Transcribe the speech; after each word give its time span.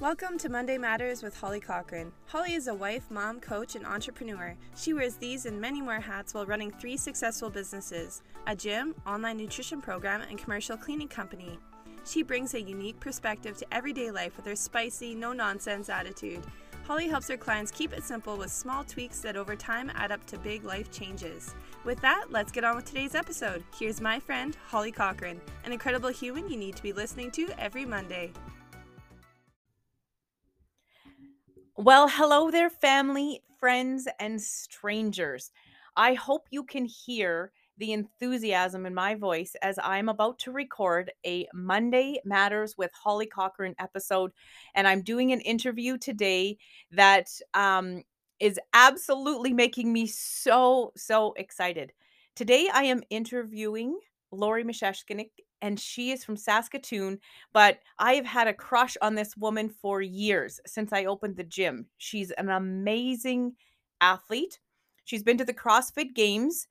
Welcome 0.00 0.38
to 0.38 0.48
Monday 0.48 0.76
Matters 0.76 1.22
with 1.22 1.36
Holly 1.36 1.60
Cochran. 1.60 2.10
Holly 2.26 2.54
is 2.54 2.66
a 2.66 2.74
wife, 2.74 3.08
mom, 3.12 3.38
coach, 3.38 3.76
and 3.76 3.86
entrepreneur. 3.86 4.56
She 4.76 4.92
wears 4.92 5.14
these 5.14 5.46
and 5.46 5.60
many 5.60 5.80
more 5.80 6.00
hats 6.00 6.34
while 6.34 6.46
running 6.46 6.72
three 6.72 6.96
successful 6.96 7.48
businesses 7.48 8.20
a 8.48 8.56
gym, 8.56 8.96
online 9.06 9.36
nutrition 9.36 9.80
program, 9.80 10.22
and 10.22 10.36
commercial 10.36 10.76
cleaning 10.76 11.06
company. 11.06 11.60
She 12.04 12.24
brings 12.24 12.54
a 12.54 12.60
unique 12.60 12.98
perspective 12.98 13.56
to 13.58 13.72
everyday 13.72 14.10
life 14.10 14.36
with 14.36 14.46
her 14.46 14.56
spicy, 14.56 15.14
no 15.14 15.32
nonsense 15.32 15.88
attitude. 15.88 16.42
Holly 16.88 17.06
helps 17.06 17.28
her 17.28 17.36
clients 17.36 17.70
keep 17.70 17.92
it 17.92 18.02
simple 18.02 18.36
with 18.36 18.50
small 18.50 18.82
tweaks 18.82 19.20
that 19.20 19.36
over 19.36 19.54
time 19.54 19.92
add 19.94 20.10
up 20.10 20.26
to 20.26 20.38
big 20.38 20.64
life 20.64 20.90
changes. 20.90 21.54
With 21.84 22.00
that, 22.00 22.26
let's 22.30 22.50
get 22.50 22.64
on 22.64 22.74
with 22.74 22.84
today's 22.84 23.14
episode. 23.14 23.62
Here's 23.78 24.00
my 24.00 24.18
friend, 24.18 24.56
Holly 24.66 24.90
Cochran, 24.90 25.40
an 25.64 25.72
incredible 25.72 26.10
human 26.10 26.50
you 26.50 26.56
need 26.56 26.74
to 26.74 26.82
be 26.82 26.92
listening 26.92 27.30
to 27.30 27.48
every 27.60 27.84
Monday. 27.84 28.32
Well, 31.76 32.06
hello 32.08 32.52
there, 32.52 32.70
family, 32.70 33.42
friends, 33.58 34.06
and 34.20 34.40
strangers. 34.40 35.50
I 35.96 36.14
hope 36.14 36.46
you 36.52 36.62
can 36.62 36.84
hear 36.84 37.50
the 37.78 37.92
enthusiasm 37.92 38.86
in 38.86 38.94
my 38.94 39.16
voice 39.16 39.56
as 39.60 39.76
I'm 39.82 40.08
about 40.08 40.38
to 40.40 40.52
record 40.52 41.10
a 41.26 41.48
Monday 41.52 42.20
Matters 42.24 42.78
with 42.78 42.92
Holly 42.92 43.26
Cochran 43.26 43.74
episode. 43.80 44.30
And 44.76 44.86
I'm 44.86 45.02
doing 45.02 45.32
an 45.32 45.40
interview 45.40 45.98
today 45.98 46.58
that 46.92 47.28
um, 47.54 48.04
is 48.38 48.60
absolutely 48.72 49.52
making 49.52 49.92
me 49.92 50.06
so, 50.06 50.92
so 50.96 51.32
excited. 51.32 51.92
Today, 52.36 52.68
I 52.72 52.84
am 52.84 53.02
interviewing 53.10 53.98
Lori 54.30 54.62
Misheshkinik 54.62 55.30
and 55.64 55.80
she 55.80 56.10
is 56.10 56.22
from 56.22 56.36
Saskatoon. 56.36 57.18
But 57.54 57.78
I 57.98 58.16
have 58.16 58.26
had 58.26 58.48
a 58.48 58.52
crush 58.52 58.98
on 59.00 59.14
this 59.14 59.34
woman 59.34 59.70
for 59.70 60.02
years 60.02 60.60
since 60.66 60.92
I 60.92 61.06
opened 61.06 61.36
the 61.36 61.42
gym. 61.42 61.86
She's 61.96 62.30
an 62.32 62.50
amazing 62.50 63.54
athlete. 63.98 64.58
She's 65.04 65.22
been 65.22 65.38
to 65.38 65.44
the 65.44 65.54
CrossFit 65.54 66.14
Games, 66.14 66.68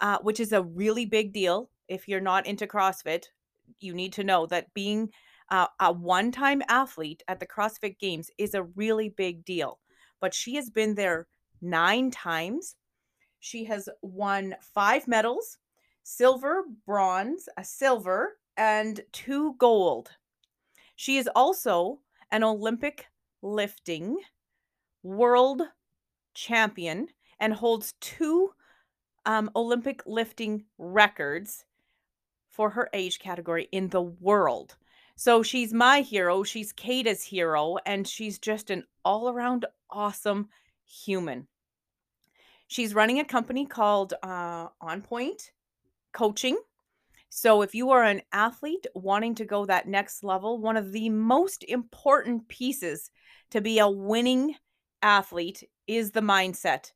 uh, 0.00 0.18
which 0.22 0.38
is 0.38 0.52
a 0.52 0.62
really 0.62 1.04
big 1.04 1.32
deal. 1.32 1.70
If 1.88 2.06
you're 2.06 2.20
not 2.20 2.46
into 2.46 2.68
CrossFit, 2.68 3.24
you 3.80 3.92
need 3.92 4.12
to 4.12 4.22
know 4.22 4.46
that 4.46 4.72
being 4.74 5.10
uh, 5.50 5.66
a 5.80 5.92
one 5.92 6.30
time 6.30 6.62
athlete 6.68 7.24
at 7.26 7.40
the 7.40 7.48
CrossFit 7.48 7.98
Games 7.98 8.30
is 8.38 8.54
a 8.54 8.62
really 8.62 9.08
big 9.08 9.44
deal. 9.44 9.80
But 10.20 10.34
she 10.34 10.54
has 10.54 10.70
been 10.70 10.94
there 10.94 11.26
nine 11.60 12.12
times. 12.12 12.76
She 13.40 13.64
has 13.64 13.88
won 14.02 14.54
five 14.60 15.08
medals 15.08 15.58
silver, 16.08 16.62
bronze, 16.86 17.48
a 17.56 17.64
silver, 17.64 18.38
and 18.56 19.00
two 19.10 19.54
gold. 19.58 20.10
She 20.94 21.16
is 21.18 21.28
also 21.34 21.98
an 22.30 22.44
Olympic 22.44 23.06
lifting 23.42 24.18
world 25.02 25.62
champion 26.32 27.08
and 27.40 27.52
holds 27.52 27.94
two 28.00 28.52
um, 29.24 29.50
Olympic 29.56 30.00
lifting 30.06 30.64
records 30.78 31.64
for 32.48 32.70
her 32.70 32.88
age 32.92 33.18
category 33.18 33.68
in 33.72 33.88
the 33.88 34.02
world. 34.02 34.76
So 35.16 35.42
she's 35.42 35.72
my 35.72 36.02
hero, 36.02 36.44
she's 36.44 36.72
Kata's 36.72 37.24
hero, 37.24 37.78
and 37.84 38.06
she's 38.06 38.38
just 38.38 38.70
an 38.70 38.84
all 39.04 39.28
around 39.28 39.66
awesome 39.90 40.50
human. 40.84 41.48
She's 42.68 42.94
running 42.94 43.18
a 43.18 43.24
company 43.24 43.66
called 43.66 44.14
uh, 44.22 44.68
On 44.80 45.02
Point 45.02 45.50
coaching. 46.16 46.56
So, 47.28 47.60
if 47.60 47.74
you 47.74 47.90
are 47.90 48.02
an 48.02 48.22
athlete 48.32 48.86
wanting 48.94 49.34
to 49.36 49.44
go 49.44 49.66
that 49.66 49.86
next 49.86 50.24
level, 50.24 50.58
one 50.58 50.76
of 50.76 50.92
the 50.92 51.10
most 51.10 51.64
important 51.64 52.48
pieces 52.48 53.10
to 53.50 53.60
be 53.60 53.78
a 53.78 53.88
winning 53.88 54.54
athlete 55.02 55.62
is 55.86 56.10
the 56.10 56.20
mindset 56.20 56.92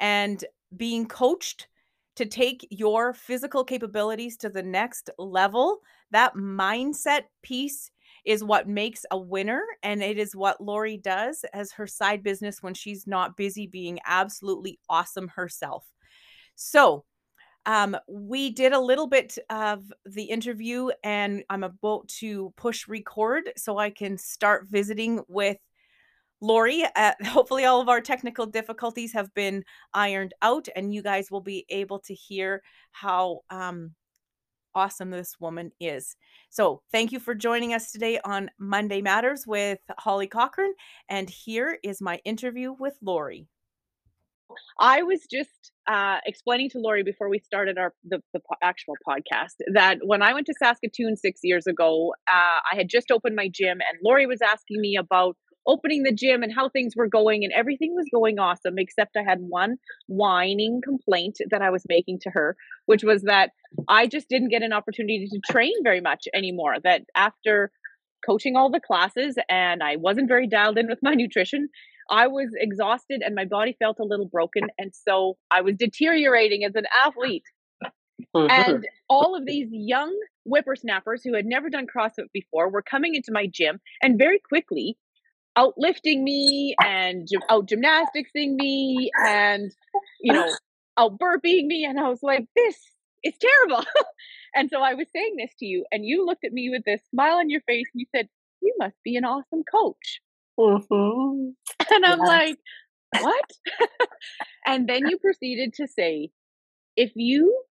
and 0.00 0.44
being 0.76 1.06
coached 1.06 1.68
to 2.16 2.26
take 2.26 2.66
your 2.70 3.12
physical 3.12 3.62
capabilities 3.64 4.36
to 4.38 4.48
the 4.48 4.62
next 4.62 5.10
level. 5.18 5.78
That 6.10 6.34
mindset 6.34 7.22
piece 7.42 7.90
is 8.24 8.42
what 8.42 8.68
makes 8.68 9.04
a 9.10 9.18
winner. 9.18 9.62
And 9.82 10.02
it 10.02 10.18
is 10.18 10.34
what 10.34 10.60
Lori 10.60 10.96
does 10.96 11.44
as 11.52 11.72
her 11.72 11.86
side 11.86 12.22
business 12.22 12.62
when 12.62 12.74
she's 12.74 13.06
not 13.06 13.36
busy 13.36 13.66
being 13.66 13.98
absolutely 14.06 14.78
awesome 14.88 15.28
herself. 15.28 15.84
So, 16.54 17.04
um, 17.66 17.96
we 18.08 18.50
did 18.50 18.72
a 18.72 18.80
little 18.80 19.06
bit 19.06 19.38
of 19.48 19.92
the 20.04 20.24
interview, 20.24 20.90
and 21.02 21.44
I'm 21.48 21.64
about 21.64 22.08
to 22.20 22.52
push 22.56 22.88
record 22.88 23.50
so 23.56 23.78
I 23.78 23.90
can 23.90 24.18
start 24.18 24.66
visiting 24.68 25.22
with 25.28 25.56
Lori. 26.40 26.84
Uh, 26.94 27.12
hopefully, 27.24 27.64
all 27.64 27.80
of 27.80 27.88
our 27.88 28.00
technical 28.00 28.46
difficulties 28.46 29.12
have 29.12 29.32
been 29.34 29.64
ironed 29.94 30.34
out, 30.42 30.68
and 30.76 30.92
you 30.92 31.02
guys 31.02 31.30
will 31.30 31.40
be 31.40 31.64
able 31.70 32.00
to 32.00 32.14
hear 32.14 32.62
how 32.92 33.40
um, 33.48 33.94
awesome 34.74 35.10
this 35.10 35.40
woman 35.40 35.72
is. 35.80 36.16
So, 36.50 36.82
thank 36.92 37.12
you 37.12 37.20
for 37.20 37.34
joining 37.34 37.72
us 37.72 37.92
today 37.92 38.20
on 38.24 38.50
Monday 38.58 39.00
Matters 39.00 39.46
with 39.46 39.78
Holly 39.98 40.26
Cochran. 40.26 40.74
And 41.08 41.30
here 41.30 41.78
is 41.82 42.02
my 42.02 42.20
interview 42.24 42.74
with 42.78 42.98
Lori. 43.00 43.48
I 44.78 45.02
was 45.02 45.20
just 45.30 45.72
uh, 45.86 46.18
explaining 46.26 46.70
to 46.70 46.78
Lori 46.78 47.02
before 47.02 47.28
we 47.28 47.38
started 47.38 47.78
our 47.78 47.94
the, 48.04 48.20
the 48.32 48.40
po- 48.40 48.56
actual 48.62 48.94
podcast 49.06 49.54
that 49.72 49.98
when 50.04 50.22
I 50.22 50.32
went 50.34 50.46
to 50.46 50.54
Saskatoon 50.58 51.16
six 51.16 51.40
years 51.42 51.66
ago, 51.66 52.14
uh, 52.28 52.60
I 52.72 52.76
had 52.76 52.88
just 52.88 53.10
opened 53.10 53.36
my 53.36 53.48
gym, 53.48 53.78
and 53.80 53.98
Lori 54.02 54.26
was 54.26 54.40
asking 54.42 54.80
me 54.80 54.96
about 54.96 55.36
opening 55.66 56.02
the 56.02 56.12
gym 56.12 56.42
and 56.42 56.52
how 56.54 56.68
things 56.68 56.94
were 56.96 57.08
going, 57.08 57.44
and 57.44 57.52
everything 57.52 57.94
was 57.94 58.06
going 58.12 58.38
awesome, 58.38 58.74
except 58.78 59.16
I 59.16 59.22
had 59.22 59.38
one 59.40 59.76
whining 60.08 60.80
complaint 60.82 61.36
that 61.50 61.62
I 61.62 61.70
was 61.70 61.84
making 61.88 62.20
to 62.22 62.30
her, 62.30 62.56
which 62.86 63.02
was 63.02 63.22
that 63.22 63.50
I 63.88 64.06
just 64.06 64.28
didn't 64.28 64.50
get 64.50 64.62
an 64.62 64.72
opportunity 64.72 65.26
to 65.30 65.52
train 65.52 65.74
very 65.82 66.00
much 66.00 66.24
anymore. 66.34 66.76
That 66.82 67.02
after 67.14 67.70
coaching 68.26 68.56
all 68.56 68.70
the 68.70 68.80
classes 68.80 69.36
and 69.48 69.82
I 69.82 69.96
wasn't 69.96 70.28
very 70.28 70.46
dialed 70.46 70.78
in 70.78 70.88
with 70.88 70.98
my 71.02 71.14
nutrition, 71.14 71.68
I 72.10 72.26
was 72.26 72.50
exhausted 72.54 73.22
and 73.24 73.34
my 73.34 73.44
body 73.44 73.76
felt 73.78 73.98
a 73.98 74.04
little 74.04 74.26
broken. 74.26 74.64
And 74.78 74.92
so 74.94 75.36
I 75.50 75.62
was 75.62 75.76
deteriorating 75.76 76.64
as 76.64 76.74
an 76.74 76.84
athlete. 77.04 77.44
Mm-hmm. 78.34 78.50
And 78.50 78.86
all 79.08 79.36
of 79.36 79.46
these 79.46 79.68
young 79.70 80.16
whippersnappers 80.44 81.22
who 81.24 81.34
had 81.34 81.46
never 81.46 81.70
done 81.70 81.86
CrossFit 81.86 82.26
before 82.32 82.70
were 82.70 82.82
coming 82.82 83.14
into 83.14 83.32
my 83.32 83.46
gym 83.46 83.80
and 84.02 84.18
very 84.18 84.38
quickly 84.38 84.96
outlifting 85.56 86.22
me 86.22 86.74
and 86.84 87.28
out 87.48 87.68
gymnasticsing 87.68 88.54
me 88.54 89.10
and, 89.24 89.72
you 90.20 90.32
know, 90.34 90.48
out 90.96 91.18
burping 91.18 91.66
me. 91.66 91.84
And 91.84 91.98
I 91.98 92.08
was 92.08 92.22
like, 92.22 92.46
this 92.56 92.76
is 93.24 93.34
terrible. 93.40 93.84
and 94.54 94.70
so 94.70 94.80
I 94.80 94.94
was 94.94 95.06
saying 95.14 95.34
this 95.38 95.50
to 95.58 95.66
you, 95.66 95.84
and 95.90 96.04
you 96.04 96.24
looked 96.24 96.44
at 96.44 96.52
me 96.52 96.70
with 96.70 96.84
this 96.84 97.00
smile 97.10 97.38
on 97.38 97.50
your 97.50 97.62
face 97.62 97.86
and 97.92 98.00
you 98.00 98.06
said, 98.14 98.28
You 98.62 98.74
must 98.78 98.96
be 99.02 99.16
an 99.16 99.24
awesome 99.24 99.62
coach. 99.70 100.20
Mm-hmm. 100.58 101.50
And 101.94 102.04
I'm 102.04 102.18
yes. 102.18 102.28
like, 102.28 102.58
what? 103.20 103.44
and 104.66 104.88
then 104.88 105.06
you 105.08 105.18
proceeded 105.18 105.74
to 105.74 105.86
say, 105.86 106.30
if 106.96 107.12
you 107.14 107.62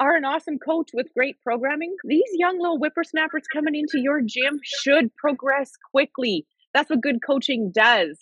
are 0.00 0.16
an 0.16 0.24
awesome 0.24 0.58
coach 0.58 0.90
with 0.92 1.06
great 1.14 1.36
programming, 1.42 1.94
these 2.04 2.30
young 2.34 2.58
little 2.58 2.78
whippersnappers 2.78 3.44
coming 3.52 3.74
into 3.74 3.98
your 3.98 4.20
gym 4.20 4.60
should 4.62 5.14
progress 5.16 5.72
quickly. 5.92 6.46
That's 6.72 6.90
what 6.90 7.00
good 7.00 7.20
coaching 7.24 7.72
does. 7.74 8.18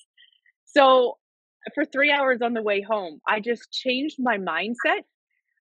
So, 0.67 1.19
for 1.75 1.85
three 1.85 2.11
hours 2.11 2.41
on 2.43 2.55
the 2.55 2.63
way 2.63 2.83
home, 2.83 3.21
I 3.29 3.41
just 3.41 3.71
changed 3.73 4.17
my 4.19 4.37
mindset 4.37 5.03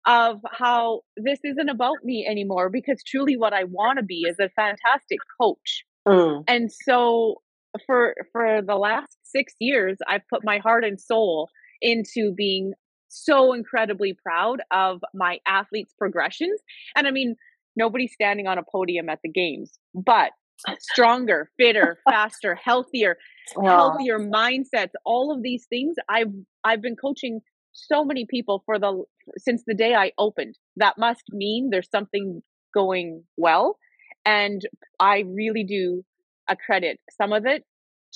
of 0.05 0.39
how 0.49 1.01
this 1.17 1.39
isn't 1.43 1.69
about 1.69 1.97
me 2.03 2.25
anymore 2.29 2.69
because 2.69 3.03
truly 3.03 3.35
what 3.35 3.53
I 3.53 3.65
want 3.65 3.99
to 3.99 4.05
be 4.05 4.21
is 4.27 4.37
a 4.39 4.49
fantastic 4.49 5.19
coach. 5.39 5.83
Mm. 6.07 6.43
And 6.47 6.71
so 6.71 7.41
for 7.85 8.15
for 8.31 8.61
the 8.61 8.75
last 8.75 9.17
6 9.23 9.53
years 9.59 9.97
I've 10.07 10.27
put 10.29 10.43
my 10.43 10.59
heart 10.59 10.83
and 10.83 10.99
soul 10.99 11.49
into 11.81 12.33
being 12.35 12.73
so 13.09 13.53
incredibly 13.53 14.13
proud 14.13 14.61
of 14.71 15.01
my 15.13 15.39
athletes 15.47 15.93
progressions. 15.97 16.59
And 16.95 17.07
I 17.07 17.11
mean 17.11 17.35
nobody's 17.75 18.13
standing 18.13 18.47
on 18.47 18.57
a 18.57 18.63
podium 18.63 19.09
at 19.09 19.19
the 19.23 19.29
games 19.29 19.79
but 19.93 20.31
stronger 20.79 21.51
fitter 21.57 21.99
faster 22.09 22.55
healthier 22.55 23.17
healthier 23.63 24.19
mindsets 24.19 24.91
all 25.05 25.31
of 25.31 25.43
these 25.43 25.65
things. 25.69 25.95
I've 26.09 26.33
I've 26.63 26.81
been 26.81 26.95
coaching 26.95 27.41
so 27.73 28.03
many 28.03 28.25
people 28.25 28.63
for 28.65 28.79
the 28.79 29.03
since 29.37 29.63
the 29.65 29.73
day 29.73 29.93
I 29.93 30.11
opened. 30.17 30.55
That 30.75 30.97
must 30.97 31.23
mean 31.31 31.69
there's 31.71 31.89
something 31.89 32.41
going 32.73 33.23
well. 33.37 33.77
And 34.25 34.61
I 34.99 35.23
really 35.27 35.63
do 35.63 36.03
accredit 36.47 36.99
some 37.19 37.33
of 37.33 37.45
it 37.45 37.63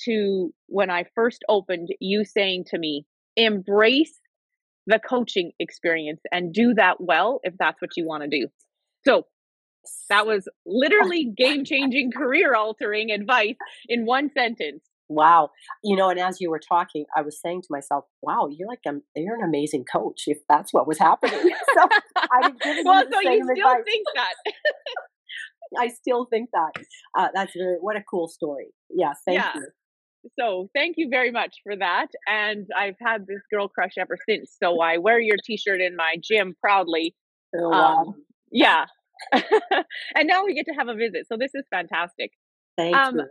to 0.04 0.52
when 0.66 0.90
I 0.90 1.04
first 1.14 1.44
opened, 1.48 1.88
you 2.00 2.24
saying 2.24 2.64
to 2.68 2.78
me, 2.78 3.04
embrace 3.36 4.18
the 4.86 4.98
coaching 4.98 5.52
experience 5.58 6.20
and 6.32 6.52
do 6.52 6.74
that 6.74 6.96
well 7.00 7.40
if 7.44 7.54
that's 7.58 7.80
what 7.80 7.90
you 7.96 8.06
want 8.06 8.24
to 8.24 8.28
do. 8.28 8.48
So 9.04 9.26
that 10.08 10.26
was 10.26 10.48
literally 10.64 11.32
game 11.36 11.64
changing, 11.64 12.12
career 12.12 12.54
altering 12.54 13.10
advice 13.10 13.56
in 13.88 14.06
one 14.06 14.30
sentence. 14.36 14.82
Wow. 15.08 15.50
You 15.82 15.96
know, 15.96 16.08
and 16.08 16.18
as 16.18 16.40
you 16.40 16.50
were 16.50 16.60
talking, 16.60 17.04
I 17.16 17.22
was 17.22 17.38
saying 17.40 17.62
to 17.62 17.68
myself, 17.70 18.04
wow, 18.22 18.48
you're 18.50 18.68
like, 18.68 18.80
a, 18.86 18.92
you're 19.14 19.34
an 19.34 19.44
amazing 19.44 19.84
coach 19.90 20.22
if 20.26 20.38
that's 20.48 20.72
what 20.72 20.86
was 20.86 20.98
happening. 20.98 21.38
so 21.74 21.88
I'm 22.16 22.56
giving 22.56 22.84
well, 22.84 23.02
you 23.02 23.10
the 23.10 23.16
so 23.16 23.22
same 23.22 23.38
you 23.38 23.54
still 23.54 23.68
advice. 23.68 23.84
think 23.84 24.06
that. 24.14 24.34
I 25.78 25.88
still 25.88 26.26
think 26.26 26.50
that. 26.52 26.84
Uh, 27.16 27.28
that's 27.34 27.52
very, 27.56 27.76
what 27.80 27.96
a 27.96 28.02
cool 28.02 28.28
story. 28.28 28.68
Yeah. 28.90 29.12
Thank 29.26 29.38
Yeah. 29.38 29.52
you. 29.54 29.66
So 30.38 30.70
thank 30.74 30.94
you 30.98 31.08
very 31.10 31.30
much 31.32 31.56
for 31.64 31.76
that. 31.76 32.08
And 32.26 32.66
I've 32.76 32.96
had 33.00 33.26
this 33.26 33.40
girl 33.50 33.68
crush 33.68 33.94
ever 33.98 34.16
since. 34.28 34.56
So 34.62 34.80
I 34.80 34.98
wear 34.98 35.18
your 35.18 35.36
t-shirt 35.44 35.80
in 35.80 35.96
my 35.96 36.14
gym 36.22 36.54
proudly. 36.60 37.14
Oh, 37.56 37.70
wow. 37.70 37.96
Um, 37.96 38.14
yeah. 38.50 38.86
and 39.32 40.28
now 40.28 40.44
we 40.44 40.54
get 40.54 40.66
to 40.66 40.72
have 40.72 40.88
a 40.88 40.94
visit. 40.94 41.26
So 41.26 41.36
this 41.36 41.52
is 41.54 41.64
fantastic. 41.70 42.30
Thank 42.76 42.96
um, 42.96 43.16
you. 43.16 43.26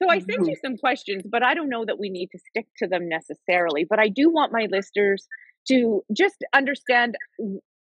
So 0.00 0.10
I 0.10 0.18
sent 0.18 0.46
you 0.46 0.54
some 0.62 0.76
questions, 0.76 1.22
but 1.28 1.42
I 1.42 1.54
don't 1.54 1.70
know 1.70 1.84
that 1.84 1.98
we 1.98 2.10
need 2.10 2.28
to 2.32 2.38
stick 2.50 2.66
to 2.76 2.86
them 2.86 3.08
necessarily. 3.08 3.84
But 3.88 3.98
I 3.98 4.08
do 4.08 4.30
want 4.30 4.52
my 4.52 4.68
listeners 4.70 5.26
to 5.68 6.04
just 6.12 6.44
understand, 6.54 7.16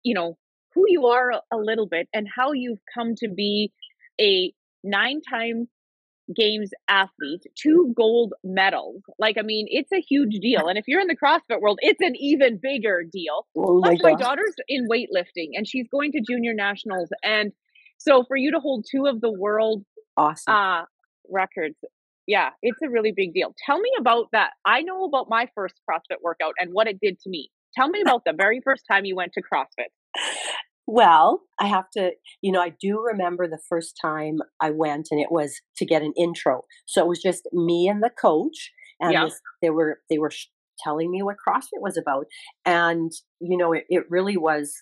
you 0.04 0.14
know, 0.14 0.38
who 0.74 0.84
you 0.88 1.08
are 1.08 1.32
a, 1.32 1.42
a 1.54 1.58
little 1.58 1.88
bit 1.88 2.08
and 2.14 2.28
how 2.34 2.52
you've 2.52 2.82
come 2.94 3.16
to 3.16 3.30
be 3.30 3.72
a 4.20 4.54
nine-time 4.84 5.68
games 6.36 6.72
athlete, 6.88 7.44
two 7.56 7.94
gold 7.96 8.34
medals. 8.44 9.02
Like, 9.20 9.38
I 9.38 9.44
mean, 9.44 9.68
it's 9.70 9.92
a 9.92 10.02
huge 10.02 10.40
deal. 10.40 10.68
And 10.68 10.78
if 10.78 10.86
you're 10.88 11.02
in 11.02 11.08
the 11.08 11.16
CrossFit 11.16 11.62
world, 11.62 11.78
it's 11.82 12.02
an 12.02 12.16
even 12.16 12.60
bigger 12.62 13.04
deal. 13.04 13.46
Oh 13.56 13.80
my 13.80 13.90
Plus, 13.90 14.02
my 14.04 14.12
gosh. 14.12 14.20
daughter's 14.22 14.56
in 14.68 14.88
weightlifting 14.90 15.50
and 15.54 15.68
she's 15.68 15.88
going 15.92 16.12
to 16.14 16.22
junior 16.28 16.54
nationals. 16.54 17.10
And 17.24 17.52
so 17.98 18.24
for 18.28 18.36
you 18.38 18.52
to 18.52 18.60
hold 18.60 18.86
two 18.90 19.06
of 19.06 19.22
the 19.22 19.32
world 19.32 19.84
Awesome. 20.18 20.54
uh 20.54 20.82
records 21.30 21.76
yeah 22.28 22.52
it's 22.62 22.80
a 22.84 22.90
really 22.90 23.12
big 23.16 23.34
deal 23.34 23.54
tell 23.66 23.80
me 23.80 23.90
about 24.00 24.28
that 24.32 24.52
i 24.64 24.82
know 24.82 25.04
about 25.06 25.28
my 25.30 25.48
first 25.56 25.76
crossfit 25.90 26.18
workout 26.22 26.54
and 26.60 26.72
what 26.72 26.88
it 26.88 27.00
did 27.02 27.20
to 27.20 27.30
me 27.30 27.50
tell 27.76 27.90
me 27.90 28.00
about 28.02 28.24
the 28.26 28.34
very 28.34 28.62
first 28.64 28.84
time 28.90 29.04
you 29.06 29.16
went 29.16 29.34
to 29.34 29.42
crossfit 29.42 29.90
Well, 30.88 31.42
I 31.60 31.68
have 31.68 31.90
to, 31.98 32.12
you 32.42 32.52
know, 32.52 32.62
I 32.62 32.74
do 32.80 33.02
remember 33.02 33.48
the 33.48 33.60
first 33.70 33.98
time 34.02 34.38
I 34.62 34.70
went 34.70 35.08
and 35.12 35.20
it 35.20 35.32
was 35.32 35.60
to 35.78 35.86
get 35.86 36.04
an 36.04 36.14
intro. 36.18 36.62
So 36.86 37.02
it 37.02 37.08
was 37.08 37.22
just 37.22 37.48
me 37.54 37.88
and 37.88 38.04
the 38.04 38.12
coach 38.12 38.72
and 39.00 39.12
Yeah. 39.14 39.26
this, 39.26 39.40
they 39.62 39.70
were 39.72 40.02
they 40.10 40.18
were 40.20 40.32
sh- 40.32 40.48
telling 40.80 41.10
me 41.10 41.24
what 41.24 41.38
CrossFit 41.48 41.82
was 41.82 41.98
about 41.98 42.26
and 42.66 43.12
you 43.40 43.58
know, 43.58 43.74
it, 43.74 43.86
it 43.90 44.04
really 44.10 44.38
was 44.38 44.74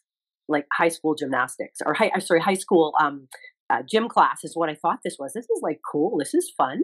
like 0.49 0.65
high 0.73 0.89
school 0.89 1.15
gymnastics 1.15 1.79
or 1.85 1.93
high 1.93 2.11
sorry, 2.19 2.41
high 2.41 2.53
school 2.55 2.93
um 2.99 3.27
uh, 3.69 3.81
gym 3.89 4.09
class 4.09 4.43
is 4.43 4.55
what 4.55 4.69
I 4.69 4.75
thought 4.75 4.99
this 5.03 5.15
was. 5.17 5.31
This 5.33 5.45
is 5.45 5.61
like 5.63 5.79
cool. 5.89 6.17
This 6.19 6.33
is 6.33 6.51
fun. 6.57 6.81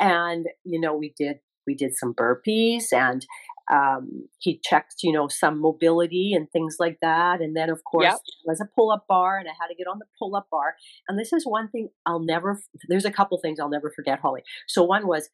And 0.00 0.46
you 0.64 0.80
know, 0.80 0.94
we 0.94 1.12
did 1.18 1.38
we 1.66 1.74
did 1.74 1.96
some 1.96 2.14
burpees 2.14 2.92
and 2.92 3.26
um, 3.70 4.28
he 4.38 4.60
checked, 4.62 4.96
you 5.02 5.12
know, 5.12 5.28
some 5.28 5.60
mobility 5.60 6.32
and 6.34 6.50
things 6.50 6.76
like 6.80 6.98
that. 7.02 7.40
And 7.40 7.56
then, 7.56 7.70
of 7.70 7.82
course, 7.84 8.04
Yep. 8.04 8.14
there 8.14 8.52
was 8.52 8.60
a 8.60 8.68
pull 8.76 8.90
up 8.90 9.06
bar, 9.08 9.38
and 9.38 9.48
I 9.48 9.52
had 9.60 9.68
to 9.68 9.74
get 9.74 9.86
on 9.86 9.98
the 9.98 10.06
pull 10.18 10.34
up 10.36 10.48
bar. 10.50 10.74
And 11.08 11.18
this 11.18 11.32
is 11.32 11.46
one 11.46 11.68
thing 11.68 11.88
I'll 12.06 12.20
never, 12.24 12.60
there's 12.88 13.04
a 13.04 13.12
couple 13.12 13.38
things 13.38 13.60
I'll 13.60 13.68
never 13.70 13.90
forget, 13.94 14.18
Holly. 14.20 14.42
So, 14.66 14.82
one 14.82 15.06
was, 15.06 15.30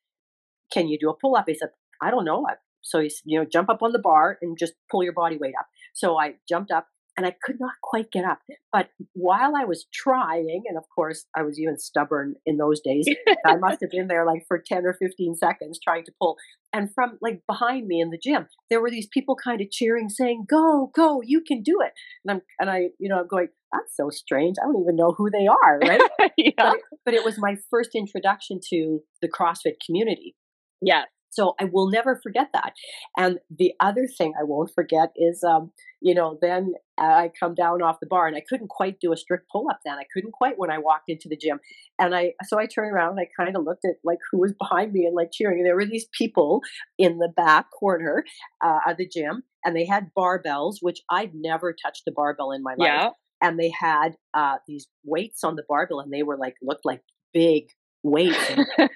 can 0.72 0.88
you 0.88 0.98
do 0.98 1.10
a 1.10 1.14
pull 1.14 1.36
up? 1.36 1.44
He 1.48 1.54
said, 1.54 1.70
I 2.02 2.10
don't 2.10 2.24
know. 2.24 2.46
I- 2.48 2.56
So, 2.82 3.00
he 3.00 3.08
said, 3.10 3.22
you 3.24 3.38
know, 3.38 3.44
jump 3.46 3.68
up 3.68 3.82
on 3.82 3.92
the 3.92 3.98
bar 3.98 4.38
and 4.42 4.56
just 4.58 4.74
pull 4.90 5.02
your 5.02 5.12
body 5.14 5.36
weight 5.38 5.54
up. 5.58 5.66
So, 5.94 6.18
I 6.18 6.34
jumped 6.48 6.70
up 6.70 6.86
and 7.16 7.26
I 7.26 7.34
could 7.42 7.58
not 7.58 7.72
quite 7.82 8.10
get 8.10 8.24
up. 8.24 8.40
But 8.72 8.90
while 9.14 9.54
I 9.56 9.64
was 9.64 9.86
trying, 9.92 10.64
and 10.66 10.76
of 10.76 10.84
course, 10.94 11.24
I 11.34 11.42
was 11.42 11.58
even 11.58 11.78
stubborn 11.78 12.34
in 12.44 12.58
those 12.58 12.80
days, 12.80 13.06
I 13.44 13.56
must 13.60 13.80
have 13.80 13.90
been 13.90 14.08
there 14.08 14.26
like 14.26 14.44
for 14.46 14.62
10 14.64 14.84
or 14.84 14.94
15 14.94 15.34
seconds 15.36 15.78
trying 15.82 16.04
to 16.04 16.12
pull. 16.20 16.36
And 16.72 16.92
from 16.94 17.18
like 17.22 17.42
behind 17.48 17.86
me 17.86 18.00
in 18.00 18.10
the 18.10 18.18
gym, 18.18 18.46
there 18.68 18.80
were 18.80 18.90
these 18.90 19.08
people 19.12 19.36
kind 19.42 19.60
of 19.60 19.70
cheering, 19.70 20.08
saying, 20.08 20.44
Go, 20.48 20.90
go, 20.94 21.22
you 21.24 21.42
can 21.46 21.62
do 21.62 21.80
it. 21.80 21.92
And 22.24 22.36
I'm, 22.36 22.42
and 22.60 22.70
I, 22.70 22.88
you 22.98 23.08
know, 23.08 23.20
I'm 23.20 23.28
going, 23.28 23.48
That's 23.72 23.96
so 23.96 24.10
strange. 24.10 24.56
I 24.60 24.66
don't 24.66 24.82
even 24.82 24.96
know 24.96 25.14
who 25.16 25.30
they 25.30 25.46
are, 25.46 25.78
right? 25.78 26.00
yeah 26.36 26.50
but, 26.56 26.74
it, 26.74 26.82
but 27.04 27.14
it 27.14 27.24
was 27.24 27.38
my 27.38 27.56
first 27.70 27.90
introduction 27.94 28.60
to 28.70 29.00
the 29.22 29.28
CrossFit 29.28 29.76
community. 29.84 30.34
yes 30.82 31.06
So 31.30 31.54
I 31.60 31.64
will 31.64 31.90
never 31.90 32.18
forget 32.22 32.48
that. 32.52 32.72
And 33.16 33.38
the 33.50 33.72
other 33.80 34.06
thing 34.06 34.32
I 34.38 34.44
won't 34.44 34.70
forget 34.74 35.10
is, 35.16 35.42
um, 35.44 35.70
you 36.00 36.14
know, 36.14 36.38
then 36.40 36.74
I 36.98 37.30
come 37.38 37.54
down 37.54 37.82
off 37.82 38.00
the 38.00 38.06
bar 38.06 38.26
and 38.26 38.36
I 38.36 38.42
couldn't 38.48 38.68
quite 38.68 39.00
do 39.00 39.12
a 39.12 39.16
strict 39.16 39.50
pull 39.50 39.68
up 39.70 39.80
then. 39.84 39.98
I 39.98 40.04
couldn't 40.12 40.32
quite 40.32 40.58
when 40.58 40.70
I 40.70 40.78
walked 40.78 41.08
into 41.08 41.28
the 41.28 41.36
gym. 41.36 41.58
And 41.98 42.14
I, 42.14 42.32
so 42.46 42.58
I 42.58 42.66
turned 42.66 42.92
around 42.92 43.18
and 43.18 43.20
I 43.20 43.28
kind 43.36 43.54
of 43.56 43.64
looked 43.64 43.84
at 43.84 43.96
like 44.04 44.18
who 44.30 44.40
was 44.40 44.54
behind 44.58 44.92
me 44.92 45.04
and 45.04 45.14
like 45.14 45.30
cheering. 45.32 45.58
And 45.58 45.66
there 45.66 45.76
were 45.76 45.84
these 45.84 46.06
people 46.16 46.60
in 46.98 47.18
the 47.18 47.32
back 47.36 47.66
corner 47.70 48.24
uh, 48.64 48.78
of 48.88 48.96
the 48.96 49.08
gym 49.08 49.42
and 49.64 49.76
they 49.76 49.86
had 49.86 50.10
barbells, 50.16 50.76
which 50.80 51.00
I'd 51.10 51.34
never 51.34 51.74
touched 51.74 52.04
a 52.08 52.12
barbell 52.12 52.52
in 52.52 52.62
my 52.62 52.72
life 52.72 52.88
yeah 52.88 53.10
and 53.40 53.58
they 53.58 53.70
had 53.78 54.16
uh, 54.34 54.56
these 54.66 54.88
weights 55.04 55.44
on 55.44 55.56
the 55.56 55.64
barbell, 55.68 56.00
and 56.00 56.12
they 56.12 56.22
were 56.22 56.36
like 56.36 56.54
looked 56.62 56.84
like 56.84 57.02
big 57.32 57.68
weights. 58.10 58.50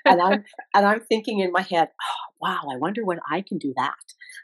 And, 0.07 0.21
I'm 0.21 0.45
and 0.75 0.87
I'm 0.87 1.01
thinking 1.01 1.41
in 1.41 1.53
my 1.53 1.63
head, 1.63 1.89
oh, 2.03 2.35
wow, 2.41 2.61
I 2.73 2.77
wonder 2.77 3.05
when 3.05 3.19
I 3.31 3.43
can 3.47 3.59
do 3.59 3.73
that. 3.77 3.95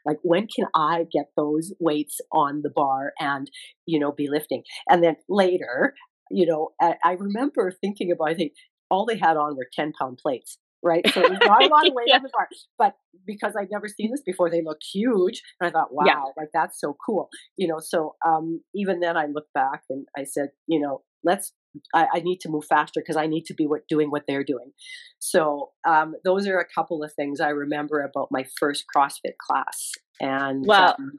Like 0.04 0.18
when 0.22 0.46
can 0.46 0.66
I 0.74 1.06
get 1.12 1.26
those 1.36 1.72
weights 1.80 2.20
on 2.32 2.62
the 2.62 2.70
bar 2.70 3.12
and 3.20 3.50
you 3.86 3.98
know 3.98 4.12
be 4.12 4.28
lifting? 4.28 4.62
And 4.88 5.02
then 5.02 5.16
later, 5.28 5.94
you 6.30 6.46
know, 6.46 6.70
I, 6.80 6.94
I 7.04 7.12
remember 7.12 7.72
thinking 7.80 8.12
about. 8.12 8.28
I 8.30 8.34
think 8.34 8.52
all 8.90 9.06
they 9.06 9.16
had 9.18 9.36
on 9.36 9.56
were 9.56 9.68
ten 9.72 9.92
pound 9.98 10.18
plates. 10.22 10.58
Right, 10.82 11.08
so 11.12 11.22
it 11.22 11.30
was 11.30 11.40
not 11.44 11.64
a 11.64 11.66
lot 11.74 11.88
of 11.88 11.94
weight 11.94 12.08
Yeah. 12.08 12.16
on 12.16 12.22
the 12.22 12.28
bar, 12.32 12.48
but 12.78 12.94
because 13.26 13.54
I'd 13.58 13.70
never 13.72 13.88
seen 13.88 14.10
this 14.12 14.22
before, 14.24 14.50
they 14.50 14.62
look 14.62 14.78
huge, 14.92 15.42
and 15.60 15.66
I 15.66 15.72
thought, 15.72 15.92
wow, 15.92 16.04
Yeah. 16.06 16.22
like 16.36 16.50
that's 16.52 16.78
so 16.80 16.96
cool 17.04 17.28
you 17.56 17.66
know 17.66 17.78
so 17.80 18.14
um 18.24 18.60
even 18.74 19.00
then 19.00 19.16
i 19.16 19.26
looked 19.26 19.52
back 19.52 19.82
and 19.90 20.06
i 20.16 20.24
said 20.24 20.48
you 20.66 20.78
know 20.78 21.02
let's 21.24 21.52
i, 21.94 22.06
I 22.14 22.20
need 22.20 22.40
to 22.42 22.48
move 22.48 22.64
faster 22.64 23.00
because 23.00 23.16
i 23.16 23.26
need 23.26 23.44
to 23.46 23.54
be 23.54 23.66
what, 23.66 23.86
doing 23.88 24.10
what 24.10 24.24
they're 24.26 24.44
doing. 24.44 24.72
So 25.18 25.70
um 25.88 26.14
those 26.24 26.46
are 26.46 26.58
a 26.58 26.66
couple 26.66 27.02
of 27.02 27.12
things 27.12 27.40
i 27.40 27.48
remember 27.50 28.00
about 28.00 28.28
my 28.30 28.44
first 28.58 28.84
crossfit 28.94 29.36
class 29.40 29.92
and 30.20 30.64
Well, 30.66 30.94
um, 30.98 31.18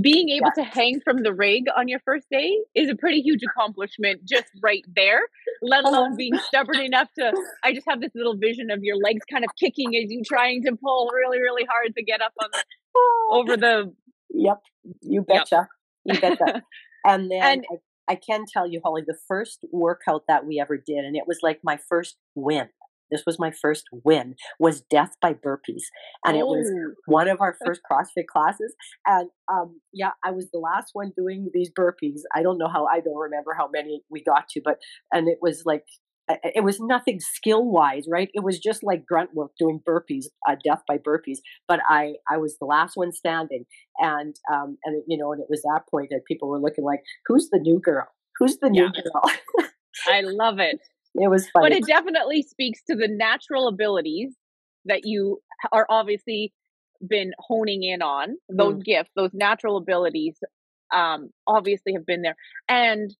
being 0.00 0.30
able 0.30 0.50
to 0.54 0.62
hang 0.64 1.00
from 1.04 1.22
the 1.22 1.34
rig 1.34 1.64
on 1.76 1.86
your 1.86 2.00
first 2.04 2.26
day 2.30 2.56
is 2.74 2.88
a 2.88 2.94
pretty 2.96 3.20
huge 3.20 3.40
accomplishment 3.42 4.24
just 4.26 4.46
right 4.62 4.84
there 4.96 5.20
let 5.60 5.84
alone 5.84 6.16
being 6.16 6.36
stubborn 6.48 6.80
enough 6.80 7.08
to 7.18 7.32
i 7.64 7.72
just 7.74 7.86
have 7.86 8.00
this 8.00 8.10
little 8.14 8.36
vision 8.36 8.70
of 8.70 8.82
your 8.82 8.96
legs 8.96 9.20
kind 9.30 9.44
of 9.44 9.50
kicking 9.60 9.94
as 9.96 10.10
you 10.10 10.22
trying 10.26 10.62
to 10.62 10.72
pull 10.82 11.10
really 11.14 11.38
really 11.40 11.66
hard 11.70 11.94
to 11.94 12.02
get 12.02 12.22
up 12.22 12.32
on 12.42 12.48
the 12.52 12.62
over 13.30 13.56
the 13.64 13.92
yep 14.30 14.58
you 15.02 15.24
Yep. 15.28 15.44
betcha 15.44 15.68
you 16.04 16.20
betcha. 16.20 16.62
And 17.04 17.30
then 17.30 17.42
And- 17.42 17.64
I, 17.70 17.76
I 18.08 18.16
can 18.16 18.44
tell 18.52 18.66
you 18.66 18.80
holly 18.84 19.02
the 19.06 19.18
first 19.28 19.64
workout 19.72 20.24
that 20.28 20.46
we 20.46 20.60
ever 20.60 20.76
did 20.76 21.04
and 21.04 21.16
it 21.16 21.24
was 21.26 21.38
like 21.42 21.60
my 21.62 21.78
first 21.88 22.16
win 22.34 22.68
this 23.10 23.24
was 23.26 23.38
my 23.38 23.50
first 23.50 23.84
win 23.92 24.34
was 24.58 24.80
death 24.80 25.16
by 25.20 25.34
burpees 25.34 25.82
and 26.24 26.36
it 26.36 26.46
was 26.46 26.66
Oh. 26.74 26.94
one 27.04 27.28
of 27.28 27.40
our 27.42 27.54
first 27.66 27.82
CrossFit 27.90 28.26
classes. 28.26 28.74
And 29.06 29.28
um, 29.52 29.80
yeah, 29.92 30.12
I 30.24 30.30
was 30.30 30.50
the 30.50 30.58
last 30.58 30.90
one 30.94 31.12
doing 31.14 31.50
these 31.52 31.70
burpees. 31.70 32.20
I 32.34 32.42
don't 32.42 32.56
know 32.56 32.68
how, 32.68 32.86
I 32.86 33.00
don't 33.00 33.18
remember 33.18 33.54
how 33.54 33.68
many 33.70 34.02
we 34.10 34.22
got 34.24 34.48
to, 34.52 34.62
but, 34.64 34.78
and 35.12 35.28
it 35.28 35.38
was 35.42 35.64
like, 35.66 35.84
it 36.28 36.64
was 36.64 36.80
nothing 36.80 37.20
skill 37.20 37.64
wise, 37.64 38.04
right? 38.08 38.30
It 38.32 38.42
was 38.44 38.58
just 38.58 38.82
like 38.82 39.04
grunt 39.06 39.34
work 39.34 39.52
doing 39.58 39.80
burpees, 39.86 40.26
uh, 40.48 40.56
death 40.64 40.82
by 40.86 40.98
burpees. 40.98 41.38
But 41.68 41.80
I, 41.88 42.14
I 42.30 42.38
was 42.38 42.56
the 42.58 42.66
last 42.66 42.96
one 42.96 43.12
standing, 43.12 43.64
and 43.98 44.34
um, 44.52 44.78
and 44.84 45.02
you 45.06 45.18
know, 45.18 45.32
and 45.32 45.40
it 45.40 45.48
was 45.50 45.62
that 45.62 45.82
point 45.90 46.08
that 46.10 46.24
people 46.26 46.48
were 46.48 46.60
looking 46.60 46.84
like, 46.84 47.00
"Who's 47.26 47.48
the 47.50 47.58
new 47.58 47.80
girl? 47.80 48.06
Who's 48.38 48.58
the 48.58 48.70
new 48.70 48.84
Yeah. 48.84 49.02
girl?" 49.02 49.30
i 50.08 50.20
love 50.22 50.58
it 50.58 50.80
it 51.14 51.28
was 51.30 51.48
funny. 51.50 51.68
but 51.70 51.76
it 51.76 51.86
definitely 51.86 52.42
speaks 52.42 52.80
to 52.88 52.96
the 52.96 53.08
natural 53.08 53.68
abilities 53.68 54.32
that 54.86 55.02
you 55.04 55.40
are 55.70 55.86
obviously 55.90 56.52
been 57.06 57.32
honing 57.38 57.82
in 57.82 58.02
on 58.02 58.36
those 58.48 58.82
gifts 58.82 59.10
those 59.16 59.30
natural 59.34 59.76
abilities 59.76 60.36
um 60.94 61.30
obviously 61.46 61.92
have 61.92 62.06
been 62.06 62.22
there 62.22 62.36
and 62.68 63.14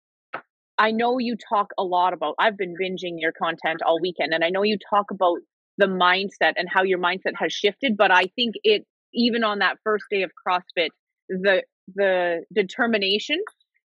i 0.83 0.91
know 0.91 1.19
you 1.19 1.37
talk 1.37 1.69
a 1.79 1.85
lot 1.85 2.13
about 2.13 2.35
i've 2.39 2.57
been 2.57 2.75
binging 2.81 3.17
your 3.19 3.33
content 3.33 3.81
all 3.87 4.01
weekend 4.01 4.33
and 4.35 4.45
i 4.45 4.51
know 4.51 4.63
you 4.63 4.77
talk 4.91 5.11
about 5.11 5.39
the 5.79 5.87
mindset 5.87 6.53
and 6.57 6.69
how 6.69 6.83
your 6.83 6.99
mindset 6.99 7.35
has 7.39 7.53
shifted 7.53 7.97
but 7.97 8.11
i 8.11 8.25
think 8.37 8.55
it 8.63 8.85
even 9.15 9.45
on 9.45 9.59
that 9.61 9.77
first 9.85 10.05
day 10.11 10.23
of 10.23 10.31
crossfit 10.47 10.89
the 11.29 11.63
the 11.95 12.45
determination 12.55 13.39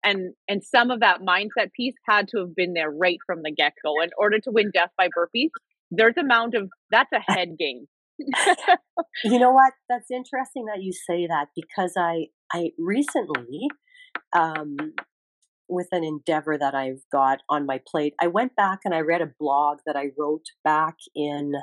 and 0.04 0.34
and 0.48 0.64
some 0.64 0.92
of 0.92 1.00
that 1.00 1.22
mindset 1.22 1.72
piece 1.76 1.96
had 2.08 2.28
to 2.28 2.40
have 2.40 2.56
been 2.56 2.74
there 2.74 2.92
right 2.92 3.20
from 3.26 3.42
the 3.44 3.52
get-go 3.52 4.02
in 4.02 4.10
order 4.18 4.40
to 4.40 4.52
win 4.52 4.72
death 4.74 4.92
by 4.98 5.08
burpees 5.18 5.50
there's 5.92 6.18
amount 6.18 6.56
of 6.56 6.70
that's 6.92 7.12
a 7.14 7.32
head 7.32 7.58
game 7.58 7.88
You 9.24 9.40
know 9.40 9.52
what? 9.52 9.74
That's 9.90 10.12
interesting 10.12 10.66
that 10.66 10.82
you 10.82 10.92
say 10.92 11.28
that 11.28 11.48
because 11.56 11.94
I 11.98 12.28
I 12.52 12.72
recently 12.78 13.68
um 14.36 14.78
with 15.70 15.88
an 15.92 16.04
endeavor 16.04 16.58
that 16.58 16.74
I've 16.74 17.02
got 17.12 17.40
on 17.50 17.66
my 17.66 17.82
plate, 17.86 18.14
I 18.22 18.28
went 18.28 18.56
back 18.56 18.80
and 18.86 18.94
I 18.94 19.00
read 19.00 19.22
a 19.22 19.32
blog 19.40 19.80
that 19.86 19.96
I 19.96 20.12
wrote 20.18 20.46
back 20.64 20.96
in 21.16 21.54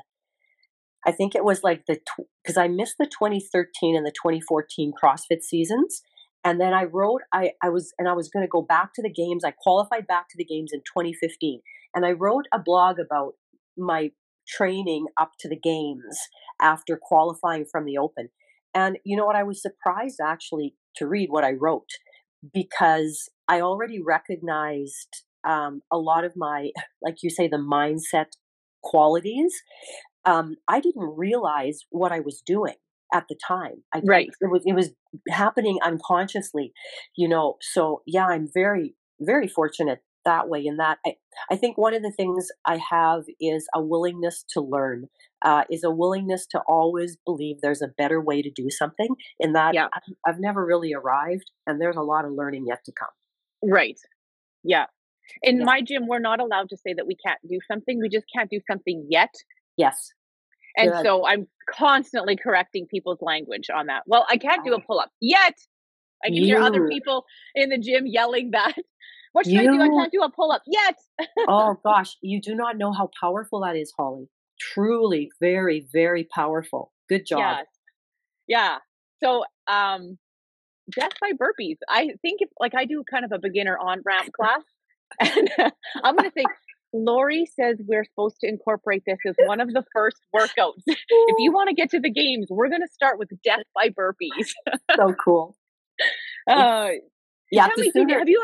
I 1.06 1.12
think 1.12 1.34
it 1.34 1.44
was 1.44 1.62
like 1.62 1.87
the 1.87 1.99
because 2.42 2.56
I 2.56 2.68
missed 2.68 2.96
the 2.99 3.06
2013 3.06 3.96
and 3.96 4.06
the 4.06 4.11
2014 4.11 4.92
CrossFit 5.02 5.42
seasons, 5.42 6.02
and 6.42 6.61
then 6.61 6.73
I 6.73 6.84
wrote 6.84 7.23
I 7.32 7.52
I 7.62 7.68
was 7.68 7.92
and 7.99 8.08
I 8.08 8.14
was 8.14 8.28
going 8.28 8.44
to 8.44 8.50
go 8.50 8.62
back 8.62 8.94
to 8.94 9.02
the 9.02 9.12
games. 9.12 9.44
I 9.44 9.50
qualified 9.50 10.06
back 10.06 10.28
to 10.30 10.38
the 10.38 10.44
games 10.44 10.70
in 10.73 10.80
2015, 10.80 11.61
and 11.94 12.06
I 12.06 12.12
wrote 12.12 12.46
a 12.52 12.58
blog 12.58 12.96
about 12.99 13.34
my 13.76 14.11
training 14.46 15.06
up 15.20 15.32
to 15.40 15.49
the 15.49 15.58
games 15.58 16.18
after 16.61 16.99
qualifying 17.00 17.64
from 17.70 17.84
the 17.84 17.99
Open. 17.99 18.28
And 18.75 18.99
you 19.04 19.16
know 19.16 19.26
what? 19.26 19.37
I 19.37 19.42
was 19.42 19.62
surprised 19.62 20.20
actually 20.23 20.75
to 20.96 21.06
read 21.06 21.28
what 21.30 21.44
I 21.44 21.52
wrote 21.52 21.90
because 22.52 23.28
I 23.48 23.60
already 23.60 24.00
recognized 24.02 25.22
um, 25.46 25.82
a 25.92 25.98
lot 25.98 26.24
of 26.24 26.32
my, 26.36 26.70
like 27.02 27.16
you 27.22 27.30
say, 27.30 27.48
the 27.48 27.56
mindset 27.56 28.32
qualities. 28.82 29.52
Um, 30.24 30.56
I 30.68 30.80
didn't 30.80 31.16
realize 31.16 31.80
what 31.90 32.12
I 32.12 32.20
was 32.20 32.42
doing 32.44 32.76
at 33.12 33.26
the 33.28 33.36
time. 33.46 33.82
I, 33.94 34.00
right. 34.04 34.28
It 34.40 34.50
was 34.50 34.62
it 34.64 34.74
was 34.74 34.90
happening 35.28 35.78
unconsciously, 35.84 36.72
you 37.16 37.28
know. 37.28 37.56
So 37.60 38.02
yeah, 38.06 38.26
I'm 38.26 38.48
very 38.52 38.94
very 39.20 39.48
fortunate 39.48 40.00
that 40.24 40.48
way. 40.48 40.64
In 40.64 40.78
that, 40.78 40.98
I, 41.06 41.16
I 41.50 41.56
think 41.56 41.76
one 41.76 41.94
of 41.94 42.02
the 42.02 42.10
things 42.10 42.48
I 42.64 42.78
have 42.90 43.24
is 43.40 43.66
a 43.74 43.82
willingness 43.82 44.44
to 44.50 44.60
learn. 44.60 45.08
Uh, 45.44 45.64
is 45.70 45.84
a 45.84 45.90
willingness 45.90 46.46
to 46.46 46.58
always 46.66 47.18
believe 47.26 47.56
there's 47.60 47.82
a 47.82 47.88
better 47.98 48.18
way 48.18 48.40
to 48.40 48.50
do 48.50 48.70
something. 48.70 49.08
In 49.38 49.52
that, 49.52 49.74
yeah. 49.74 49.88
I've 50.26 50.40
never 50.40 50.64
really 50.64 50.94
arrived, 50.94 51.50
and 51.66 51.78
there's 51.78 51.96
a 51.96 52.02
lot 52.02 52.24
of 52.24 52.32
learning 52.32 52.64
yet 52.66 52.82
to 52.86 52.92
come. 52.92 53.10
Right. 53.68 53.99
Yeah. 54.62 54.87
In 55.42 55.59
yeah. 55.59 55.64
my 55.64 55.80
gym, 55.80 56.06
we're 56.06 56.18
not 56.18 56.40
allowed 56.40 56.68
to 56.71 56.76
say 56.76 56.94
that 56.94 57.06
we 57.06 57.16
can't 57.25 57.40
do 57.49 57.59
something. 57.71 58.00
We 58.00 58.09
just 58.09 58.26
can't 58.35 58.50
do 58.50 58.61
something 58.71 59.06
yet. 59.09 59.35
Yes. 59.76 60.11
And 60.76 60.92
Good. 60.92 61.04
so 61.04 61.26
I'm 61.26 61.47
constantly 61.71 62.37
correcting 62.37 62.87
people's 62.87 63.21
language 63.21 63.71
on 63.75 63.87
that. 63.87 64.02
Well, 64.06 64.26
I 64.28 64.37
can't 64.37 64.64
do 64.64 64.75
a 64.75 64.80
pull 64.80 64.99
up 64.99 65.11
yet. 65.21 65.54
I 66.25 66.28
can 66.28 66.37
you. 66.37 66.44
hear 66.44 66.61
other 66.61 66.88
people 66.88 67.25
in 67.54 67.68
the 67.71 67.78
gym 67.78 68.06
yelling 68.06 68.50
that. 68.52 68.75
What 69.33 69.47
should 69.47 69.54
you. 69.54 69.61
I 69.62 69.64
do? 69.64 69.83
I 69.83 69.88
can't 69.88 70.12
do 70.12 70.23
a 70.23 70.30
pull 70.30 70.52
up 70.52 70.62
yet. 70.64 70.97
oh 71.49 71.76
gosh, 71.85 72.16
you 72.23 72.40
do 72.40 72.54
not 72.54 72.78
know 72.78 72.92
how 72.92 73.11
powerful 73.21 73.62
that 73.62 73.75
is, 73.75 73.92
Holly. 73.99 74.28
Truly, 74.61 75.28
very, 75.40 75.88
very 75.92 76.28
powerful. 76.33 76.92
Good 77.09 77.26
job. 77.26 77.38
Yeah. 77.40 77.62
Yeah. 78.47 78.76
So, 79.21 79.44
um, 79.66 80.18
death 80.90 81.12
by 81.20 81.32
burpees. 81.32 81.76
I 81.88 82.10
think 82.22 82.40
if 82.40 82.48
like 82.60 82.74
I 82.74 82.84
do 82.84 83.02
kind 83.08 83.24
of 83.24 83.32
a 83.32 83.38
beginner 83.38 83.78
on 83.78 84.02
ramp 84.04 84.30
class, 84.32 84.62
and 85.20 85.50
I'm 86.02 86.16
going 86.16 86.30
to 86.30 86.34
say, 86.36 86.44
Lori 86.92 87.46
says 87.46 87.78
we're 87.86 88.04
supposed 88.04 88.36
to 88.40 88.48
incorporate 88.48 89.02
this 89.06 89.18
as 89.26 89.34
one 89.46 89.60
of 89.60 89.68
the 89.68 89.82
first 89.92 90.18
workouts. 90.34 90.82
if 90.86 91.36
you 91.38 91.52
want 91.52 91.68
to 91.68 91.74
get 91.74 91.90
to 91.90 92.00
the 92.00 92.10
games, 92.10 92.46
we're 92.50 92.68
going 92.68 92.82
to 92.82 92.92
start 92.92 93.18
with 93.18 93.30
death 93.42 93.64
by 93.74 93.88
burpees. 93.88 94.52
so 94.96 95.14
cool. 95.22 95.56
Uh, 96.50 96.90
yeah, 97.52 97.68
the 97.74 97.90
sooner, 97.94 98.18
have 98.18 98.28
you 98.28 98.42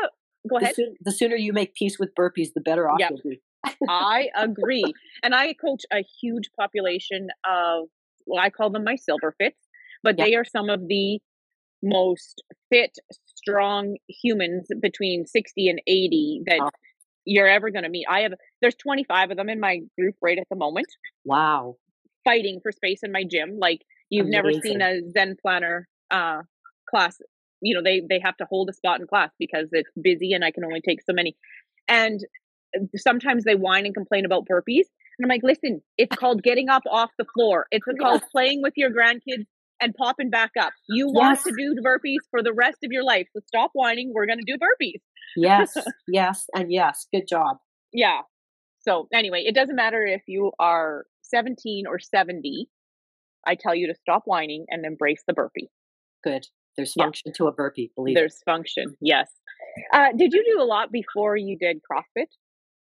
go 0.49 0.57
ahead? 0.57 0.71
The, 0.71 0.73
soon, 0.73 0.95
the, 1.01 1.11
sooner 1.11 1.35
you 1.35 1.53
make 1.53 1.75
peace 1.75 1.99
with 1.99 2.15
burpees, 2.15 2.47
the 2.55 2.61
better 2.61 2.89
off 2.89 2.97
yep. 2.99 3.11
you'll 3.11 3.31
be. 3.31 3.41
I 3.87 4.29
agree, 4.35 4.85
and 5.21 5.35
I 5.35 5.53
coach 5.53 5.83
a 5.91 6.03
huge 6.21 6.49
population 6.57 7.27
of 7.47 7.89
well, 8.25 8.39
I 8.39 8.49
call 8.49 8.69
them 8.69 8.83
my 8.83 8.95
silver 8.95 9.35
fits, 9.37 9.59
but 10.01 10.17
yep. 10.17 10.25
they 10.25 10.35
are 10.35 10.45
some 10.45 10.69
of 10.69 10.87
the 10.87 11.19
most 11.83 12.43
fit, 12.69 12.97
strong 13.25 13.97
humans 14.07 14.67
between 14.81 15.25
60 15.25 15.69
and 15.69 15.81
80 15.87 16.43
that 16.47 16.59
oh. 16.61 16.69
you're 17.25 17.47
ever 17.47 17.69
going 17.71 17.83
to 17.83 17.89
meet. 17.89 18.05
I 18.09 18.21
have, 18.21 18.33
there's 18.61 18.75
25 18.75 19.31
of 19.31 19.37
them 19.37 19.49
in 19.49 19.59
my 19.59 19.81
group 19.97 20.15
right 20.21 20.37
at 20.37 20.47
the 20.49 20.55
moment. 20.55 20.87
Wow. 21.25 21.75
Fighting 22.23 22.59
for 22.61 22.71
space 22.71 22.99
in 23.03 23.11
my 23.11 23.23
gym. 23.23 23.57
Like 23.59 23.81
you've 24.09 24.27
Amazing. 24.27 24.31
never 24.31 24.61
seen 24.61 24.81
a 24.81 25.01
Zen 25.11 25.35
planner 25.41 25.87
uh, 26.11 26.41
class. 26.89 27.17
You 27.61 27.75
know, 27.75 27.83
they, 27.83 28.01
they 28.07 28.19
have 28.23 28.37
to 28.37 28.45
hold 28.49 28.69
a 28.69 28.73
spot 28.73 28.99
in 28.99 29.07
class 29.07 29.31
because 29.39 29.69
it's 29.71 29.91
busy 30.01 30.33
and 30.33 30.43
I 30.43 30.51
can 30.51 30.65
only 30.65 30.81
take 30.81 31.01
so 31.01 31.13
many. 31.13 31.35
And 31.87 32.19
sometimes 32.95 33.43
they 33.43 33.55
whine 33.55 33.85
and 33.85 33.93
complain 33.93 34.25
about 34.25 34.45
burpees. 34.45 34.85
And 35.17 35.25
I'm 35.25 35.29
like, 35.29 35.43
listen, 35.43 35.81
it's 35.97 36.15
called 36.15 36.41
getting 36.41 36.69
up 36.69 36.83
off 36.89 37.11
the 37.17 37.25
floor. 37.33 37.67
It's 37.71 37.85
called 37.99 38.23
playing 38.31 38.61
with 38.61 38.73
your 38.75 38.91
grandkids 38.91 39.45
and 39.81 39.93
popping 39.95 40.29
back 40.29 40.51
up. 40.59 40.73
You 40.87 41.07
want 41.07 41.39
yes. 41.39 41.43
to 41.43 41.53
do 41.57 41.75
burpees 41.81 42.19
for 42.29 42.43
the 42.43 42.53
rest 42.53 42.77
of 42.83 42.91
your 42.91 43.03
life. 43.03 43.27
So 43.33 43.41
stop 43.47 43.71
whining. 43.73 44.11
We're 44.13 44.25
going 44.27 44.39
to 44.39 44.45
do 44.45 44.57
burpees. 44.57 45.01
yes, 45.35 45.75
yes, 46.07 46.45
and 46.55 46.71
yes. 46.71 47.07
Good 47.13 47.27
job. 47.27 47.57
Yeah. 47.91 48.21
So, 48.81 49.07
anyway, 49.13 49.43
it 49.45 49.53
doesn't 49.53 49.75
matter 49.75 50.05
if 50.05 50.21
you 50.27 50.51
are 50.59 51.05
17 51.23 51.85
or 51.87 51.99
70. 51.99 52.67
I 53.45 53.55
tell 53.55 53.75
you 53.75 53.87
to 53.87 53.95
stop 53.95 54.23
whining 54.25 54.65
and 54.69 54.85
embrace 54.85 55.23
the 55.27 55.33
burpee. 55.33 55.69
Good. 56.23 56.45
There's 56.77 56.93
function 56.93 57.23
yeah. 57.27 57.33
to 57.37 57.47
a 57.47 57.51
burpee, 57.51 57.91
believe 57.95 58.15
There's 58.15 58.35
it. 58.35 58.45
function, 58.45 58.95
yes. 59.01 59.29
Uh, 59.93 60.07
did 60.15 60.31
you 60.33 60.43
do 60.43 60.61
a 60.61 60.63
lot 60.63 60.91
before 60.91 61.35
you 61.35 61.57
did 61.57 61.81
CrossFit? 61.89 62.27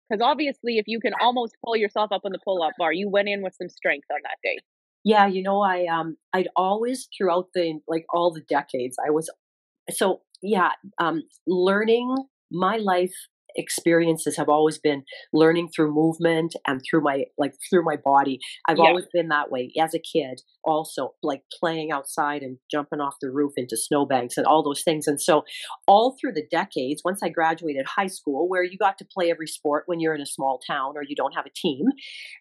Because 0.08 0.22
obviously, 0.22 0.78
if 0.78 0.84
you 0.86 1.00
can 1.00 1.12
almost 1.20 1.56
pull 1.64 1.76
yourself 1.76 2.12
up 2.12 2.22
on 2.24 2.32
the 2.32 2.38
pull 2.44 2.62
up 2.62 2.72
bar, 2.78 2.92
you 2.92 3.08
went 3.08 3.28
in 3.28 3.42
with 3.42 3.54
some 3.54 3.68
strength 3.68 4.06
on 4.10 4.20
that 4.22 4.36
day. 4.42 4.58
Yeah, 5.04 5.26
you 5.26 5.42
know, 5.42 5.62
I 5.62 5.86
um 5.86 6.16
I'd 6.32 6.48
always 6.56 7.08
throughout 7.16 7.48
the 7.54 7.80
like 7.86 8.04
all 8.12 8.32
the 8.32 8.42
decades 8.48 8.96
I 9.04 9.10
was 9.10 9.30
so 9.90 10.22
yeah, 10.42 10.72
um 11.00 11.22
learning 11.46 12.14
my 12.52 12.76
life 12.78 13.14
experiences 13.58 14.36
have 14.36 14.48
always 14.48 14.78
been 14.78 15.02
learning 15.32 15.68
through 15.74 15.92
movement 15.92 16.54
and 16.66 16.80
through 16.88 17.02
my 17.02 17.24
like 17.36 17.54
through 17.68 17.84
my 17.84 17.96
body. 17.96 18.38
I've 18.66 18.78
yeah. 18.78 18.84
always 18.84 19.06
been 19.12 19.28
that 19.28 19.50
way 19.50 19.72
as 19.78 19.94
a 19.94 19.98
kid 19.98 20.40
also 20.68 21.14
like 21.22 21.42
playing 21.58 21.90
outside 21.90 22.42
and 22.42 22.58
jumping 22.70 23.00
off 23.00 23.14
the 23.20 23.30
roof 23.30 23.52
into 23.56 23.76
snowbanks 23.76 24.36
and 24.36 24.46
all 24.46 24.62
those 24.62 24.82
things. 24.82 25.06
And 25.06 25.20
so 25.20 25.44
all 25.86 26.16
through 26.20 26.32
the 26.32 26.46
decades, 26.50 27.02
once 27.04 27.20
I 27.22 27.30
graduated 27.30 27.86
high 27.86 28.06
school, 28.06 28.48
where 28.48 28.62
you 28.62 28.76
got 28.78 28.98
to 28.98 29.06
play 29.06 29.30
every 29.30 29.46
sport 29.46 29.84
when 29.86 29.98
you're 29.98 30.14
in 30.14 30.20
a 30.20 30.26
small 30.26 30.60
town 30.66 30.92
or 30.96 31.02
you 31.02 31.16
don't 31.16 31.34
have 31.34 31.46
a 31.46 31.50
team, 31.50 31.86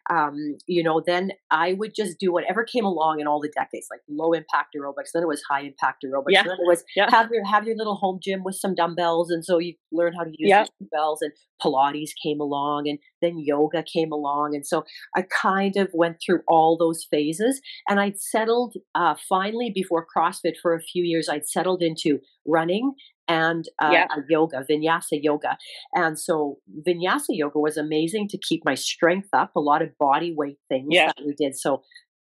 um, 0.09 0.35
you 0.67 0.83
know, 0.83 1.01
then 1.05 1.31
I 1.49 1.73
would 1.73 1.93
just 1.95 2.19
do 2.19 2.31
whatever 2.31 2.65
came 2.65 2.85
along 2.85 3.21
in 3.21 3.27
all 3.27 3.39
the 3.39 3.51
decades, 3.55 3.87
like 3.89 4.01
low 4.09 4.33
impact 4.33 4.75
aerobics. 4.75 5.11
Then 5.13 5.23
it 5.23 5.27
was 5.27 5.41
high 5.49 5.61
impact 5.61 6.03
aerobics. 6.05 6.25
Yeah. 6.29 6.43
Then 6.43 6.53
it 6.53 6.67
was 6.67 6.83
yeah. 6.95 7.09
have 7.09 7.29
your 7.31 7.45
have 7.45 7.65
your 7.65 7.77
little 7.77 7.95
home 7.95 8.19
gym 8.21 8.43
with 8.43 8.55
some 8.55 8.75
dumbbells, 8.75 9.31
and 9.31 9.43
so 9.43 9.57
you 9.57 9.75
learn 9.91 10.13
how 10.13 10.23
to 10.23 10.31
use 10.31 10.49
yeah. 10.49 10.65
dumbbells. 10.81 11.06
And 11.21 11.31
Pilates 11.61 12.11
came 12.21 12.39
along, 12.39 12.87
and 12.87 12.99
then 13.21 13.39
yoga 13.39 13.83
came 13.83 14.11
along, 14.11 14.55
and 14.55 14.65
so 14.65 14.83
I 15.15 15.23
kind 15.23 15.75
of 15.77 15.89
went 15.93 16.17
through 16.23 16.41
all 16.47 16.77
those 16.77 17.05
phases, 17.09 17.61
and 17.89 17.99
I'd 17.99 18.19
settled 18.19 18.75
uh, 18.95 19.15
finally 19.27 19.71
before 19.73 20.05
CrossFit 20.05 20.55
for 20.61 20.73
a 20.73 20.81
few 20.81 21.03
years. 21.03 21.29
I'd 21.29 21.47
settled 21.47 21.81
into 21.81 22.19
running 22.45 22.93
and 23.27 23.65
uh, 23.81 23.89
yeah. 23.91 24.07
yoga, 24.29 24.65
vinyasa 24.69 25.19
yoga. 25.21 25.57
And 25.93 26.17
so 26.17 26.59
vinyasa 26.87 27.29
yoga 27.29 27.59
was 27.59 27.77
amazing 27.77 28.29
to 28.29 28.37
keep 28.37 28.63
my 28.63 28.75
strength 28.75 29.29
up, 29.33 29.51
a 29.55 29.59
lot 29.59 29.81
of 29.81 29.97
body 29.97 30.33
weight 30.35 30.57
things 30.69 30.87
yeah. 30.91 31.07
that 31.07 31.25
we 31.25 31.33
did. 31.33 31.57
So 31.57 31.83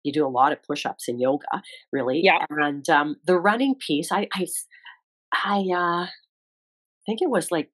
you 0.05 0.13
do 0.13 0.27
a 0.27 0.29
lot 0.29 0.53
of 0.53 0.63
push-ups 0.63 1.09
in 1.09 1.21
yoga, 1.21 1.63
really. 1.93 2.21
Yeah. 2.23 2.47
And 2.49 2.89
um, 2.89 3.17
the 3.27 3.39
running 3.39 3.75
piece, 3.75 4.11
I, 4.13 4.29
I, 4.33 4.47
I 5.33 5.65
uh, 5.77 6.07
think 7.05 7.21
it 7.21 7.29
was 7.29 7.51
like 7.51 7.71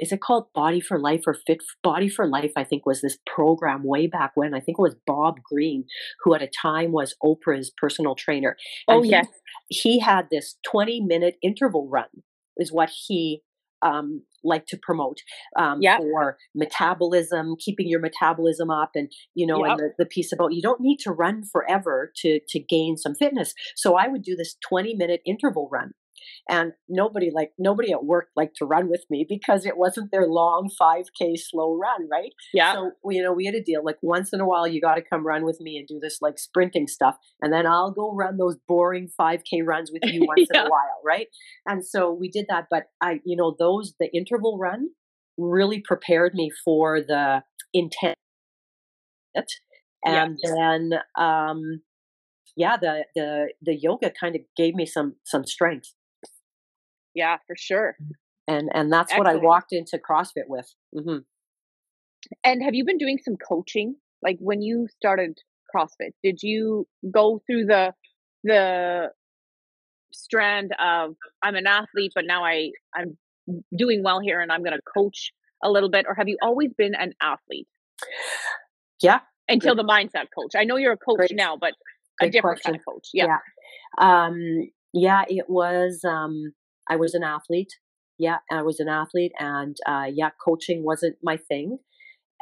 is 0.00 0.12
it 0.12 0.20
called 0.20 0.52
Body 0.54 0.80
for 0.80 0.98
Life 0.98 1.22
or 1.26 1.34
Fit 1.34 1.62
Body 1.82 2.08
for 2.08 2.26
Life? 2.26 2.52
I 2.56 2.64
think 2.64 2.86
was 2.86 3.00
this 3.00 3.18
program 3.26 3.82
way 3.84 4.06
back 4.06 4.32
when. 4.34 4.54
I 4.54 4.60
think 4.60 4.78
it 4.78 4.82
was 4.82 4.96
Bob 5.06 5.36
Greene, 5.42 5.84
who 6.22 6.34
at 6.34 6.42
a 6.42 6.48
time 6.48 6.92
was 6.92 7.14
Oprah's 7.22 7.72
personal 7.76 8.14
trainer. 8.14 8.56
And 8.88 8.98
oh 8.98 9.02
yes, 9.02 9.26
he, 9.68 9.90
he 9.90 10.00
had 10.00 10.28
this 10.30 10.56
twenty 10.64 11.00
minute 11.00 11.36
interval 11.42 11.88
run. 11.88 12.08
Is 12.58 12.72
what 12.72 12.90
he 13.06 13.42
um, 13.82 14.22
like 14.42 14.66
to 14.66 14.78
promote 14.80 15.18
um, 15.58 15.78
yep. 15.80 15.98
for 15.98 16.38
metabolism, 16.54 17.56
keeping 17.58 17.88
your 17.88 18.00
metabolism 18.00 18.70
up, 18.70 18.90
and 18.94 19.10
you 19.34 19.46
know, 19.46 19.64
yep. 19.64 19.72
and 19.72 19.80
the, 19.80 20.04
the 20.04 20.06
piece 20.06 20.32
about 20.32 20.54
you 20.54 20.62
don't 20.62 20.80
need 20.80 20.98
to 21.00 21.12
run 21.12 21.42
forever 21.44 22.12
to 22.16 22.40
to 22.48 22.60
gain 22.60 22.96
some 22.96 23.14
fitness. 23.14 23.54
So 23.74 23.96
I 23.96 24.08
would 24.08 24.22
do 24.22 24.36
this 24.36 24.56
twenty 24.66 24.94
minute 24.94 25.20
interval 25.26 25.68
run, 25.70 25.92
and 26.48 26.72
nobody 26.88 27.30
like 27.34 27.52
nobody 27.58 27.92
at 27.92 28.04
work 28.04 28.28
liked 28.36 28.56
to 28.56 28.64
run 28.64 28.88
with 28.88 29.04
me 29.10 29.26
because 29.28 29.66
it 29.66 29.76
wasn't 29.76 30.10
their 30.10 30.26
long 30.26 30.70
5k 30.80 31.36
slow 31.36 31.76
run 31.76 32.08
right 32.10 32.32
yeah 32.54 32.72
so 32.72 32.90
you 33.10 33.22
know 33.22 33.32
we 33.32 33.46
had 33.46 33.54
a 33.54 33.62
deal 33.62 33.84
like 33.84 33.98
once 34.02 34.32
in 34.32 34.40
a 34.40 34.46
while 34.46 34.66
you 34.66 34.80
got 34.80 34.94
to 34.94 35.02
come 35.02 35.26
run 35.26 35.44
with 35.44 35.60
me 35.60 35.76
and 35.76 35.86
do 35.86 35.98
this 36.00 36.18
like 36.20 36.38
sprinting 36.38 36.86
stuff 36.86 37.16
and 37.40 37.52
then 37.52 37.66
i'll 37.66 37.90
go 37.90 38.14
run 38.14 38.36
those 38.36 38.56
boring 38.68 39.08
5k 39.20 39.64
runs 39.64 39.90
with 39.92 40.02
you 40.04 40.24
once 40.26 40.46
yeah. 40.52 40.60
in 40.60 40.66
a 40.66 40.70
while 40.70 41.00
right 41.04 41.28
and 41.66 41.84
so 41.84 42.12
we 42.12 42.28
did 42.28 42.46
that 42.48 42.66
but 42.70 42.84
i 43.00 43.20
you 43.24 43.36
know 43.36 43.54
those 43.58 43.94
the 43.98 44.08
interval 44.14 44.58
run 44.58 44.88
really 45.38 45.80
prepared 45.80 46.34
me 46.34 46.50
for 46.64 47.00
the 47.00 47.42
intent 47.72 48.16
and 50.04 50.38
yes. 50.42 50.52
then 50.54 50.92
um 51.18 51.82
yeah 52.56 52.76
the 52.76 53.04
the 53.14 53.48
the 53.60 53.74
yoga 53.74 54.10
kind 54.18 54.34
of 54.34 54.42
gave 54.56 54.74
me 54.74 54.86
some 54.86 55.16
some 55.24 55.44
strength 55.44 55.92
yeah, 57.16 57.38
for 57.46 57.56
sure. 57.56 57.96
And 58.46 58.68
and 58.72 58.92
that's 58.92 59.10
Excellent. 59.10 59.34
what 59.34 59.42
I 59.42 59.44
walked 59.44 59.72
into 59.72 59.98
CrossFit 59.98 60.46
with. 60.46 60.72
Mm-hmm. 60.94 61.18
And 62.44 62.62
have 62.62 62.74
you 62.74 62.84
been 62.84 62.98
doing 62.98 63.18
some 63.24 63.36
coaching? 63.36 63.96
Like 64.22 64.36
when 64.38 64.62
you 64.62 64.86
started 64.96 65.38
CrossFit? 65.74 66.12
Did 66.22 66.42
you 66.42 66.86
go 67.10 67.40
through 67.46 67.66
the 67.66 67.92
the 68.44 69.10
strand 70.12 70.72
of 70.78 71.14
I'm 71.42 71.56
an 71.56 71.66
athlete, 71.66 72.12
but 72.14 72.24
now 72.26 72.44
I 72.44 72.70
I'm 72.94 73.16
doing 73.76 74.02
well 74.04 74.20
here 74.20 74.40
and 74.40 74.52
I'm 74.52 74.62
going 74.62 74.76
to 74.76 74.82
coach 74.94 75.32
a 75.64 75.70
little 75.70 75.90
bit, 75.90 76.04
or 76.08 76.14
have 76.14 76.28
you 76.28 76.36
always 76.42 76.70
been 76.76 76.94
an 76.94 77.14
athlete? 77.20 77.66
Yeah. 79.00 79.20
Until 79.48 79.74
Good. 79.74 79.86
the 79.86 79.88
mindset 79.88 80.26
coach. 80.36 80.54
I 80.56 80.64
know 80.64 80.76
you're 80.76 80.92
a 80.92 80.96
coach 80.96 81.16
Great. 81.16 81.34
now, 81.34 81.56
but 81.56 81.72
a 82.20 82.28
different 82.28 82.60
question. 82.60 82.72
kind 82.72 82.76
of 82.76 82.84
coach. 82.84 83.08
Yeah. 83.12 83.26
Yeah. 83.98 84.24
Um, 84.26 84.70
yeah, 84.92 85.24
it 85.28 85.48
was. 85.48 86.00
Um, 86.04 86.52
I 86.88 86.96
was 86.96 87.14
an 87.14 87.22
athlete. 87.22 87.72
Yeah, 88.18 88.38
I 88.50 88.62
was 88.62 88.80
an 88.80 88.88
athlete, 88.88 89.32
and 89.38 89.76
uh, 89.86 90.06
yeah, 90.12 90.30
coaching 90.42 90.84
wasn't 90.84 91.16
my 91.22 91.36
thing. 91.36 91.78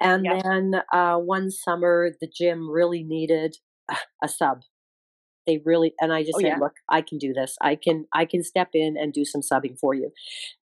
And 0.01 0.25
then 0.25 0.83
uh, 0.93 1.17
one 1.19 1.51
summer, 1.51 2.11
the 2.21 2.29
gym 2.29 2.71
really 2.71 3.03
needed 3.03 3.57
a 4.23 4.29
sub 4.29 4.63
they 5.47 5.61
really 5.65 5.93
and 6.01 6.13
i 6.13 6.23
just 6.23 6.35
oh, 6.37 6.41
said 6.41 6.49
yeah. 6.49 6.59
look 6.59 6.75
i 6.89 7.01
can 7.01 7.19
do 7.19 7.33
this. 7.33 7.57
I 7.61 7.77
can 7.77 8.07
i 8.15 8.25
can 8.25 8.43
step 8.43 8.71
in 8.75 8.97
and 8.99 9.13
do 9.13 9.25
some 9.25 9.41
subbing 9.41 9.79
for 9.79 9.95
you. 9.95 10.11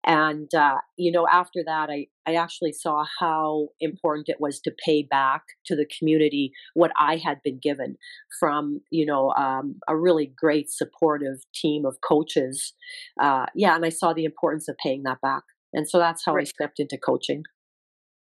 And 0.06 0.54
uh, 0.54 0.78
you 0.98 1.12
know 1.12 1.28
after 1.32 1.62
that 1.66 1.90
i 1.90 2.08
i 2.28 2.36
actually 2.36 2.74
saw 2.74 3.06
how 3.20 3.70
important 3.80 4.30
it 4.30 4.38
was 4.40 4.60
to 4.62 4.72
pay 4.86 5.04
back 5.04 5.44
to 5.66 5.76
the 5.76 5.88
community 5.98 6.52
what 6.74 6.92
i 7.00 7.18
had 7.18 7.42
been 7.44 7.60
given 7.62 7.98
from 8.40 8.82
you 8.92 9.06
know 9.06 9.32
um, 9.32 9.76
a 9.88 9.96
really 9.96 10.32
great 10.36 10.70
supportive 10.70 11.38
team 11.54 11.86
of 11.86 11.98
coaches 12.08 12.74
uh, 13.22 13.46
yeah 13.56 13.76
and 13.76 13.86
i 13.86 13.90
saw 13.90 14.14
the 14.14 14.26
importance 14.26 14.68
of 14.68 14.76
paying 14.84 15.04
that 15.04 15.22
back. 15.22 15.44
And 15.74 15.88
so 15.90 16.00
that's 16.00 16.26
how 16.26 16.36
right. 16.36 16.42
i 16.42 16.44
stepped 16.44 16.80
into 16.80 16.98
coaching. 16.98 17.44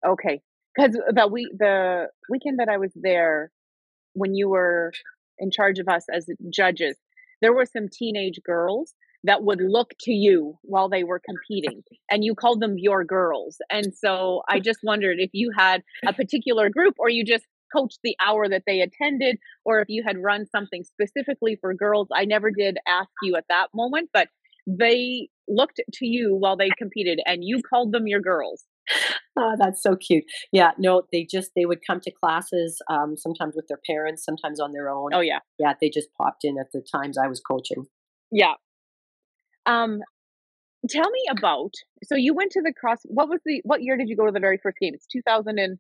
Okay. 0.07 0.41
Because 0.77 0.97
the 1.13 1.27
week 1.27 1.49
the 1.59 2.07
weekend 2.29 2.59
that 2.61 2.69
i 2.69 2.77
was 2.77 2.93
there 2.95 3.51
when 4.15 4.35
you 4.35 4.49
were 4.49 4.93
in 5.41 5.51
charge 5.51 5.79
of 5.79 5.89
us 5.89 6.05
as 6.13 6.27
judges, 6.53 6.97
there 7.41 7.53
were 7.53 7.67
some 7.67 7.89
teenage 7.89 8.41
girls 8.45 8.95
that 9.25 9.43
would 9.43 9.61
look 9.61 9.93
to 10.01 10.13
you 10.13 10.59
while 10.63 10.89
they 10.89 11.05
were 11.05 11.21
competing 11.21 11.83
and 12.11 12.25
you 12.25 12.35
called 12.35 12.61
them 12.61 12.79
your 12.79 13.05
girls. 13.05 13.59
And 13.71 13.93
so 13.95 14.43
I 14.49 14.61
just 14.69 14.81
wondered 14.83 15.19
if 15.19 15.31
you 15.33 15.51
had 15.57 15.83
a 16.07 16.13
particular 16.13 16.71
group 16.71 16.95
or 16.99 17.09
you 17.09 17.25
just 17.25 17.45
coached 17.75 17.99
the 18.03 18.17
hour 18.21 18.49
that 18.49 18.65
they 18.67 18.81
attended 18.81 19.39
or 19.65 19.81
if 19.81 19.89
you 19.89 20.03
had 20.05 20.19
run 20.19 20.47
something 20.47 20.85
specifically 20.85 21.57
for 21.61 21.75
girls. 21.75 22.09
I 22.15 22.25
never 22.25 22.51
did 22.51 22.79
ask 22.87 23.11
you 23.23 23.37
at 23.37 23.45
that 23.49 23.69
moment, 23.75 24.11
but 24.13 24.29
they 24.67 25.29
looked 25.49 25.81
to 25.95 26.07
you 26.07 26.35
while 26.35 26.57
they 26.57 26.71
competed 26.79 27.21
and 27.27 27.45
you 27.45 27.61
called 27.69 27.93
them 27.93 28.07
your 28.07 28.21
girls 28.21 28.65
oh, 29.37 29.57
that's 29.59 29.83
so 29.83 29.97
cute. 29.97 30.25
Yeah, 30.53 30.73
no, 30.79 31.03
they 31.13 31.27
just 31.31 31.53
they 31.57 31.67
would 31.67 31.81
come 31.87 32.01
to 32.01 32.11
classes 32.11 32.81
um, 32.89 33.17
sometimes 33.17 33.55
with 33.57 33.67
their 33.69 33.81
parents, 33.87 34.25
sometimes 34.25 34.61
on 34.61 34.73
their 34.73 34.89
own. 34.89 35.11
Oh 35.15 35.21
yeah, 35.21 35.41
yeah. 35.59 35.75
They 35.81 35.91
just 35.91 36.09
popped 36.17 36.45
in 36.45 36.59
at 36.59 36.73
the 36.73 36.83
times 36.93 37.19
I 37.19 37.27
was 37.27 37.41
coaching. 37.41 37.87
Yeah. 38.31 38.55
Um, 39.67 40.01
tell 40.89 41.11
me 41.11 41.25
about. 41.31 41.73
So 42.05 42.15
you 42.15 42.35
went 42.35 42.53
to 42.53 42.63
the 42.63 42.73
cross. 42.73 42.99
What 43.05 43.29
was 43.29 43.41
the? 43.45 43.61
What 43.65 43.83
year 43.83 43.97
did 43.97 44.09
you 44.09 44.17
go 44.17 44.27
to 44.27 44.33
the 44.33 44.41
very 44.41 44.59
first 44.63 44.79
game? 44.81 44.93
It's 44.95 45.07
2000 45.07 45.59
and 45.59 45.79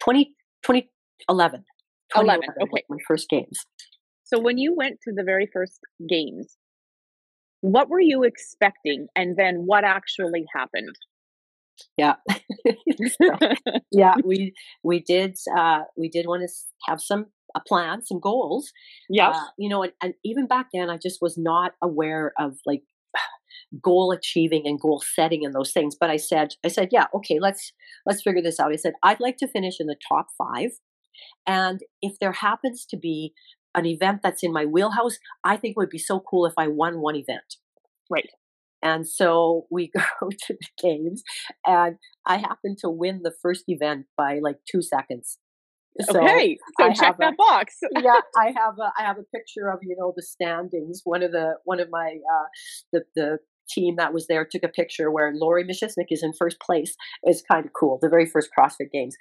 20, 0.00 0.24
2011. 0.64 1.64
11. 2.16 2.42
Okay, 2.60 2.84
my 2.88 2.98
first 3.06 3.28
games. 3.28 3.58
So 4.24 4.38
when 4.38 4.58
you 4.58 4.74
went 4.74 4.98
to 5.04 5.12
the 5.14 5.22
very 5.22 5.48
first 5.52 5.78
games, 6.08 6.56
what 7.60 7.88
were 7.88 8.00
you 8.00 8.24
expecting, 8.24 9.06
and 9.14 9.36
then 9.36 9.66
what 9.66 9.84
actually 9.84 10.44
happened? 10.54 10.96
Yeah. 11.96 12.14
so, 13.20 13.30
yeah, 13.90 14.16
we 14.24 14.54
we 14.82 15.00
did 15.00 15.36
uh 15.56 15.80
we 15.96 16.08
did 16.08 16.26
want 16.26 16.42
to 16.42 16.48
have 16.86 17.00
some 17.00 17.26
a 17.54 17.60
plan, 17.60 18.02
some 18.02 18.18
goals. 18.18 18.72
Yeah. 19.10 19.30
Uh, 19.30 19.44
you 19.58 19.68
know, 19.68 19.82
and, 19.82 19.92
and 20.02 20.14
even 20.24 20.46
back 20.46 20.68
then 20.72 20.88
I 20.88 20.96
just 20.96 21.20
was 21.20 21.36
not 21.36 21.72
aware 21.82 22.32
of 22.38 22.56
like 22.64 22.82
goal 23.82 24.12
achieving 24.12 24.62
and 24.66 24.80
goal 24.80 25.02
setting 25.14 25.44
and 25.44 25.54
those 25.54 25.72
things. 25.72 25.94
But 25.98 26.10
I 26.10 26.16
said, 26.16 26.54
I 26.64 26.68
said, 26.68 26.88
yeah, 26.92 27.06
okay, 27.14 27.38
let's 27.40 27.72
let's 28.06 28.22
figure 28.22 28.42
this 28.42 28.58
out. 28.58 28.72
I 28.72 28.76
said, 28.76 28.94
I'd 29.02 29.20
like 29.20 29.36
to 29.38 29.48
finish 29.48 29.80
in 29.80 29.86
the 29.86 29.96
top 30.08 30.28
five. 30.38 30.70
And 31.46 31.80
if 32.00 32.18
there 32.20 32.32
happens 32.32 32.86
to 32.86 32.96
be 32.96 33.34
an 33.74 33.86
event 33.86 34.20
that's 34.22 34.42
in 34.42 34.52
my 34.52 34.64
wheelhouse, 34.64 35.18
I 35.44 35.56
think 35.56 35.72
it 35.72 35.80
would 35.80 35.90
be 35.90 35.98
so 35.98 36.20
cool 36.20 36.46
if 36.46 36.54
I 36.58 36.68
won 36.68 37.00
one 37.00 37.16
event. 37.16 37.56
Right. 38.10 38.28
And 38.82 39.08
so 39.08 39.66
we 39.70 39.90
go 40.20 40.28
to 40.28 40.54
the 40.54 40.68
games, 40.82 41.22
and 41.66 41.96
I 42.26 42.36
happen 42.36 42.76
to 42.80 42.90
win 42.90 43.20
the 43.22 43.32
first 43.42 43.64
event 43.68 44.06
by 44.16 44.40
like 44.42 44.56
two 44.70 44.82
seconds. 44.82 45.38
So 46.00 46.22
okay, 46.22 46.56
so 46.78 46.86
I 46.86 46.92
check 46.94 47.16
that 47.18 47.34
a, 47.34 47.36
box. 47.36 47.76
yeah, 48.00 48.20
I 48.36 48.46
have 48.46 48.78
a 48.80 48.92
I 48.98 49.04
have 49.04 49.18
a 49.18 49.24
picture 49.36 49.68
of 49.68 49.80
you 49.82 49.94
know 49.98 50.12
the 50.16 50.22
standings. 50.22 51.02
One 51.04 51.22
of 51.22 51.32
the 51.32 51.56
one 51.64 51.80
of 51.80 51.88
my 51.90 52.16
uh, 52.32 52.46
the 52.92 53.02
the 53.14 53.38
team 53.68 53.96
that 53.96 54.12
was 54.12 54.26
there 54.26 54.46
took 54.50 54.62
a 54.62 54.68
picture 54.68 55.10
where 55.10 55.32
Lori 55.34 55.64
Michisnik 55.64 56.06
is 56.10 56.22
in 56.22 56.32
first 56.32 56.60
place. 56.60 56.94
It's 57.22 57.42
kind 57.42 57.64
of 57.64 57.72
cool. 57.78 57.98
The 58.00 58.08
very 58.08 58.26
first 58.26 58.50
CrossFit 58.58 58.90
Games, 58.90 59.16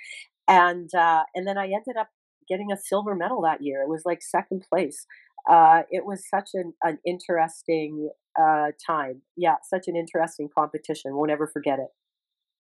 and 0.48 0.90
uh, 0.96 1.24
and 1.36 1.46
then 1.46 1.58
I 1.58 1.66
ended 1.66 1.98
up 2.00 2.08
getting 2.48 2.72
a 2.72 2.78
silver 2.78 3.16
medal 3.16 3.42
that 3.42 3.62
year. 3.62 3.82
It 3.82 3.90
was 3.90 4.04
like 4.06 4.22
second 4.22 4.64
place. 4.72 5.06
Uh, 5.50 5.82
it 5.90 6.06
was 6.06 6.24
such 6.30 6.52
an, 6.54 6.74
an 6.84 7.00
interesting 7.06 8.10
uh, 8.40 8.72
time. 8.86 9.22
Yeah, 9.36 9.56
such 9.64 9.88
an 9.88 9.96
interesting 9.96 10.50
competition. 10.54 11.16
Won't 11.16 11.32
ever 11.32 11.48
forget 11.48 11.80
it. 11.80 11.90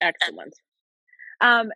Excellent. 0.01 0.53
Um, 1.39 1.69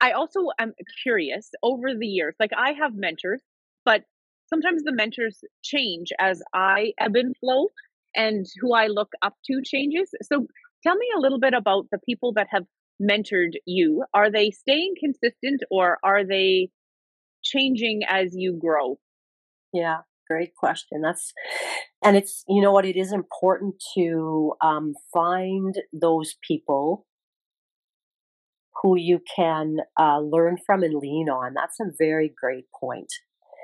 I 0.00 0.12
also 0.12 0.48
am 0.58 0.74
curious 1.02 1.50
over 1.62 1.94
the 1.94 2.06
years. 2.06 2.34
Like 2.38 2.50
I 2.56 2.72
have 2.72 2.94
mentors, 2.94 3.42
but 3.84 4.02
sometimes 4.48 4.82
the 4.82 4.92
mentors 4.92 5.42
change 5.62 6.12
as 6.18 6.42
I 6.54 6.92
ebb 6.98 7.16
and 7.16 7.36
flow, 7.38 7.68
and 8.14 8.46
who 8.60 8.74
I 8.74 8.86
look 8.86 9.12
up 9.22 9.34
to 9.46 9.60
changes. 9.64 10.10
So 10.22 10.46
tell 10.82 10.96
me 10.96 11.06
a 11.16 11.20
little 11.20 11.40
bit 11.40 11.54
about 11.54 11.86
the 11.90 11.98
people 11.98 12.32
that 12.34 12.48
have 12.50 12.64
mentored 13.00 13.54
you. 13.66 14.04
Are 14.14 14.30
they 14.30 14.50
staying 14.50 14.94
consistent, 15.00 15.62
or 15.70 15.98
are 16.02 16.24
they 16.24 16.70
changing 17.42 18.02
as 18.08 18.34
you 18.34 18.52
grow? 18.52 18.98
Yeah 19.72 20.00
great 20.28 20.54
question. 20.54 21.00
That's 21.02 21.32
and 22.04 22.16
it's 22.16 22.44
you 22.48 22.62
know 22.62 22.72
what 22.72 22.86
it 22.86 22.96
is 22.96 23.12
important 23.12 23.74
to 23.96 24.52
um, 24.62 24.94
find 25.12 25.74
those 25.92 26.34
people 26.46 27.06
who 28.82 28.96
you 28.96 29.20
can 29.34 29.78
uh, 29.98 30.18
learn 30.18 30.58
from 30.64 30.82
and 30.82 30.94
lean 30.94 31.28
on. 31.28 31.54
That's 31.54 31.80
a 31.80 31.92
very 31.98 32.32
great 32.40 32.66
point. 32.78 33.08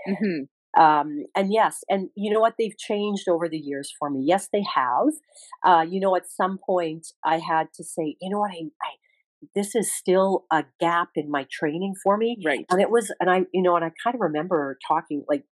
Mm-hmm. 0.09 0.45
Um, 0.81 1.25
and 1.37 1.53
yes, 1.53 1.81
and 1.91 2.09
you 2.17 2.33
know 2.33 2.41
what? 2.41 2.55
They've 2.59 2.77
changed 2.79 3.29
over 3.29 3.49
the 3.49 3.59
years 3.59 3.93
for 3.99 4.09
me. 4.09 4.25
Yes, 4.27 4.49
they 4.53 4.65
have. 4.75 5.09
Uh, 5.63 5.85
you 5.89 6.01
know, 6.01 6.17
at 6.17 6.31
some 6.31 6.59
point, 6.65 7.09
I 7.25 7.39
had 7.39 7.69
to 7.75 7.85
say, 7.85 8.17
you 8.21 8.31
know 8.31 8.39
what? 8.39 8.53
I, 8.53 8.65
I 8.83 8.91
this 9.55 9.75
is 9.75 9.93
still 9.93 10.45
a 10.51 10.65
gap 10.81 11.09
in 11.17 11.31
my 11.31 11.47
training 11.51 11.95
for 12.03 12.17
me. 12.17 12.39
Right. 12.45 12.65
And 12.71 12.81
it 12.81 12.91
was, 12.91 13.13
and 13.21 13.29
I, 13.29 13.41
you 13.53 13.63
know, 13.63 13.77
and 13.77 13.85
I 13.85 13.91
kind 14.03 14.15
of 14.15 14.21
remember 14.21 14.79
talking 14.87 15.25
like 15.29 15.45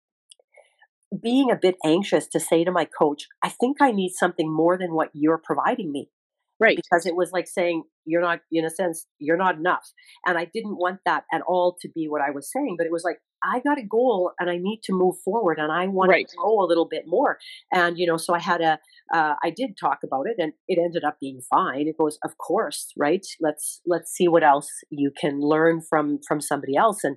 being 1.22 1.50
a 1.50 1.56
bit 1.56 1.76
anxious 1.84 2.26
to 2.28 2.40
say 2.40 2.64
to 2.64 2.72
my 2.72 2.84
coach, 2.84 3.26
I 3.42 3.48
think 3.48 3.78
I 3.80 3.90
need 3.90 4.12
something 4.12 4.52
more 4.52 4.78
than 4.78 4.94
what 4.94 5.10
you're 5.12 5.40
providing 5.42 5.92
me. 5.92 6.10
Right. 6.58 6.76
Because 6.76 7.06
it 7.06 7.16
was 7.16 7.32
like 7.32 7.48
saying, 7.48 7.84
you're 8.04 8.20
not, 8.20 8.40
in 8.52 8.66
a 8.66 8.70
sense, 8.70 9.06
you're 9.18 9.38
not 9.38 9.56
enough. 9.56 9.92
And 10.26 10.36
I 10.36 10.44
didn't 10.44 10.76
want 10.76 11.00
that 11.06 11.24
at 11.32 11.40
all 11.46 11.76
to 11.80 11.88
be 11.88 12.06
what 12.06 12.20
I 12.20 12.30
was 12.30 12.52
saying, 12.52 12.74
but 12.76 12.86
it 12.86 12.92
was 12.92 13.02
like, 13.02 13.16
I 13.42 13.60
got 13.60 13.78
a 13.78 13.82
goal 13.82 14.32
and 14.38 14.50
I 14.50 14.58
need 14.58 14.80
to 14.84 14.92
move 14.92 15.16
forward 15.24 15.58
and 15.58 15.72
I 15.72 15.86
want 15.86 16.10
right. 16.10 16.28
to 16.28 16.36
grow 16.36 16.62
a 16.62 16.68
little 16.68 16.86
bit 16.86 17.04
more. 17.06 17.38
And, 17.72 17.98
you 17.98 18.06
know, 18.06 18.18
so 18.18 18.34
I 18.34 18.40
had 18.40 18.60
a, 18.60 18.78
uh, 19.14 19.36
I 19.42 19.48
did 19.48 19.78
talk 19.80 20.00
about 20.04 20.26
it 20.26 20.36
and 20.36 20.52
it 20.68 20.78
ended 20.78 21.02
up 21.02 21.16
being 21.18 21.40
fine. 21.48 21.88
It 21.88 21.96
goes, 21.96 22.18
of 22.22 22.36
course, 22.36 22.92
right. 22.94 23.26
Let's, 23.40 23.80
let's 23.86 24.12
see 24.12 24.28
what 24.28 24.44
else 24.44 24.68
you 24.90 25.10
can 25.18 25.40
learn 25.40 25.80
from, 25.80 26.18
from 26.28 26.42
somebody 26.42 26.76
else. 26.76 27.04
And, 27.04 27.16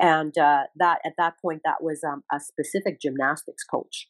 and 0.00 0.36
uh, 0.38 0.64
that 0.76 0.98
at 1.04 1.12
that 1.18 1.34
point 1.40 1.62
that 1.64 1.82
was 1.82 2.00
um, 2.06 2.22
a 2.32 2.40
specific 2.40 3.00
gymnastics 3.00 3.64
coach 3.64 4.08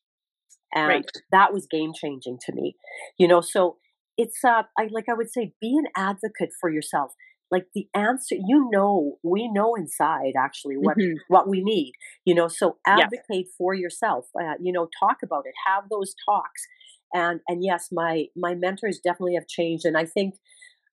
and 0.74 0.88
right. 0.88 1.10
that 1.30 1.52
was 1.52 1.66
game 1.70 1.92
changing 1.94 2.38
to 2.44 2.52
me 2.52 2.74
you 3.18 3.28
know 3.28 3.40
so 3.40 3.76
it's 4.18 4.44
uh 4.44 4.62
I, 4.78 4.88
like 4.90 5.08
i 5.08 5.14
would 5.14 5.30
say 5.30 5.52
be 5.60 5.76
an 5.78 5.86
advocate 5.96 6.50
for 6.60 6.70
yourself 6.70 7.12
like 7.50 7.66
the 7.74 7.88
answer 7.94 8.34
you 8.34 8.68
know 8.70 9.18
we 9.22 9.50
know 9.50 9.74
inside 9.74 10.32
actually 10.36 10.76
what 10.76 10.98
mm-hmm. 10.98 11.16
what 11.28 11.48
we 11.48 11.62
need 11.62 11.92
you 12.24 12.34
know 12.34 12.48
so 12.48 12.78
advocate 12.86 13.46
for 13.56 13.74
yourself 13.74 14.26
uh, 14.40 14.54
you 14.60 14.72
know 14.72 14.88
talk 14.98 15.18
about 15.22 15.44
it 15.46 15.54
have 15.66 15.84
those 15.90 16.14
talks 16.28 16.66
and 17.12 17.40
and 17.48 17.62
yes 17.62 17.88
my 17.92 18.26
my 18.36 18.54
mentors 18.54 18.98
definitely 19.02 19.34
have 19.34 19.46
changed 19.46 19.84
and 19.84 19.96
i 19.96 20.04
think 20.04 20.34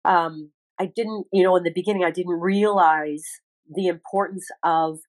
um 0.06 0.52
i 0.80 0.86
didn't 0.86 1.26
you 1.34 1.44
know 1.44 1.56
in 1.56 1.64
the 1.64 1.74
beginning 1.74 2.04
i 2.04 2.12
didn't 2.12 2.40
realize 2.40 3.24
the 3.74 3.88
importance 3.88 4.48
of 4.64 5.00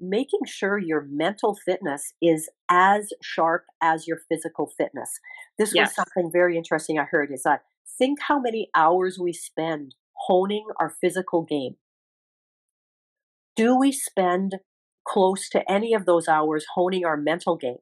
making 0.00 0.40
sure 0.46 0.78
your 0.78 1.06
mental 1.10 1.56
fitness 1.64 2.12
is 2.22 2.48
as 2.70 3.10
sharp 3.22 3.64
as 3.82 4.06
your 4.06 4.18
physical 4.28 4.70
fitness. 4.78 5.10
This 5.58 5.74
yes. 5.74 5.88
was 5.88 5.94
something 5.94 6.30
very 6.32 6.56
interesting 6.56 6.98
I 6.98 7.04
heard 7.04 7.32
is 7.32 7.42
that 7.42 7.62
think 7.98 8.20
how 8.22 8.38
many 8.38 8.70
hours 8.74 9.18
we 9.20 9.32
spend 9.32 9.94
honing 10.14 10.66
our 10.78 10.94
physical 11.00 11.42
game. 11.42 11.76
Do 13.56 13.76
we 13.76 13.90
spend 13.90 14.56
close 15.06 15.48
to 15.50 15.68
any 15.70 15.94
of 15.94 16.06
those 16.06 16.28
hours 16.28 16.64
honing 16.74 17.04
our 17.04 17.16
mental 17.16 17.56
game? 17.56 17.78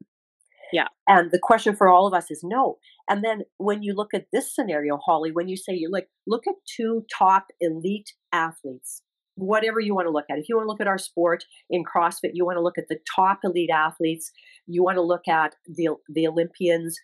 Yeah. 0.72 0.86
And 1.06 1.30
the 1.30 1.38
question 1.38 1.76
for 1.76 1.88
all 1.88 2.06
of 2.06 2.14
us 2.14 2.30
is 2.30 2.40
no. 2.42 2.78
And 3.08 3.22
then 3.22 3.42
when 3.58 3.82
you 3.82 3.94
look 3.94 4.14
at 4.14 4.26
this 4.32 4.54
scenario, 4.54 4.96
Holly, 4.96 5.30
when 5.30 5.48
you 5.48 5.56
say 5.56 5.74
you 5.74 5.90
like 5.90 6.08
look 6.26 6.46
at 6.46 6.54
two 6.76 7.04
top 7.16 7.46
elite 7.60 8.12
athletes, 8.32 9.02
whatever 9.36 9.78
you 9.80 9.94
want 9.94 10.06
to 10.06 10.10
look 10.10 10.24
at. 10.30 10.38
If 10.38 10.48
you 10.48 10.56
want 10.56 10.66
to 10.66 10.70
look 10.70 10.80
at 10.80 10.86
our 10.88 10.98
sport 10.98 11.44
in 11.70 11.84
CrossFit, 11.84 12.30
you 12.34 12.44
want 12.44 12.56
to 12.56 12.62
look 12.62 12.78
at 12.78 12.88
the 12.88 12.98
top 13.14 13.40
elite 13.44 13.70
athletes, 13.70 14.32
you 14.66 14.82
want 14.82 14.96
to 14.96 15.02
look 15.02 15.28
at 15.28 15.54
the 15.66 15.90
the 16.08 16.26
Olympians. 16.26 16.98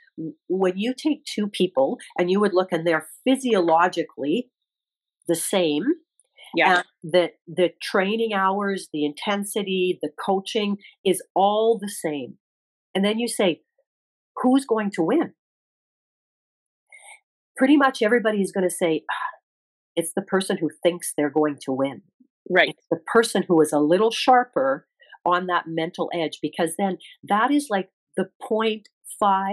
When 0.49 0.77
you 0.77 0.95
take 0.95 1.25
two 1.25 1.47
people 1.49 1.99
and 2.19 2.31
you 2.31 2.41
would 2.41 2.55
look 2.55 2.73
and 2.73 2.87
they're 2.87 3.07
physiologically 3.25 4.51
the 5.29 5.37
same, 5.37 5.85
Yeah. 6.57 6.83
the 7.03 7.33
the 7.47 7.71
training 7.81 8.33
hours, 8.35 8.89
the 8.93 9.05
intensity, 9.05 9.99
the 10.03 10.11
coaching 10.25 10.79
is 11.05 11.23
all 11.35 11.79
the 11.79 11.89
same. 11.89 12.39
And 12.95 13.05
then 13.05 13.19
you 13.19 13.29
say, 13.29 13.63
who's 14.43 14.65
going 14.67 14.91
to 14.93 15.03
win? 15.03 15.35
Pretty 17.57 17.77
much 17.77 18.03
everybody 18.03 18.41
is 18.41 18.51
going 18.53 18.69
to 18.69 18.75
say, 18.75 19.05
"Ah, 19.11 19.31
it's 19.95 20.13
the 20.15 20.23
person 20.23 20.57
who 20.59 20.71
thinks 20.83 21.13
they're 21.17 21.31
going 21.31 21.59
to 21.63 21.73
win. 21.73 22.03
Right. 22.53 22.69
It's 22.71 22.87
the 22.91 23.01
person 23.13 23.45
who 23.49 23.61
is 23.61 23.73
a 23.73 23.79
little 23.79 24.11
sharper 24.11 24.87
on 25.25 25.47
that 25.47 25.65
mental 25.67 26.11
edge, 26.13 26.39
because 26.43 26.75
then 26.77 26.99
that 27.25 27.51
is 27.51 27.69
like 27.71 27.89
the 28.17 28.29
0.5 28.43 28.83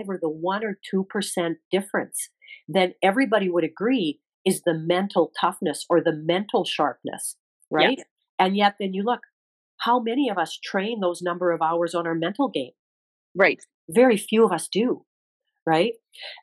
or 0.07 0.17
the 0.21 0.29
1 0.29 0.63
or 0.63 0.77
2% 0.93 1.55
difference. 1.71 2.29
Then 2.67 2.93
everybody 3.01 3.49
would 3.49 3.63
agree 3.63 4.19
is 4.45 4.61
the 4.65 4.73
mental 4.73 5.31
toughness 5.39 5.85
or 5.89 6.01
the 6.01 6.13
mental 6.13 6.65
sharpness, 6.65 7.35
right? 7.69 7.99
And 8.37 8.57
yet, 8.57 8.75
then 8.79 8.93
you 8.93 9.03
look, 9.03 9.21
how 9.79 9.99
many 9.99 10.29
of 10.29 10.37
us 10.37 10.57
train 10.57 10.99
those 10.99 11.21
number 11.21 11.51
of 11.51 11.61
hours 11.61 11.93
on 11.93 12.07
our 12.07 12.15
mental 12.15 12.47
game? 12.49 12.71
Right. 13.35 13.63
Very 13.89 14.17
few 14.17 14.45
of 14.45 14.51
us 14.51 14.67
do, 14.67 15.05
right? 15.65 15.93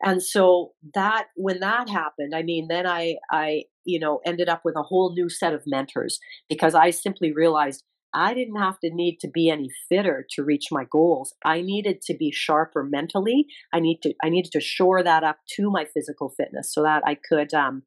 And 0.02 0.22
so 0.22 0.72
that 0.94 1.26
when 1.36 1.60
that 1.60 1.88
happened, 1.88 2.34
I 2.34 2.42
mean, 2.42 2.68
then 2.68 2.86
I 2.86 3.16
I 3.30 3.64
you 3.86 3.98
know 4.00 4.20
ended 4.26 4.48
up 4.48 4.62
with 4.64 4.76
a 4.76 4.82
whole 4.82 5.12
new 5.14 5.28
set 5.28 5.54
of 5.54 5.62
mentors 5.66 6.18
because 6.48 6.74
I 6.74 6.90
simply 6.90 7.32
realized 7.32 7.84
I 8.14 8.34
didn't 8.34 8.56
have 8.56 8.78
to 8.80 8.90
need 8.90 9.18
to 9.20 9.28
be 9.28 9.50
any 9.50 9.68
fitter 9.88 10.26
to 10.30 10.42
reach 10.44 10.66
my 10.70 10.84
goals. 10.90 11.34
I 11.44 11.60
needed 11.60 12.00
to 12.02 12.14
be 12.14 12.30
sharper 12.32 12.82
mentally. 12.84 13.46
I 13.74 13.80
need 13.80 14.00
to 14.02 14.14
I 14.22 14.28
needed 14.30 14.52
to 14.52 14.60
shore 14.60 15.02
that 15.02 15.24
up 15.24 15.38
to 15.56 15.70
my 15.70 15.84
physical 15.84 16.30
fitness 16.30 16.72
so 16.72 16.82
that 16.82 17.02
I 17.06 17.16
could 17.28 17.52
um 17.54 17.82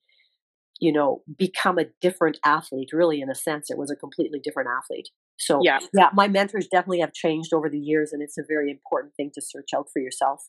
you 0.80 0.94
know 0.94 1.24
become 1.38 1.78
a 1.78 1.86
different 2.02 2.40
athlete 2.46 2.90
really 2.94 3.22
in 3.22 3.30
a 3.30 3.36
sense 3.36 3.70
it 3.70 3.78
was 3.78 3.92
a 3.92 3.96
completely 3.96 4.40
different 4.40 4.70
athlete 4.78 5.10
so 5.38 5.60
Yeah. 5.64 5.80
yeah 5.94 6.10
my 6.14 6.28
mentors 6.28 6.68
definitely 6.68 7.02
have 7.02 7.14
changed 7.14 7.54
over 7.54 7.70
the 7.70 7.80
years 7.80 8.14
and 8.14 8.22
it's 8.22 8.38
a 8.38 8.44
very 8.48 8.72
important 8.72 9.14
thing 9.16 9.32
to 9.36 9.42
search 9.42 9.70
out 9.76 9.88
for 9.92 10.00
yourself 10.02 10.48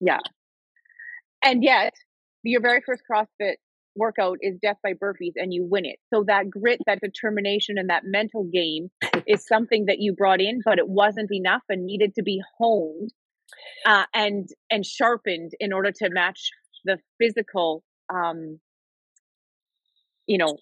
Yeah. 0.00 0.18
And 1.44 1.62
yet, 1.62 1.94
your 2.44 2.60
very 2.60 2.80
first 2.84 3.02
CrossFit 3.10 3.56
workout 3.96 4.38
is 4.40 4.58
death 4.62 4.78
by 4.82 4.92
burpees 4.94 5.32
and 5.36 5.52
you 5.52 5.64
win 5.64 5.84
it. 5.84 5.98
So 6.12 6.24
that 6.26 6.50
grit, 6.50 6.80
that 6.86 7.00
determination, 7.00 7.78
and 7.78 7.90
that 7.90 8.04
mental 8.04 8.44
game 8.44 8.90
is 9.26 9.46
something 9.46 9.86
that 9.86 9.98
you 10.00 10.14
brought 10.14 10.40
in, 10.40 10.60
but 10.64 10.78
it 10.78 10.88
wasn't 10.88 11.30
enough 11.32 11.62
and 11.68 11.84
needed 11.84 12.14
to 12.14 12.22
be 12.22 12.42
honed 12.58 13.12
uh, 13.86 14.04
and 14.14 14.48
and 14.70 14.84
sharpened 14.86 15.52
in 15.60 15.72
order 15.72 15.92
to 15.92 16.10
match 16.10 16.50
the 16.84 16.98
physical 17.18 17.84
um 18.12 18.58
you 20.26 20.38
know 20.38 20.58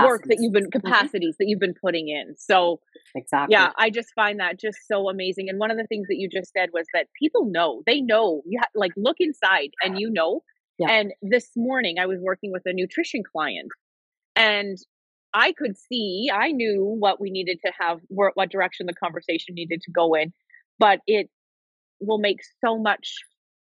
work 0.00 0.22
that 0.28 0.38
you've 0.40 0.52
been 0.52 0.66
Mhm. 0.66 0.70
capacities 0.70 1.36
that 1.38 1.46
you've 1.48 1.58
been 1.60 1.74
putting 1.74 2.08
in 2.08 2.36
so 2.36 2.80
exactly 3.14 3.52
yeah 3.52 3.72
i 3.76 3.90
just 3.90 4.10
find 4.14 4.38
that 4.38 4.60
just 4.60 4.78
so 4.86 5.08
amazing 5.08 5.48
and 5.48 5.58
one 5.58 5.70
of 5.70 5.76
the 5.76 5.86
things 5.88 6.06
that 6.08 6.16
you 6.18 6.28
just 6.28 6.52
said 6.52 6.70
was 6.72 6.86
that 6.94 7.08
people 7.18 7.44
know 7.46 7.82
they 7.86 8.00
know 8.00 8.42
you 8.46 8.58
ha- 8.60 8.68
like 8.74 8.92
look 8.96 9.16
inside 9.18 9.70
and 9.82 9.98
you 9.98 10.08
know 10.10 10.42
Yeah. 10.78 10.88
and 10.90 11.12
this 11.22 11.50
morning 11.56 11.98
i 11.98 12.06
was 12.06 12.18
working 12.20 12.52
with 12.52 12.62
a 12.66 12.72
nutrition 12.72 13.22
client 13.30 13.68
and 14.36 14.78
i 15.34 15.52
could 15.52 15.76
see 15.76 16.28
i 16.32 16.50
knew 16.50 16.82
what 16.98 17.20
we 17.20 17.30
needed 17.30 17.58
to 17.64 17.72
have 17.78 17.98
what 18.08 18.50
direction 18.50 18.86
the 18.86 18.94
conversation 18.94 19.54
needed 19.54 19.80
to 19.82 19.90
go 19.90 20.14
in 20.14 20.32
but 20.78 21.00
it 21.06 21.28
will 22.00 22.18
make 22.18 22.40
so 22.64 22.78
much 22.78 23.16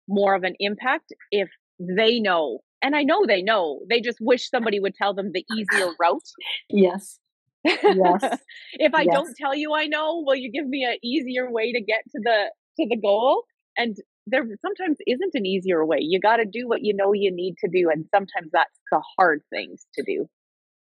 more 0.09 0.35
of 0.35 0.43
an 0.45 0.55
impact 0.61 1.13
if 1.31 1.49
they 1.79 2.21
know 2.21 2.59
and 2.83 2.95
i 2.95 3.03
know 3.03 3.25
they 3.27 3.43
know 3.43 3.81
they 3.89 4.01
just 4.01 4.19
wish 4.21 4.49
somebody 4.49 4.79
would 4.81 4.95
tell 4.95 5.15
them 5.15 5.31
the 5.33 5.45
easier 5.51 5.89
route 6.01 6.29
yes 6.69 7.19
Yes. 7.65 8.23
if 8.73 8.95
I 8.95 9.05
Yes. 9.05 9.15
don't 9.15 9.37
tell 9.37 9.55
you 9.55 9.75
I 9.75 9.87
know, 9.87 10.23
will 10.25 10.37
you 10.37 10.51
give 10.51 10.67
me 10.67 10.85
an 10.85 10.97
easier 11.03 11.51
way 11.51 11.73
to 11.73 11.81
get 11.81 12.03
to 12.13 12.21
the 12.23 12.51
to 12.79 12.89
the 12.89 12.97
goal? 12.97 13.45
And 13.77 13.97
there 14.27 14.45
sometimes 14.63 14.99
isn't 15.07 15.35
an 15.35 15.47
easier 15.47 15.85
way. 15.85 15.99
You 16.01 16.21
got 16.21 16.37
to 16.37 16.45
do 16.45 16.69
what 16.69 16.81
you 16.85 16.95
know 16.95 17.13
you 17.13 17.33
need 17.35 17.57
to 17.65 17.71
do, 17.73 17.89
and 17.91 18.05
sometimes 18.15 18.51
that's 18.53 18.79
the 18.93 19.03
hard 19.19 19.43
things 19.51 19.87
to 19.95 20.03
do. 20.05 20.27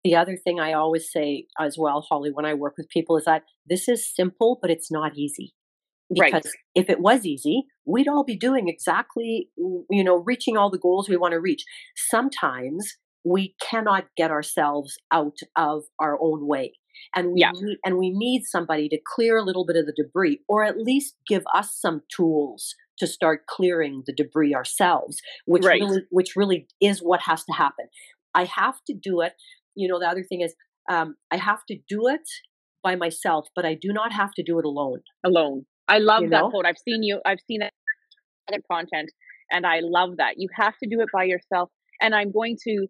the 0.04 0.16
other 0.16 0.38
thing 0.38 0.60
i 0.60 0.72
always 0.74 1.12
say 1.12 1.48
as 1.60 1.78
well 1.84 2.02
holly 2.08 2.32
when 2.32 2.46
i 2.46 2.54
work 2.54 2.76
with 2.78 2.88
people 2.90 3.18
is 3.18 3.26
that 3.26 3.42
this 3.66 3.88
is 3.94 4.02
simple 4.20 4.60
but 4.62 4.70
it's 4.70 4.92
not 4.92 5.18
easy 5.18 5.54
Right. 6.20 6.32
because 6.32 6.52
if 6.76 6.88
it 6.92 7.00
was 7.00 7.26
easy 7.26 7.64
we'd 7.86 8.08
all 8.08 8.24
be 8.24 8.38
doing 8.38 8.68
exactly 8.70 9.50
you 9.98 10.04
know 10.04 10.18
reaching 10.32 10.56
all 10.58 10.70
the 10.70 10.78
goals 10.78 11.10
we 11.10 11.18
want 11.18 11.32
to 11.34 11.40
reach 11.40 11.64
sometimes 12.16 12.98
we 13.24 13.56
cannot 13.70 14.06
get 14.16 14.30
ourselves 14.30 14.92
out 15.12 15.38
of 15.56 15.84
our 16.00 16.16
own 16.22 16.46
way 16.54 16.74
and 17.16 17.32
we 17.34 17.40
Yeah. 17.42 17.52
need, 17.56 17.78
and 17.84 17.98
we 17.98 18.12
need 18.12 18.44
somebody 18.46 18.88
to 18.90 19.00
clear 19.16 19.38
a 19.38 19.44
little 19.44 19.66
bit 19.66 19.76
of 19.76 19.86
the 19.88 19.94
debris 20.02 20.42
or 20.48 20.64
at 20.64 20.78
least 20.90 21.16
give 21.28 21.44
us 21.60 21.70
some 21.86 22.02
tools 22.16 22.76
to 23.00 23.08
start 23.08 23.46
clearing 23.48 24.04
the 24.06 24.14
debris 24.14 24.54
ourselves 24.56 25.22
which 25.46 25.64
Right. 25.66 25.82
really 25.82 26.02
which 26.12 26.36
really 26.36 26.68
is 26.82 27.00
what 27.00 27.22
has 27.22 27.44
to 27.46 27.54
happen 27.54 27.86
i 28.34 28.44
have 28.46 28.76
to 28.88 28.94
do 28.94 29.22
it 29.22 29.34
you 29.76 29.88
know 29.88 30.00
the 30.00 30.08
other 30.08 30.24
thing 30.24 30.42
is 30.42 30.56
um, 30.90 31.16
i 31.32 31.38
have 31.38 31.64
to 31.70 31.78
do 31.90 32.08
it 32.08 32.28
by 32.84 32.96
myself 32.96 33.48
but 33.56 33.66
i 33.66 33.74
do 33.74 33.92
not 33.94 34.12
have 34.14 34.32
to 34.34 34.44
do 34.44 34.60
it 34.60 34.66
alone 34.66 35.02
Alone. 35.24 35.66
I 35.88 36.00
love 36.00 36.24
You 36.24 36.30
that 36.30 36.42
know? 36.42 36.50
quote. 36.50 36.66
I've 36.66 36.78
seen 36.88 37.04
you. 37.04 37.20
I've 37.26 37.40
seen 37.48 37.62
it 37.62 37.72
in 38.48 38.56
other 38.56 38.64
content, 38.72 39.12
and 39.52 39.66
I 39.68 39.80
love 39.82 40.18
that. 40.18 40.34
You 40.38 40.48
have 40.56 40.74
to 40.84 40.90
do 40.90 41.00
it 41.02 41.10
by 41.14 41.26
yourself. 41.26 41.70
And 42.02 42.16
I'm 42.16 42.32
going 42.32 42.58
to, 42.64 42.88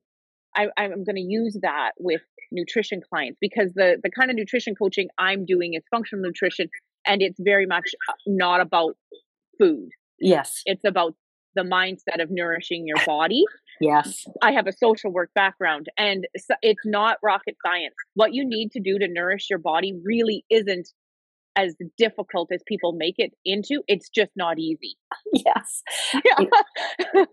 I, 0.55 0.67
I'm 0.77 1.03
going 1.03 1.17
to 1.17 1.21
use 1.21 1.57
that 1.61 1.91
with 1.99 2.21
nutrition 2.53 3.01
clients 3.09 3.37
because 3.41 3.73
the 3.73 3.97
the 4.01 4.09
kind 4.17 4.29
of 4.31 4.37
nutrition 4.37 4.75
coaching 4.75 5.09
I'm 5.17 5.45
doing 5.45 5.73
is 5.73 5.83
functional 5.91 6.23
nutrition, 6.23 6.69
and 7.05 7.21
it's 7.21 7.37
very 7.39 7.65
much 7.65 7.89
uh, 8.09 8.13
not 8.27 8.61
about 8.61 8.95
food. 9.59 9.89
yes 10.19 10.61
It's 10.65 10.83
about 10.85 11.13
the 11.55 11.63
mindset 11.63 12.21
of 12.21 12.29
nourishing 12.31 12.85
your 12.87 12.97
body. 13.05 13.43
yes 13.81 14.25
I 14.41 14.51
have 14.51 14.67
a 14.67 14.73
social 14.73 15.11
work 15.11 15.31
background 15.35 15.87
and 15.97 16.27
it's 16.61 16.85
not 16.85 17.17
rocket 17.23 17.55
science. 17.65 17.95
What 18.15 18.33
you 18.33 18.43
need 18.47 18.71
to 18.71 18.79
do 18.79 18.97
to 18.99 19.07
nourish 19.07 19.49
your 19.49 19.59
body 19.59 19.93
really 20.03 20.45
isn't 20.49 20.89
as 21.57 21.75
difficult 21.97 22.51
as 22.51 22.61
people 22.67 22.91
make 22.93 23.15
it 23.17 23.31
into. 23.45 23.81
It's 23.87 24.09
just 24.09 24.31
not 24.35 24.59
easy. 24.59 24.97
yes 25.33 25.81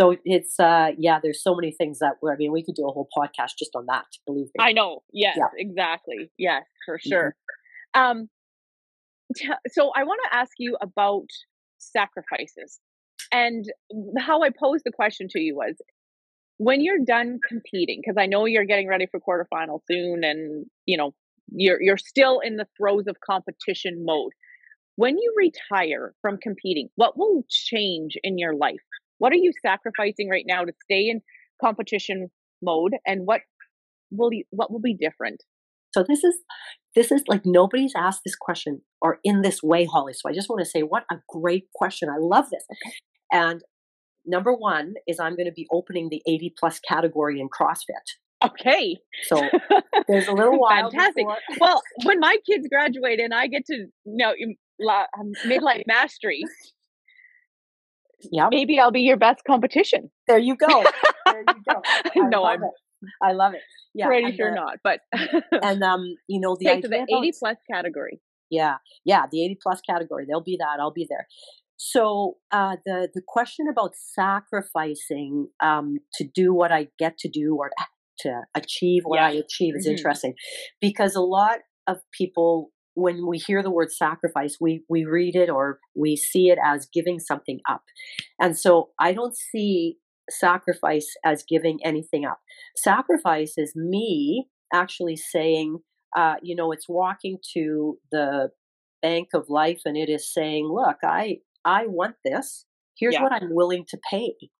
so 0.00 0.16
it's 0.24 0.58
uh 0.60 0.88
yeah 0.98 1.18
there's 1.22 1.42
so 1.42 1.54
many 1.54 1.70
things 1.72 1.98
that 2.00 2.14
we're 2.22 2.32
i 2.34 2.36
mean 2.36 2.52
we 2.52 2.62
could 2.64 2.74
do 2.74 2.86
a 2.86 2.92
whole 2.92 3.08
podcast 3.16 3.52
just 3.58 3.70
on 3.74 3.84
that 3.86 4.04
believe 4.26 4.46
me 4.46 4.58
I 4.58 4.72
know. 4.72 5.02
Yes, 5.12 5.36
Yeah. 5.38 5.48
exactly. 5.56 6.30
Yes, 6.38 6.64
for 6.84 6.98
Mhm. 6.98 7.08
sure. 7.08 7.36
Um 7.94 8.28
t- 9.36 9.48
so 9.68 9.90
I 9.94 10.04
want 10.04 10.20
to 10.30 10.36
ask 10.36 10.52
you 10.58 10.76
about 10.80 11.28
sacrifices. 11.78 12.80
And 13.32 13.64
how 14.18 14.42
I 14.42 14.50
posed 14.50 14.84
the 14.84 14.92
question 14.92 15.28
to 15.30 15.40
you 15.40 15.56
was 15.56 15.76
when 16.58 16.80
you're 16.80 17.04
done 17.04 17.38
competing 17.46 18.00
because 18.02 18.16
I 18.18 18.26
know 18.26 18.44
you're 18.46 18.64
getting 18.64 18.88
ready 18.88 19.06
for 19.06 19.20
quarterfinal 19.20 19.80
soon 19.90 20.24
and 20.24 20.66
you 20.86 20.96
know 20.96 21.12
you're 21.52 21.80
you're 21.82 21.98
still 21.98 22.40
in 22.40 22.56
the 22.56 22.66
throes 22.76 23.04
of 23.06 23.16
competition 23.20 24.04
mode. 24.04 24.32
When 24.96 25.18
you 25.18 25.34
retire 25.36 26.14
from 26.22 26.38
competing, 26.38 26.88
what 26.96 27.18
will 27.18 27.44
change 27.50 28.16
in 28.22 28.38
your 28.38 28.54
life? 28.54 28.80
What 29.18 29.32
are 29.32 29.36
you 29.36 29.52
sacrificing 29.60 30.30
right 30.30 30.44
now 30.46 30.64
to 30.64 30.72
stay 30.84 31.08
in 31.08 31.20
competition 31.62 32.30
mode 32.62 32.94
and 33.06 33.26
what 33.26 33.42
will 34.10 34.32
you, 34.32 34.44
what 34.50 34.70
will 34.70 34.80
be 34.80 34.94
different? 34.94 35.42
So 35.96 36.04
this 36.06 36.22
is 36.24 36.34
this 36.94 37.10
is 37.16 37.22
like 37.26 37.42
nobody's 37.46 37.94
asked 37.96 38.20
this 38.24 38.36
question 38.36 38.80
or 39.00 39.18
in 39.24 39.42
this 39.42 39.62
way 39.62 39.84
holly 39.84 40.12
so 40.12 40.28
i 40.28 40.32
just 40.38 40.48
want 40.50 40.60
to 40.60 40.70
say 40.74 40.82
what 40.82 41.04
a 41.10 41.16
great 41.28 41.64
question 41.74 42.08
i 42.10 42.16
love 42.18 42.46
this 42.50 42.64
and 43.32 43.62
number 44.26 44.52
one 44.52 44.94
is 45.06 45.18
i'm 45.20 45.36
going 45.36 45.46
to 45.52 45.52
be 45.62 45.66
opening 45.72 46.08
the 46.10 46.22
80 46.26 46.54
plus 46.58 46.80
category 46.80 47.40
in 47.40 47.48
crossfit 47.48 48.06
Okay. 48.44 48.98
so 49.28 49.36
there's 50.08 50.28
a 50.28 50.32
little 50.32 50.58
while 50.60 50.90
Fantastic. 50.90 51.24
before 51.24 51.38
Well, 51.60 51.80
when 52.04 52.20
my 52.20 52.36
kids 52.48 52.66
graduate 52.68 53.18
and 53.18 53.32
I 53.32 53.46
get 53.46 53.64
to 53.70 53.74
you 53.74 53.88
know 54.04 54.34
um, 55.18 55.32
midlife 55.46 55.84
mastery, 55.86 56.44
yeah 58.30 58.48
maybe 58.50 58.78
I'll 58.78 58.90
be 58.90 59.00
your 59.00 59.16
best 59.16 59.40
competition. 59.46 60.10
there 60.28 60.38
you 60.38 60.54
go 60.56 60.84
there 61.26 61.44
you 61.48 61.62
go 61.72 61.80
I 62.26 62.28
no, 62.28 62.44
I'm 62.44 62.62
it. 62.62 62.70
I 63.22 63.32
love 63.32 63.54
it 63.54 63.60
yeah 63.94 64.06
pretty 64.06 64.34
sure 64.36 64.50
the- 64.50 64.56
not. 64.56 64.78
But 64.84 65.00
and 65.62 65.82
um 65.82 66.04
you 66.28 66.40
know 66.40 66.56
the 66.58 66.68
okay, 66.68 66.80
so 66.82 66.88
idea 66.88 67.04
the 67.08 67.16
80 67.16 67.32
plus 67.38 67.56
category. 67.72 68.20
Yeah, 68.50 68.76
yeah, 69.04 69.24
the 69.30 69.44
80 69.44 69.58
plus 69.60 69.80
category. 69.80 70.24
They'll 70.28 70.40
be 70.40 70.56
that. 70.60 70.78
I'll 70.80 70.92
be 70.92 71.06
there. 71.08 71.26
So 71.76 72.36
uh, 72.52 72.76
the 72.86 73.08
the 73.12 73.22
question 73.26 73.66
about 73.68 73.92
sacrificing 73.96 75.48
um, 75.62 75.96
to 76.14 76.24
do 76.24 76.54
what 76.54 76.72
I 76.72 76.88
get 76.98 77.18
to 77.18 77.28
do 77.28 77.56
or 77.58 77.70
to 78.20 78.42
achieve 78.54 79.02
what 79.04 79.16
Yeah. 79.18 79.26
I 79.26 79.30
achieve 79.32 79.74
is 79.76 79.86
Mhm. 79.86 79.92
interesting 79.96 80.34
because 80.80 81.14
a 81.14 81.20
lot 81.20 81.58
of 81.86 81.98
people 82.12 82.70
when 82.94 83.26
we 83.26 83.36
hear 83.36 83.62
the 83.62 83.70
word 83.70 83.92
sacrifice 83.92 84.56
we 84.58 84.82
we 84.88 85.04
read 85.04 85.36
it 85.36 85.50
or 85.50 85.78
we 85.94 86.16
see 86.16 86.48
it 86.48 86.58
as 86.64 86.88
giving 86.94 87.18
something 87.20 87.60
up 87.68 87.82
and 88.40 88.56
so 88.58 88.88
i 88.98 89.12
don't 89.12 89.36
see 89.36 89.98
sacrifice 90.30 91.06
as 91.24 91.44
giving 91.48 91.78
anything 91.84 92.24
up 92.24 92.38
sacrifice 92.76 93.54
is 93.56 93.72
me 93.76 94.46
actually 94.74 95.16
saying 95.16 95.78
uh, 96.16 96.34
you 96.42 96.54
know 96.56 96.72
it's 96.72 96.88
walking 96.88 97.38
to 97.54 97.98
the 98.10 98.48
bank 99.02 99.28
of 99.34 99.44
life 99.48 99.80
and 99.84 99.96
it 99.96 100.08
is 100.08 100.32
saying 100.32 100.66
look 100.72 100.96
i 101.04 101.36
i 101.64 101.86
want 101.86 102.14
this 102.24 102.64
here's 102.98 103.14
Yeah. 103.14 103.22
what 103.22 103.32
i'm 103.32 103.54
willing 103.54 103.84
to 103.88 103.98
pay 104.10 104.32
this 104.40 104.50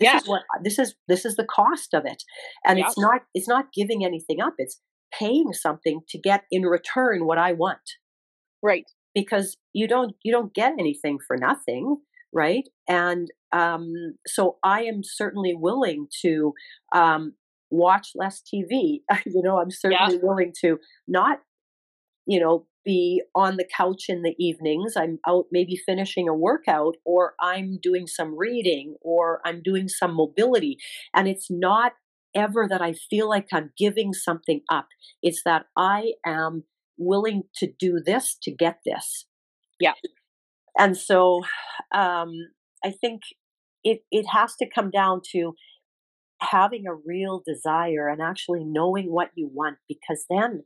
Yeah. 0.00 0.16
is 0.18 0.28
what 0.28 0.42
this 0.62 0.78
is 0.78 0.94
this 1.08 1.24
is 1.24 1.36
the 1.36 1.44
cost 1.46 1.94
of 1.94 2.04
it 2.04 2.22
and 2.64 2.78
Yeah. 2.78 2.86
it's 2.86 2.98
not 2.98 3.22
it's 3.34 3.48
not 3.48 3.72
giving 3.72 4.04
anything 4.04 4.40
up 4.40 4.54
it's 4.58 4.80
paying 5.18 5.52
something 5.52 6.00
to 6.10 6.18
get 6.18 6.42
in 6.50 6.62
return 6.62 7.26
what 7.26 7.38
i 7.38 7.52
want 7.52 7.80
Right. 8.62 8.84
because 9.14 9.56
you 9.72 9.86
don't 9.88 10.14
you 10.22 10.32
don't 10.32 10.52
get 10.54 10.72
anything 10.78 11.18
for 11.26 11.36
nothing 11.36 11.96
right 12.32 12.68
and 12.88 13.28
um 13.56 13.84
so 14.26 14.56
i 14.62 14.82
am 14.82 15.00
certainly 15.02 15.54
willing 15.54 16.06
to 16.22 16.52
um 16.92 17.32
watch 17.70 18.08
less 18.14 18.42
tv 18.42 19.00
you 19.26 19.42
know 19.42 19.58
i'm 19.60 19.70
certainly 19.70 20.18
willing 20.22 20.52
to 20.62 20.78
not 21.08 21.38
you 22.26 22.40
know 22.40 22.66
be 22.84 23.20
on 23.34 23.56
the 23.56 23.66
couch 23.76 24.04
in 24.08 24.22
the 24.22 24.34
evenings 24.38 24.94
i'm 24.96 25.18
out 25.26 25.46
maybe 25.50 25.76
finishing 25.76 26.28
a 26.28 26.34
workout 26.34 26.94
or 27.04 27.34
i'm 27.40 27.78
doing 27.82 28.06
some 28.06 28.36
reading 28.36 28.94
or 29.00 29.40
i'm 29.44 29.60
doing 29.62 29.88
some 29.88 30.14
mobility 30.14 30.76
and 31.14 31.26
it's 31.28 31.48
not 31.50 31.92
ever 32.34 32.66
that 32.68 32.82
i 32.82 32.92
feel 33.10 33.28
like 33.28 33.48
i'm 33.52 33.70
giving 33.78 34.12
something 34.12 34.60
up 34.70 34.86
it's 35.22 35.42
that 35.44 35.66
i 35.76 36.12
am 36.24 36.64
willing 36.98 37.42
to 37.54 37.68
do 37.78 38.00
this 38.04 38.36
to 38.42 38.50
get 38.50 38.78
this 38.84 39.26
Yeah. 39.80 39.94
and 40.78 40.96
so 40.96 41.42
um 41.94 42.30
i 42.84 42.90
think 42.90 43.22
it 43.86 44.00
it 44.10 44.26
has 44.36 44.54
to 44.56 44.66
come 44.68 44.90
down 44.90 45.20
to 45.32 45.54
having 46.40 46.84
a 46.86 46.94
real 46.94 47.42
desire 47.46 48.08
and 48.08 48.20
actually 48.20 48.64
knowing 48.64 49.10
what 49.10 49.30
you 49.34 49.48
want 49.52 49.78
because 49.88 50.24
then 50.28 50.64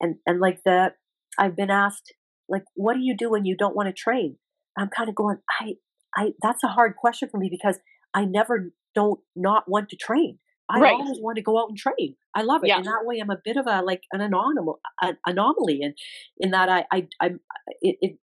and 0.00 0.16
and 0.26 0.40
like 0.40 0.60
the 0.64 0.92
I've 1.38 1.56
been 1.56 1.70
asked 1.70 2.14
like 2.48 2.64
what 2.74 2.94
do 2.94 3.00
you 3.00 3.16
do 3.16 3.30
when 3.30 3.44
you 3.44 3.56
don't 3.56 3.76
want 3.76 3.88
to 3.88 3.92
train? 3.92 4.36
I'm 4.78 4.88
kind 4.88 5.08
of 5.08 5.14
going 5.14 5.38
I 5.60 5.74
I 6.16 6.32
that's 6.42 6.64
a 6.64 6.68
hard 6.68 6.96
question 6.96 7.28
for 7.30 7.38
me 7.38 7.48
because 7.50 7.78
I 8.12 8.24
never 8.24 8.72
don't 8.94 9.20
not 9.36 9.64
want 9.68 9.88
to 9.90 9.96
train. 9.96 10.38
I 10.70 10.80
Right. 10.80 10.94
always 10.94 11.18
want 11.20 11.36
to 11.36 11.42
go 11.42 11.60
out 11.60 11.68
and 11.68 11.76
train. 11.76 12.16
I 12.34 12.42
love 12.42 12.64
it. 12.64 12.68
Yeah. 12.68 12.78
And 12.78 12.86
that 12.86 13.02
way 13.04 13.18
I'm 13.20 13.30
a 13.30 13.40
bit 13.44 13.56
of 13.58 13.66
a 13.66 13.82
like 13.82 14.02
an 14.12 14.20
anomaly 14.20 14.78
an 15.02 15.18
anomaly 15.26 15.80
and 15.82 15.94
in 16.38 16.50
that 16.52 16.68
I 16.68 16.86
I 16.90 17.06
I'm 17.20 17.40
it, 17.82 17.96
it 18.00 18.18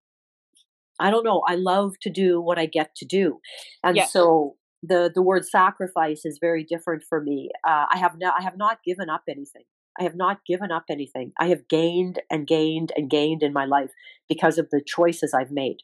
I 1.02 1.10
don't 1.12 1.24
know. 1.26 1.42
I 1.48 1.56
love 1.56 1.96
to 2.02 2.10
do 2.10 2.40
what 2.42 2.60
I 2.60 2.66
get 2.66 2.96
to 2.98 3.06
do. 3.06 3.40
And 3.84 3.98
Yeah. 3.98 4.06
so 4.06 4.56
the 4.84 5.12
the 5.14 5.22
word 5.22 5.46
sacrifice 5.46 6.26
is 6.26 6.40
very 6.40 6.64
different 6.64 7.04
for 7.10 7.22
me. 7.22 7.50
Uh, 7.68 7.86
I 7.94 7.98
have 7.98 8.18
no, 8.18 8.32
I 8.38 8.42
have 8.44 8.58
not 8.58 8.80
given 8.84 9.10
up 9.10 9.24
anything. 9.30 9.64
I 10.00 10.04
have 10.04 10.16
not 10.16 10.40
given 10.48 10.72
up 10.72 10.86
anything. 10.90 11.34
I 11.40 11.48
have 11.48 11.68
gained 11.68 12.22
and 12.32 12.48
gained 12.48 12.92
and 12.96 13.10
gained 13.10 13.44
in 13.44 13.54
my 13.54 13.66
life 13.66 13.92
because 14.30 14.58
of 14.58 14.70
the 14.72 14.82
choices 14.86 15.34
I've 15.34 15.52
made. 15.52 15.78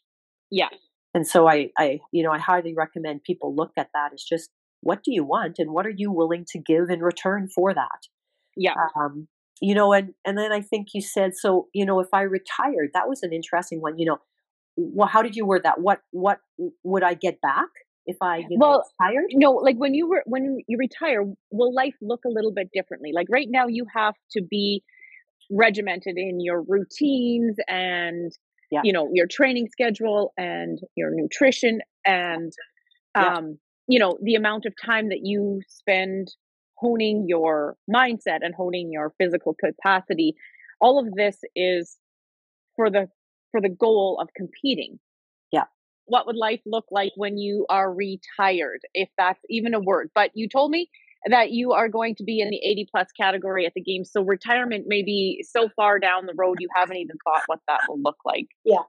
Yeah. 0.50 0.70
And 1.14 1.28
so 1.28 1.48
I, 1.48 1.72
I, 1.78 2.00
you 2.12 2.24
know, 2.24 2.32
I 2.32 2.40
highly 2.40 2.74
recommend 2.74 3.24
people 3.24 3.54
look 3.56 3.72
at 3.78 3.90
that 3.94 4.14
as 4.14 4.24
just 4.24 4.50
what 4.82 5.04
do 5.04 5.14
you 5.14 5.24
want 5.26 5.56
and 5.60 5.72
what 5.72 5.86
are 5.86 5.94
you 5.96 6.12
willing 6.12 6.46
to 6.50 6.60
give 6.60 6.90
in 6.90 7.02
return 7.02 7.50
for 7.54 7.74
that? 7.74 8.08
Yeah. 8.56 8.76
Um, 8.96 9.28
you 9.62 9.74
know, 9.76 9.92
and 9.94 10.14
and 10.26 10.38
then 10.38 10.52
I 10.52 10.62
think 10.62 10.90
you 10.94 11.02
said 11.02 11.36
so. 11.36 11.68
You 11.74 11.86
know, 11.86 12.00
if 12.00 12.10
I 12.14 12.22
retired, 12.22 12.92
that 12.94 13.10
was 13.10 13.24
an 13.24 13.34
interesting 13.34 13.82
one. 13.82 13.98
You 13.98 14.06
know, 14.06 14.18
well, 14.78 15.08
how 15.08 15.22
did 15.22 15.36
you 15.36 15.46
word 15.46 15.64
that? 15.64 15.82
What 15.82 16.02
what 16.12 16.40
would 16.84 17.04
I 17.04 17.16
get 17.16 17.42
back 17.42 17.70
if 18.06 18.18
I 18.22 18.38
you 18.38 18.50
know, 18.52 18.58
Well, 18.60 18.86
retired? 19.02 19.26
no 19.34 19.52
like 19.54 19.78
when 19.78 19.94
you 19.94 20.08
were 20.10 20.24
when 20.26 20.60
you 20.68 20.78
retire 20.78 21.24
will 21.52 21.74
life 21.74 21.96
look 22.02 22.22
a 22.26 22.30
little 22.30 22.54
bit 22.54 22.70
differently 22.74 23.12
like 23.14 23.28
right 23.30 23.48
now 23.50 23.68
you 23.68 23.86
have 23.94 24.16
to 24.32 24.42
be 24.42 24.84
regimented 25.52 26.18
in 26.18 26.40
your 26.42 26.62
routines 26.64 27.58
and 27.68 28.32
Yeah. 28.72 28.82
you 28.84 28.94
know 28.94 29.10
your 29.14 29.28
training 29.28 29.68
schedule 29.72 30.34
and 30.38 30.80
your 30.96 31.12
nutrition 31.14 31.82
and 32.06 32.52
Yeah. 33.16 33.38
um 33.38 33.60
you 33.88 34.00
know 34.00 34.18
the 34.24 34.36
amount 34.36 34.66
of 34.66 34.74
time 34.84 35.10
that 35.10 35.22
you 35.24 35.62
spend 35.68 36.30
honing 36.76 37.26
your 37.28 37.76
mindset 37.94 38.40
and 38.42 38.54
honing 38.56 38.92
your 38.92 39.14
physical 39.18 39.56
capacity 39.56 40.36
all 40.82 41.00
of 41.00 41.14
this 41.16 41.40
is 41.56 41.98
for 42.76 42.90
the 42.90 43.08
for 43.52 43.62
the 43.62 43.70
goal 43.70 44.20
of 44.22 44.30
competing 44.36 45.00
Yeah. 45.52 45.66
what 46.06 46.26
would 46.28 46.36
life 46.36 46.62
look 46.66 46.86
like 46.92 47.12
when 47.16 47.38
you 47.38 47.66
are 47.70 47.94
retired 47.94 48.82
if 48.94 49.10
that's 49.18 49.40
even 49.50 49.74
a 49.74 49.80
word 49.80 50.10
but 50.16 50.32
you 50.36 50.48
told 50.50 50.72
me 50.72 50.90
that 51.30 51.52
you 51.52 51.74
are 51.74 51.90
going 51.90 52.16
to 52.16 52.24
be 52.24 52.40
in 52.40 52.50
the 52.50 52.60
80 52.64 52.88
plus 52.92 53.08
category 53.20 53.66
at 53.66 53.74
the 53.74 53.82
games 53.82 54.12
so 54.12 54.22
retirement 54.22 54.86
may 54.88 55.02
be 55.04 55.44
so 55.50 55.70
far 55.76 56.00
down 56.00 56.26
the 56.26 56.34
road 56.38 56.58
you 56.60 56.68
haven't 56.76 56.98
even 56.98 57.18
thought 57.24 57.44
what 57.48 57.60
that 57.68 57.82
will 57.88 58.00
look 58.02 58.18
like 58.26 58.48
Yeah. 58.64 58.84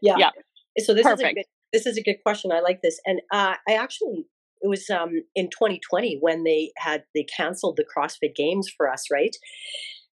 Yeah. 0.00 0.16
Yeah. 0.18 0.30
So 0.78 0.94
this 0.94 1.06
is 1.06 1.12
a 1.12 1.16
Perfect. 1.16 1.34
good, 1.36 1.44
this 1.72 1.86
is 1.86 1.98
a 1.98 2.02
good 2.02 2.16
question. 2.22 2.52
I 2.52 2.60
like 2.60 2.80
this. 2.82 2.98
And 3.04 3.20
uh, 3.30 3.54
I 3.68 3.74
actually 3.74 4.26
it 4.62 4.68
was 4.68 4.88
um 4.90 5.22
in 5.34 5.50
2020 5.50 6.18
when 6.20 6.44
they 6.44 6.72
had 6.78 7.04
they 7.14 7.24
canceled 7.24 7.76
the 7.76 7.84
CrossFit 7.84 8.34
Games 8.34 8.70
for 8.74 8.88
us, 8.90 9.10
right? 9.10 9.36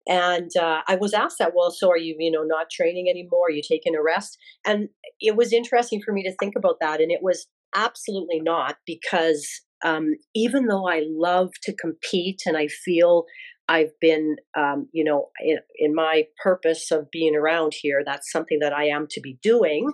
And 0.08 0.50
uh, 0.56 0.82
I 0.86 0.96
was 0.96 1.14
asked 1.14 1.38
that, 1.38 1.52
well, 1.54 1.70
so 1.70 1.90
are 1.90 1.98
you, 1.98 2.14
you 2.18 2.30
know, 2.30 2.42
not 2.42 2.70
training 2.70 3.08
anymore? 3.08 3.48
Are 3.48 3.50
you 3.50 3.62
taking 3.66 3.96
a 3.96 4.02
rest? 4.02 4.38
And 4.64 4.88
it 5.20 5.36
was 5.36 5.52
interesting 5.52 6.00
for 6.04 6.12
me 6.12 6.22
to 6.22 6.34
think 6.36 6.54
about 6.56 6.76
that. 6.80 7.00
And 7.00 7.10
it 7.10 7.22
was 7.22 7.46
absolutely 7.74 8.40
not 8.40 8.76
because 8.86 9.62
um, 9.84 10.14
even 10.34 10.66
though 10.66 10.88
I 10.88 11.02
love 11.06 11.50
to 11.64 11.74
compete 11.74 12.42
and 12.46 12.56
I 12.56 12.68
feel 12.68 13.24
I've 13.68 13.92
been, 14.00 14.36
um, 14.56 14.88
you 14.92 15.02
know, 15.02 15.30
in, 15.40 15.58
in 15.76 15.94
my 15.94 16.26
purpose 16.42 16.92
of 16.92 17.10
being 17.10 17.34
around 17.34 17.74
here, 17.74 18.02
that's 18.06 18.30
something 18.30 18.60
that 18.60 18.72
I 18.72 18.84
am 18.86 19.06
to 19.10 19.20
be 19.20 19.38
doing, 19.42 19.90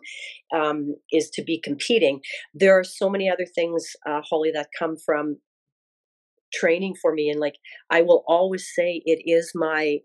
um, 0.55 0.95
is 1.11 1.31
to 1.31 1.43
be 1.43 1.59
competing. 1.59 2.21
There 2.53 2.79
are 2.79 2.85
so 2.85 3.09
many 3.09 3.31
other 3.31 3.47
things, 3.47 3.97
uh, 4.07 4.21
Holly, 4.29 4.51
that 4.53 4.69
come 4.79 4.97
from 4.97 5.39
training 6.53 6.95
for 7.01 7.13
me. 7.13 7.29
And 7.31 7.41
like, 7.41 7.57
I 7.91 8.03
will 8.03 8.25
always 8.27 8.71
say 8.75 9.03
it 9.05 9.23
is 9.25 9.53
my, 9.55 9.99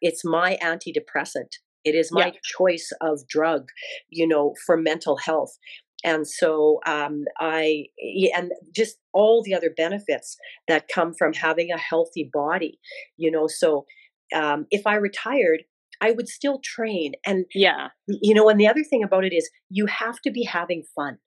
it's 0.00 0.24
my 0.24 0.58
antidepressant. 0.62 1.52
It 1.84 1.94
is 1.94 2.10
my 2.12 2.26
Yeah. 2.26 2.40
choice 2.44 2.90
of 3.00 3.26
drug, 3.28 3.68
you 4.10 4.26
know, 4.26 4.54
for 4.66 4.76
mental 4.76 5.16
health. 5.16 5.56
And 6.04 6.26
so 6.26 6.80
um, 6.86 7.24
I, 7.40 7.84
and 8.36 8.52
just 8.74 8.98
all 9.12 9.42
the 9.42 9.54
other 9.54 9.70
benefits 9.76 10.36
that 10.68 10.88
come 10.88 11.14
from 11.14 11.32
having 11.32 11.70
a 11.70 11.78
healthy 11.78 12.28
body, 12.32 12.78
you 13.16 13.30
know. 13.30 13.46
So 13.46 13.86
um, 14.34 14.66
if 14.70 14.86
I 14.86 14.96
retired, 14.96 15.62
I 16.00 16.12
would 16.12 16.28
still 16.28 16.60
train. 16.62 17.12
And 17.24 17.46
yeah 17.54 17.88
you 18.06 18.34
know 18.34 18.48
and 18.48 18.60
the 18.60 18.68
other 18.68 18.84
thing 18.84 19.02
about 19.02 19.24
it 19.24 19.32
is 19.32 19.50
you 19.70 19.86
have 19.86 20.20
to 20.20 20.30
be 20.30 20.44
having 20.44 20.82
fun 20.94 21.18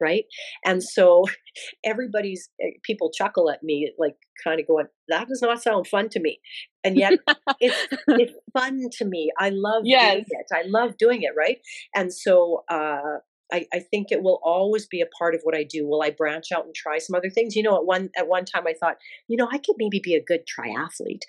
right 0.00 0.24
and 0.64 0.82
so 0.82 1.24
everybody's 1.84 2.50
eh, 2.60 2.70
people 2.82 3.10
chuckle 3.10 3.50
at 3.50 3.62
me 3.62 3.92
like 3.98 4.16
kind 4.42 4.60
of 4.60 4.66
going 4.66 4.86
that 5.08 5.28
does 5.28 5.42
not 5.42 5.62
sound 5.62 5.86
fun 5.86 6.08
to 6.08 6.20
me 6.20 6.40
and 6.82 6.96
yet 6.98 7.16
it's 7.60 7.86
it's 8.16 8.34
fun 8.52 8.80
to 8.92 9.04
me 9.04 9.30
i 9.38 9.50
love 9.50 9.84
Yes. 9.84 10.00
doing 10.00 10.24
it 10.28 10.46
i 10.52 10.62
love 10.66 10.96
doing 10.98 11.22
it 11.22 11.32
right 11.36 11.58
and 11.94 12.12
so 12.12 12.64
uh 12.70 13.18
I, 13.52 13.66
I 13.74 13.78
think 13.80 14.10
it 14.10 14.22
will 14.22 14.40
always 14.42 14.86
be 14.86 15.02
a 15.02 15.06
part 15.18 15.34
of 15.34 15.42
what 15.42 15.54
I 15.54 15.64
do. 15.64 15.86
Will 15.86 16.02
I 16.02 16.10
branch 16.10 16.46
out 16.50 16.64
and 16.64 16.74
try 16.74 16.98
some 16.98 17.14
other 17.14 17.28
things? 17.28 17.54
You 17.54 17.62
know, 17.62 17.76
at 17.76 17.84
one 17.84 18.08
at 18.16 18.26
one 18.26 18.46
time 18.46 18.66
I 18.66 18.72
thought, 18.72 18.96
you 19.28 19.36
know, 19.36 19.46
I 19.52 19.58
could 19.58 19.76
maybe 19.78 20.00
be 20.02 20.14
a 20.14 20.24
good 20.24 20.40
triathlete, 20.46 21.20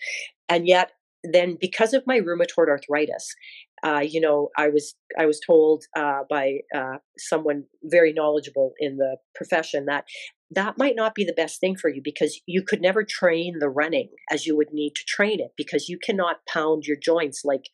and 0.48 0.66
yet 0.66 0.92
then 1.32 1.58
because 1.60 1.94
of 1.94 2.04
my 2.06 2.20
rheumatoid 2.20 2.68
arthritis, 2.70 3.34
uh, 3.84 4.00
you 4.00 4.20
know, 4.20 4.50
I 4.58 4.70
was 4.70 4.96
I 5.18 5.26
was 5.26 5.40
told 5.46 5.84
uh, 5.96 6.22
by 6.30 6.60
uh, 6.76 6.98
someone 7.18 7.66
very 7.84 8.14
knowledgeable 8.14 8.74
in 8.80 8.98
the 8.98 9.18
profession 9.36 9.86
that 9.86 10.06
that 10.52 10.78
might 10.78 10.96
not 10.96 11.16
be 11.16 11.26
the 11.26 11.34
best 11.34 11.60
thing 11.60 11.76
for 11.76 11.90
you 11.90 12.02
because 12.04 12.40
you 12.46 12.62
could 12.62 12.82
never 12.82 13.04
train 13.04 13.60
the 13.60 13.70
running 13.70 14.10
as 14.32 14.46
you 14.46 14.56
would 14.56 14.72
need 14.72 14.94
to 14.96 15.04
train 15.08 15.40
it 15.40 15.52
because 15.58 15.90
you 15.90 15.98
cannot 15.98 16.38
pound 16.48 16.84
your 16.86 16.98
joints 16.98 17.42
like 17.44 17.66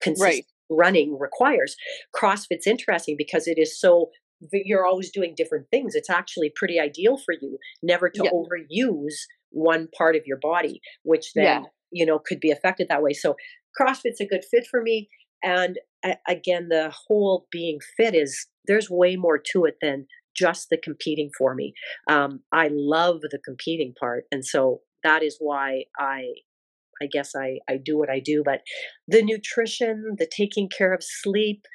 consistent 0.00 0.46
running 0.70 1.18
requires. 1.18 1.76
CrossFit's 2.14 2.66
interesting 2.66 3.16
because 3.18 3.46
it 3.46 3.58
is 3.58 3.78
so 3.78 4.10
you're 4.52 4.86
always 4.86 5.10
doing 5.10 5.34
different 5.36 5.66
things. 5.70 5.94
It's 5.94 6.10
actually 6.10 6.52
pretty 6.54 6.78
ideal 6.78 7.16
for 7.16 7.34
you 7.40 7.58
never 7.82 8.08
to 8.10 8.24
Yeah. 8.24 8.30
overuse 8.30 9.14
one 9.50 9.88
part 9.96 10.16
of 10.16 10.22
your 10.26 10.38
body, 10.38 10.80
which 11.02 11.32
then 11.34 11.44
Yeah. 11.44 11.68
You 11.94 12.04
know 12.04 12.18
could 12.18 12.40
be 12.40 12.50
affected 12.50 12.88
that 12.88 13.02
way. 13.02 13.12
So 13.12 13.36
CrossFit's 13.80 14.20
a 14.20 14.26
good 14.26 14.44
fit 14.50 14.66
for 14.70 14.82
me. 14.82 15.08
and 15.42 15.78
again, 16.26 16.68
the 16.68 16.92
whole 17.06 17.46
being 17.50 17.78
fit 17.96 18.14
is 18.14 18.46
there's 18.66 18.88
way 18.90 19.16
more 19.16 19.38
to 19.52 19.64
it 19.64 19.76
than 19.80 20.06
just 20.36 20.68
the 20.70 20.76
competing 20.76 21.30
for 21.36 21.54
me. 21.54 21.74
Um, 22.10 22.40
I 22.52 22.68
love 22.72 23.20
the 23.22 23.38
competing 23.44 23.94
part, 23.98 24.24
and 24.30 24.44
so 24.44 24.80
that 25.02 25.22
is 25.22 25.36
why 25.38 25.84
I 25.98 26.22
I 27.02 27.06
guess 27.06 27.32
I, 27.36 27.58
I 27.68 27.76
do 27.76 27.98
what 27.98 28.10
I 28.10 28.20
do. 28.20 28.42
But 28.44 28.60
the 29.08 29.22
nutrition, 29.22 30.16
the 30.18 30.26
taking 30.26 30.68
care 30.68 30.92
of 30.92 31.02
sleep, 31.02 31.66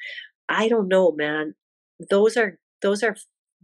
I 0.47 0.67
don't 0.67 0.87
know, 0.87 1.11
man. 1.11 1.55
Those 2.09 2.37
are 2.37 2.57
those 2.81 3.03
are 3.03 3.15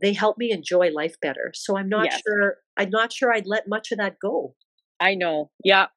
they 0.02 0.14
help 0.14 0.38
me 0.38 0.52
enjoy 0.52 0.92
life 0.92 1.16
better. 1.22 1.52
So 1.54 1.78
I'm 1.78 1.90
not 1.90 2.06
yes. 2.06 2.22
sure 2.26 2.58
I'm 2.78 2.90
not 2.90 3.14
sure 3.14 3.34
I'd 3.34 3.48
let 3.48 3.68
much 3.68 3.92
of 3.92 3.98
that 3.98 4.18
go. 4.22 4.56
I 5.00 5.16
know. 5.16 5.52
Yeah. 5.64 5.88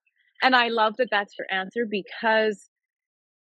And 0.42 0.54
I 0.54 0.68
love 0.68 0.94
that 0.98 1.08
that's 1.10 1.34
your 1.38 1.46
answer 1.50 1.86
because 1.88 2.68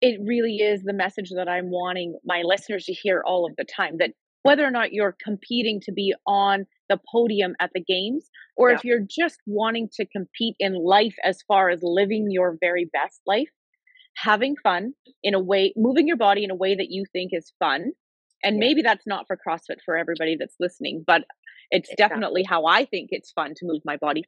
it 0.02 0.20
really 0.26 0.58
is 0.58 0.84
the 0.84 0.94
message 0.94 1.30
that 1.36 1.48
I'm 1.48 1.72
wanting 1.72 2.18
my 2.26 2.42
listeners 2.44 2.86
to 2.86 2.94
hear 2.94 3.24
all 3.26 3.46
of 3.46 3.56
the 3.58 3.64
time 3.64 3.98
that 4.00 4.12
whether 4.44 4.66
or 4.66 4.72
not 4.72 4.92
you're 4.92 5.16
competing 5.24 5.80
to 5.82 5.92
be 5.94 6.14
on 6.28 6.66
the 6.90 7.00
podium 7.12 7.56
at 7.60 7.72
the 7.74 7.82
games 7.82 8.30
or 8.58 8.70
yeah. 8.70 8.76
if 8.76 8.84
you're 8.84 9.00
just 9.00 9.40
wanting 9.46 9.90
to 9.94 10.06
compete 10.06 10.56
in 10.60 10.74
life 10.74 11.16
as 11.24 11.42
far 11.48 11.70
as 11.70 11.80
living 11.82 12.28
your 12.30 12.58
very 12.60 12.90
best 12.94 13.22
life 13.26 13.48
having 14.16 14.56
fun 14.62 14.94
in 15.24 15.34
a 15.34 15.40
way 15.40 15.74
moving 15.76 16.08
your 16.08 16.18
body 16.18 16.44
in 16.44 16.52
a 16.52 16.56
way 16.56 16.76
that 16.76 16.92
you 16.92 17.06
think 17.14 17.32
is 17.34 17.54
fun 17.58 17.92
and 18.44 18.58
yeah. 18.58 18.60
maybe 18.60 18.82
that's 18.82 19.08
not 19.08 19.26
for 19.26 19.38
crossfit 19.38 19.78
for 19.84 19.98
everybody 19.98 20.36
that's 20.38 20.56
listening 20.60 21.04
but 21.08 21.24
it's 21.72 21.90
exactly. 21.90 22.16
definitely 22.16 22.44
how 22.44 22.66
i 22.66 22.86
think 22.86 23.10
it's 23.12 23.32
fun 23.32 23.54
to 23.56 23.66
move 23.66 23.82
my 23.86 23.98
body 23.98 24.24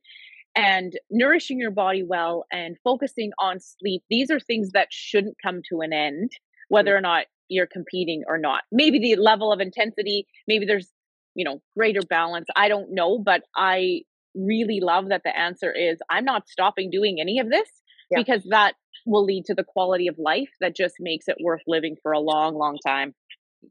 and 0.56 0.94
nourishing 1.10 1.60
your 1.60 1.72
body 1.72 2.04
well 2.04 2.46
and 2.52 2.78
focusing 2.84 3.32
on 3.40 3.60
sleep 3.60 4.04
these 4.10 4.32
are 4.32 4.40
things 4.40 4.72
that 4.72 4.88
shouldn't 4.92 5.36
come 5.44 5.62
to 5.70 5.82
an 5.82 5.94
end 5.94 6.32
whether 6.70 6.94
mm. 6.94 6.98
or 6.98 7.02
not 7.02 7.26
you're 7.48 7.68
competing 7.68 8.24
or 8.28 8.40
not. 8.40 8.64
Maybe 8.72 8.98
the 8.98 9.22
level 9.22 9.52
of 9.52 9.60
intensity 9.60 10.28
maybe 10.48 10.66
there's 10.66 10.92
you 11.36 11.44
know 11.44 11.62
greater 11.78 12.00
balance 12.10 12.48
i 12.56 12.70
don't 12.70 12.94
know 12.94 13.20
but 13.20 13.44
i 13.58 14.00
really 14.36 14.80
love 14.82 15.10
that 15.10 15.22
the 15.26 15.38
answer 15.38 15.72
is 15.72 15.98
i'm 16.10 16.24
not 16.24 16.48
stopping 16.48 16.90
doing 16.90 17.20
any 17.20 17.40
of 17.40 17.50
this 17.50 17.68
yeah. 18.10 18.18
because 18.18 18.44
that 18.50 18.76
will 19.06 19.24
lead 19.24 19.46
to 19.46 19.54
the 19.54 19.64
quality 19.64 20.08
of 20.08 20.16
life 20.18 20.50
that 20.62 20.76
just 20.76 20.96
makes 21.00 21.28
it 21.28 21.36
worth 21.42 21.62
living 21.68 21.96
for 22.02 22.12
a 22.12 22.20
long 22.20 22.56
long 22.56 22.78
time. 22.86 23.14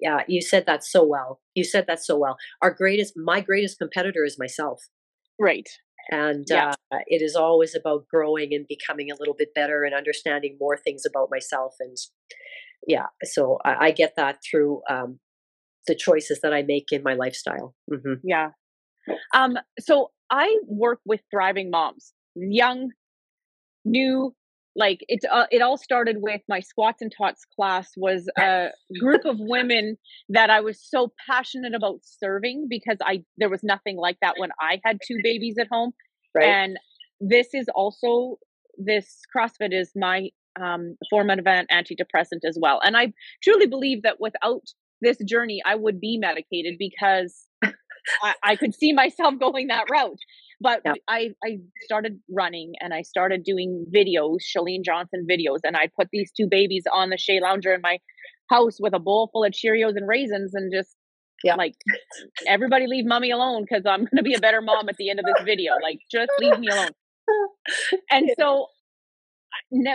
Yeah 0.01 0.21
you 0.29 0.43
said 0.43 0.67
that 0.67 0.85
so 0.85 1.05
well 1.05 1.41
you 1.55 1.65
said 1.65 1.87
that 1.87 2.05
so 2.05 2.19
well. 2.19 2.37
Our 2.63 2.71
greatest 2.71 3.15
my 3.17 3.41
greatest 3.41 3.79
competitor 3.79 4.25
is 4.25 4.39
myself. 4.39 4.83
Right 5.41 5.69
and 6.11 6.47
yeah. 6.49 6.73
uh, 6.93 6.99
it 7.07 7.23
is 7.23 7.35
always 7.35 7.75
about 7.75 8.07
growing 8.09 8.53
and 8.53 8.67
becoming 8.69 9.11
a 9.11 9.17
little 9.19 9.35
bit 9.35 9.55
better 9.55 9.85
and 9.85 9.95
understanding 9.95 10.57
more 10.61 10.77
things 10.77 11.05
about 11.07 11.29
myself 11.31 11.75
and 11.81 11.97
yeah 12.87 13.07
so 13.23 13.59
i, 13.65 13.87
I 13.87 13.91
get 13.91 14.15
that 14.17 14.39
through 14.49 14.83
um, 14.91 15.19
the 15.87 15.95
choices 15.95 16.41
that 16.43 16.53
i 16.53 16.63
make 16.63 16.93
in 16.93 17.03
my 17.03 17.15
lifestyle 17.15 17.75
mm-hmm. 17.91 18.15
yeah 18.23 18.51
um, 19.35 19.57
so 19.79 20.11
i 20.31 20.59
work 20.67 21.01
with 21.07 21.21
thriving 21.31 21.71
moms 21.71 22.13
young 22.35 22.91
new 23.85 24.35
like 24.77 25.01
it's 25.09 25.25
uh, 25.31 25.47
it 25.51 25.63
all 25.63 25.77
started 25.77 26.17
with 26.21 26.41
my 26.49 26.61
squats 26.61 27.01
and 27.01 27.13
tots 27.17 27.45
class 27.57 27.91
was 27.97 28.29
a 28.39 28.69
group 28.99 29.25
of 29.25 29.37
women 29.39 29.97
that 30.29 30.51
I 30.51 30.61
was 30.61 30.81
so 30.83 31.13
passionate 31.29 31.75
about 31.75 32.01
serving 32.03 32.67
because 32.69 32.99
I 33.03 33.23
there 33.37 33.49
was 33.49 33.63
nothing 33.63 33.97
like 33.97 34.19
that 34.21 34.35
when 34.37 34.51
I 34.61 34.81
had 34.85 34.99
two 35.07 35.19
babies 35.23 35.57
at 35.61 35.69
home. 35.71 35.93
Right. 36.35 36.49
and 36.49 36.77
this 37.21 37.55
is 37.55 37.67
also 37.77 38.39
this 38.77 39.21
CrossFit 39.35 39.73
is 39.73 39.93
my 39.95 40.31
um, 40.61 40.97
form 41.09 41.31
of 41.31 41.47
an 41.47 41.67
antidepressant 41.71 42.41
as 42.45 42.59
well. 42.61 42.81
And 42.85 42.97
I 42.97 43.13
truly 43.43 43.67
believe 43.67 44.03
that 44.03 44.17
without 44.19 44.63
this 45.01 45.19
journey 45.29 45.63
I 45.65 45.77
would 45.77 46.01
be 46.01 46.19
medicated 46.19 46.75
because 46.79 47.47
I, 48.23 48.35
I 48.43 48.57
could 48.57 48.75
see 48.75 48.93
myself 48.93 49.35
going 49.41 49.69
that 49.69 49.87
route 49.91 50.19
but 50.65 50.81
yeah. 50.83 50.95
I, 51.09 51.29
I 51.45 51.59
started 51.83 52.19
running 52.35 52.73
and 52.81 52.95
I 52.95 53.03
started 53.03 53.45
doing 53.45 53.85
videos, 53.95 54.39
Chalene 54.57 54.83
Johnson 54.83 55.27
videos, 55.31 55.59
and 55.63 55.77
I 55.77 55.91
put 55.95 56.09
these 56.11 56.33
two 56.33 56.49
babies 56.51 56.85
on 56.91 57.11
the 57.11 57.19
chaise 57.19 57.43
lounger 57.43 57.75
in 57.75 57.83
my 57.83 57.99
house 58.51 58.79
with 58.81 58.95
a 58.95 58.99
bowl 58.99 59.29
full 59.31 59.45
of 59.45 59.53
Cheerios 59.53 59.95
and 59.95 60.09
raisins 60.09 60.55
and 60.55 60.73
just 60.75 60.97
yeah. 61.45 61.57
like 61.57 61.75
everybody 62.47 62.87
leave 62.87 63.05
mommy 63.05 63.31
alone 63.31 63.67
because 63.69 63.85
I'm 63.87 64.07
gonna 64.07 64.23
be 64.23 64.33
a 64.33 64.41
better 64.41 64.63
mom 64.63 64.89
at 64.89 64.97
the 64.97 65.11
end 65.11 65.19
of 65.19 65.27
this 65.27 65.45
video. 65.45 65.75
Like 65.83 65.99
just 66.11 66.31
leave 66.41 66.59
me 66.59 66.69
alone. 66.69 66.93
And 68.11 68.31
so 68.39 68.69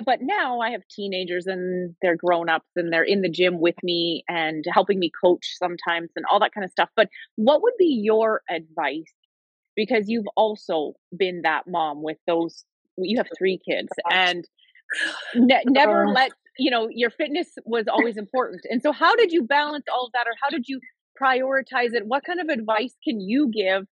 but 0.06 0.20
now 0.22 0.60
I 0.60 0.70
have 0.70 0.82
teenagers 0.96 1.48
and 1.48 1.96
they're 2.04 2.16
grown 2.16 2.48
ups 2.48 2.70
and 2.76 2.94
they're 2.94 3.04
in 3.04 3.22
the 3.22 3.30
gym 3.30 3.60
with 3.60 3.76
me 3.82 4.24
and 4.30 4.64
helping 4.72 5.00
me 5.00 5.12
coach 5.20 5.56
sometimes 5.58 6.12
and 6.16 6.26
all 6.32 6.40
that 6.40 6.54
kind 6.54 6.64
of 6.64 6.72
stuff. 6.72 6.90
But 6.96 7.10
what 7.36 7.64
would 7.64 7.74
be 7.80 8.00
your 8.04 8.42
advice 8.50 9.12
because 9.80 10.10
you've 10.10 10.28
also 10.36 10.92
been 11.18 11.44
that 11.44 11.64
mom 11.66 12.04
with 12.04 12.18
those 12.28 12.66
you 12.98 13.16
have 13.16 13.28
three 13.38 13.58
kids 13.66 13.88
and 14.12 14.46
ne- 15.36 15.64
never 15.68 16.06
let 16.10 16.34
you 16.58 16.70
know 16.70 16.90
your 16.92 17.10
fitness 17.10 17.48
was 17.64 17.86
always 17.88 18.18
important. 18.18 18.60
And 18.70 18.82
so 18.82 18.92
how 18.92 19.16
did 19.16 19.32
you 19.32 19.44
balance 19.44 19.86
all 19.90 20.08
of 20.08 20.12
that 20.12 20.28
or 20.28 20.34
how 20.44 20.50
did 20.50 20.66
you 20.68 20.82
prioritize 21.22 21.94
it? 21.94 22.06
What 22.06 22.26
kind 22.26 22.42
of 22.42 22.50
advice 22.50 22.94
can 23.08 23.22
you 23.22 23.50
give 23.50 23.86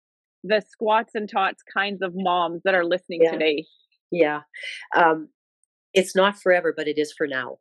the 0.43 0.63
squats 0.67 1.13
and 1.13 1.29
tots 1.29 1.61
kinds 1.71 2.01
of 2.01 2.13
moms 2.15 2.63
that 2.65 2.73
are 2.73 2.83
listening 2.83 3.19
yeah. 3.21 3.31
today? 3.31 3.65
Yeah. 4.11 4.39
Um, 4.95 5.29
it's 5.93 6.15
not 6.15 6.41
forever 6.41 6.73
but 6.75 6.87
it 6.87 6.97
is 6.97 7.13
for 7.15 7.27
now. 7.27 7.57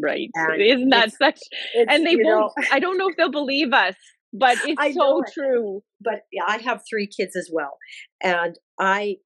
Right. 0.00 0.30
And 0.34 0.60
isn't 0.60 0.90
that 0.90 1.12
such 1.12 1.38
and 1.76 2.04
they 2.04 2.16
won't 2.16 2.52
know, 2.56 2.64
i 2.72 2.80
don't 2.80 2.98
know 2.98 3.08
if 3.08 3.16
they'll 3.16 3.30
believe 3.30 3.72
us 3.72 3.94
but 4.38 4.58
it's 4.64 4.80
I 4.80 4.92
so 4.92 5.22
it. 5.22 5.30
true. 5.32 5.82
But 6.00 6.22
I 6.46 6.58
have 6.58 6.82
three 6.88 7.06
kids 7.06 7.36
as 7.36 7.50
well, 7.52 7.78
and 8.22 8.56
I, 8.78 9.16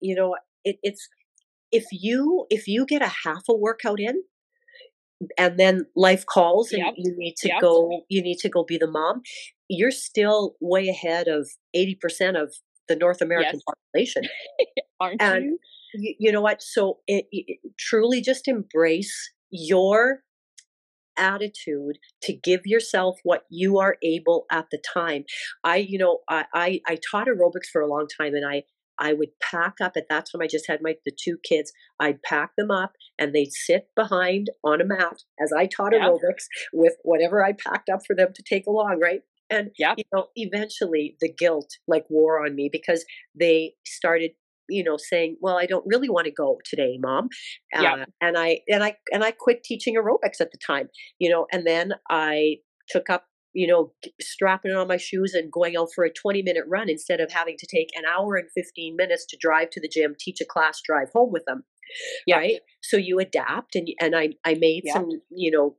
you 0.00 0.14
know, 0.14 0.36
it, 0.64 0.76
it's 0.82 1.08
if 1.72 1.86
you 1.92 2.46
if 2.50 2.66
you 2.66 2.86
get 2.86 3.02
a 3.02 3.12
half 3.24 3.42
a 3.48 3.56
workout 3.56 4.00
in, 4.00 4.22
and 5.36 5.58
then 5.58 5.86
life 5.96 6.24
calls 6.26 6.72
and 6.72 6.82
yep. 6.82 6.94
you 6.96 7.14
need 7.16 7.34
to 7.36 7.48
yep. 7.48 7.60
go 7.60 8.02
you 8.08 8.22
need 8.22 8.38
to 8.38 8.48
go 8.48 8.64
be 8.64 8.78
the 8.78 8.90
mom 8.90 9.22
you're 9.68 9.90
still 9.90 10.54
way 10.60 10.88
ahead 10.88 11.28
of 11.28 11.48
80% 11.76 12.40
of 12.40 12.54
the 12.88 12.96
north 12.96 13.20
american 13.20 13.60
yes. 13.60 13.74
population 13.94 14.22
aren't 15.00 15.20
and 15.20 15.44
you? 15.44 15.58
you 15.94 16.14
you 16.18 16.32
know 16.32 16.40
what 16.40 16.62
so 16.62 16.98
it, 17.06 17.26
it, 17.32 17.58
truly 17.78 18.20
just 18.20 18.46
embrace 18.48 19.32
your 19.50 20.20
attitude 21.18 21.98
to 22.22 22.32
give 22.32 22.62
yourself 22.64 23.18
what 23.24 23.44
you 23.50 23.78
are 23.78 23.96
able 24.02 24.46
at 24.50 24.66
the 24.70 24.78
time. 24.94 25.24
I, 25.64 25.76
you 25.76 25.98
know, 25.98 26.20
I, 26.28 26.44
I, 26.54 26.80
I 26.86 26.98
taught 27.10 27.26
aerobics 27.26 27.68
for 27.72 27.80
a 27.80 27.88
long 27.88 28.06
time 28.18 28.34
and 28.34 28.46
I, 28.46 28.62
I 28.98 29.12
would 29.12 29.30
pack 29.40 29.74
up 29.80 29.92
at 29.96 30.08
that 30.08 30.26
time. 30.30 30.42
I 30.42 30.46
just 30.46 30.66
had 30.66 30.80
my 30.82 30.96
the 31.04 31.12
two 31.12 31.38
kids. 31.44 31.72
I'd 32.00 32.22
pack 32.22 32.56
them 32.56 32.70
up, 32.70 32.92
and 33.18 33.32
they'd 33.32 33.52
sit 33.52 33.88
behind 33.94 34.50
on 34.64 34.80
a 34.80 34.84
mat 34.84 35.22
as 35.40 35.52
I 35.52 35.66
taught 35.66 35.92
yep. 35.92 36.02
aerobics 36.02 36.46
with 36.72 36.94
whatever 37.02 37.44
I 37.44 37.52
packed 37.52 37.88
up 37.88 38.00
for 38.06 38.16
them 38.16 38.32
to 38.34 38.42
take 38.42 38.66
along. 38.66 38.98
Right, 39.00 39.22
and 39.50 39.70
yeah. 39.78 39.94
you 39.96 40.04
know, 40.12 40.26
eventually 40.36 41.16
the 41.20 41.32
guilt 41.32 41.70
like 41.86 42.06
wore 42.08 42.44
on 42.44 42.54
me 42.54 42.68
because 42.70 43.04
they 43.38 43.74
started 43.84 44.32
you 44.68 44.84
know 44.84 44.96
saying 44.96 45.36
well 45.40 45.58
i 45.58 45.66
don't 45.66 45.84
really 45.86 46.08
want 46.08 46.26
to 46.26 46.32
go 46.32 46.58
today 46.64 46.98
mom 47.00 47.28
uh, 47.76 48.04
and 48.20 48.36
i 48.38 48.58
and 48.68 48.82
i 48.82 48.94
and 49.12 49.24
i 49.24 49.30
quit 49.30 49.62
teaching 49.64 49.94
aerobics 49.96 50.40
at 50.40 50.50
the 50.52 50.58
time 50.64 50.88
you 51.18 51.30
know 51.30 51.46
and 51.52 51.66
then 51.66 51.92
i 52.10 52.56
took 52.88 53.10
up 53.10 53.24
you 53.54 53.66
know 53.66 53.92
strapping 54.20 54.72
on 54.72 54.88
my 54.88 54.96
shoes 54.96 55.34
and 55.34 55.50
going 55.50 55.76
out 55.76 55.88
for 55.94 56.04
a 56.04 56.12
20 56.12 56.42
minute 56.42 56.64
run 56.68 56.88
instead 56.88 57.20
of 57.20 57.32
having 57.32 57.56
to 57.58 57.66
take 57.66 57.88
an 57.96 58.04
hour 58.04 58.36
and 58.36 58.48
15 58.54 58.96
minutes 58.96 59.26
to 59.26 59.36
drive 59.40 59.70
to 59.70 59.80
the 59.80 59.88
gym 59.88 60.14
teach 60.18 60.40
a 60.40 60.44
class 60.44 60.80
drive 60.84 61.08
home 61.14 61.32
with 61.32 61.44
them 61.46 61.64
yeah. 62.26 62.36
right 62.36 62.60
so 62.82 62.96
you 62.96 63.18
adapt 63.18 63.74
and 63.74 63.88
and 64.00 64.14
i 64.14 64.30
i 64.44 64.54
made 64.54 64.82
yeah. 64.84 64.92
some 64.92 65.08
you 65.30 65.50
know 65.50 65.76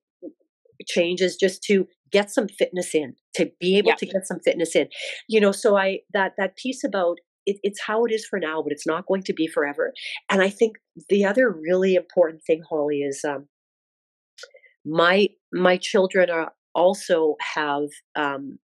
changes 0.87 1.35
just 1.35 1.61
to 1.63 1.87
get 2.11 2.31
some 2.31 2.47
fitness 2.47 2.95
in 2.95 3.13
to 3.35 3.51
be 3.59 3.77
able 3.77 3.89
yeah. 3.89 3.95
to 3.95 4.05
get 4.05 4.25
some 4.25 4.39
fitness 4.39 4.75
in 4.75 4.87
you 5.27 5.39
know 5.39 5.51
so 5.51 5.77
i 5.77 5.99
that 6.13 6.33
that 6.37 6.55
piece 6.55 6.83
about 6.83 7.17
it, 7.49 7.57
it's 7.63 7.81
how 7.81 8.05
it 8.05 8.11
is 8.11 8.25
for 8.25 8.39
now, 8.39 8.61
but 8.61 8.71
it's 8.71 8.87
not 8.87 9.05
going 9.07 9.23
to 9.23 9.33
be 9.33 9.47
forever. 9.47 9.93
And 10.29 10.41
I 10.41 10.49
think 10.49 10.77
the 11.09 11.25
other 11.25 11.49
really 11.51 11.95
important 11.95 12.43
thing, 12.43 12.61
Holly, 12.69 12.99
is 12.99 13.23
um, 13.27 13.47
my 14.85 15.29
my 15.51 15.77
children 15.77 16.29
are 16.29 16.51
also 16.75 17.35
have 17.55 17.89
um, 18.15 18.59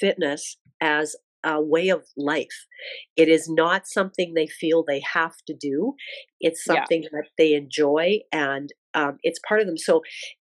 fitness 0.00 0.56
as 0.80 1.16
a 1.44 1.60
way 1.62 1.88
of 1.88 2.04
life. 2.16 2.66
It 3.16 3.28
is 3.28 3.48
not 3.48 3.86
something 3.86 4.34
they 4.34 4.46
feel 4.46 4.82
they 4.82 5.02
have 5.12 5.36
to 5.46 5.54
do. 5.54 5.94
It's 6.40 6.64
something 6.64 7.02
yeah. 7.04 7.08
that 7.12 7.28
they 7.36 7.54
enjoy, 7.54 8.20
and 8.32 8.70
um, 8.94 9.18
it's 9.22 9.40
part 9.46 9.60
of 9.60 9.66
them. 9.66 9.78
So 9.78 10.02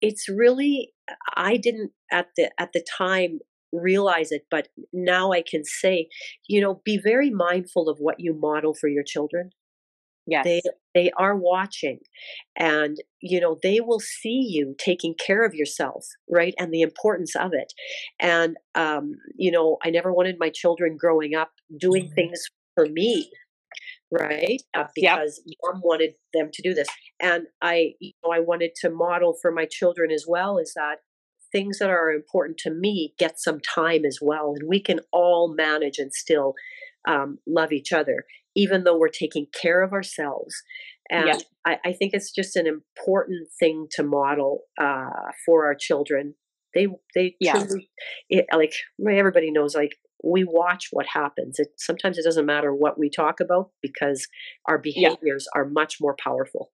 it's 0.01 0.27
really 0.29 0.91
I 1.35 1.57
didn't 1.57 1.91
at 2.11 2.27
the 2.35 2.51
at 2.57 2.73
the 2.73 2.85
time 2.97 3.39
realize 3.71 4.31
it, 4.31 4.43
but 4.49 4.69
now 4.93 5.31
I 5.31 5.41
can 5.41 5.63
say, 5.63 6.07
you 6.47 6.61
know, 6.61 6.81
be 6.85 6.97
very 6.97 7.29
mindful 7.29 7.89
of 7.89 7.97
what 7.99 8.19
you 8.19 8.33
model 8.33 8.73
for 8.73 8.87
your 8.87 9.03
children. 9.03 9.51
Yes. 10.27 10.43
They 10.43 10.61
they 10.93 11.11
are 11.17 11.37
watching 11.37 11.99
and 12.57 12.97
you 13.21 13.39
know 13.39 13.57
they 13.63 13.79
will 13.79 14.01
see 14.01 14.45
you 14.49 14.75
taking 14.77 15.15
care 15.15 15.45
of 15.45 15.53
yourself, 15.53 16.05
right? 16.29 16.53
And 16.59 16.73
the 16.73 16.81
importance 16.81 17.33
of 17.33 17.51
it. 17.53 17.71
And 18.19 18.57
um, 18.75 19.13
you 19.37 19.51
know, 19.51 19.77
I 19.83 19.89
never 19.89 20.11
wanted 20.11 20.35
my 20.37 20.49
children 20.49 20.97
growing 20.99 21.33
up 21.33 21.51
doing 21.79 22.05
mm-hmm. 22.05 22.15
things 22.15 22.43
for 22.75 22.87
me 22.87 23.29
right? 24.11 24.61
Uh, 24.73 24.85
because 24.95 25.41
yep. 25.45 25.55
mom 25.63 25.81
wanted 25.83 26.11
them 26.33 26.49
to 26.53 26.61
do 26.61 26.73
this, 26.73 26.87
and 27.19 27.43
I, 27.61 27.93
you 27.99 28.13
know, 28.23 28.31
I 28.31 28.39
wanted 28.39 28.71
to 28.81 28.89
model 28.89 29.35
for 29.41 29.51
my 29.51 29.65
children 29.69 30.11
as 30.11 30.25
well. 30.27 30.57
Is 30.57 30.73
that 30.75 30.99
things 31.51 31.79
that 31.79 31.89
are 31.89 32.11
important 32.11 32.57
to 32.59 32.71
me 32.71 33.13
get 33.17 33.39
some 33.39 33.59
time 33.59 34.05
as 34.05 34.19
well, 34.21 34.53
and 34.57 34.67
we 34.67 34.81
can 34.81 34.99
all 35.11 35.53
manage 35.53 35.97
and 35.97 36.13
still 36.13 36.53
um, 37.07 37.39
love 37.47 37.71
each 37.71 37.93
other, 37.93 38.25
even 38.55 38.83
though 38.83 38.97
we're 38.97 39.07
taking 39.07 39.47
care 39.59 39.81
of 39.81 39.93
ourselves. 39.93 40.53
And 41.09 41.27
yep. 41.27 41.41
I, 41.65 41.77
I, 41.85 41.93
think 41.93 42.13
it's 42.13 42.31
just 42.33 42.57
an 42.57 42.67
important 42.67 43.47
thing 43.57 43.87
to 43.91 44.03
model 44.03 44.63
uh, 44.79 45.31
for 45.45 45.65
our 45.65 45.75
children. 45.75 46.35
They, 46.75 46.87
they, 47.15 47.35
yeah. 47.39 47.53
truly, 47.53 47.89
it, 48.29 48.45
like 48.51 48.73
everybody 49.09 49.51
knows, 49.51 49.73
like 49.73 49.95
we 50.23 50.43
watch 50.43 50.89
what 50.91 51.05
happens. 51.05 51.59
It 51.59 51.69
sometimes 51.77 52.17
it 52.17 52.23
doesn't 52.23 52.45
matter 52.45 52.73
what 52.73 52.99
we 52.99 53.09
talk 53.09 53.39
about 53.39 53.71
because 53.81 54.27
our 54.67 54.77
behaviors 54.77 55.47
yeah. 55.53 55.61
are 55.61 55.65
much 55.65 55.97
more 56.01 56.15
powerful. 56.21 56.71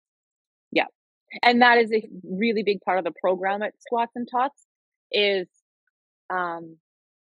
And 1.42 1.62
that 1.62 1.78
is 1.78 1.92
a 1.92 2.08
really 2.24 2.64
big 2.64 2.82
part 2.82 3.00
of 3.00 3.04
the 3.04 3.14
program 3.20 3.62
at 3.62 3.74
Squats 3.80 4.12
and 4.16 4.28
Tots 4.30 4.66
is 5.12 5.48
um 6.30 6.78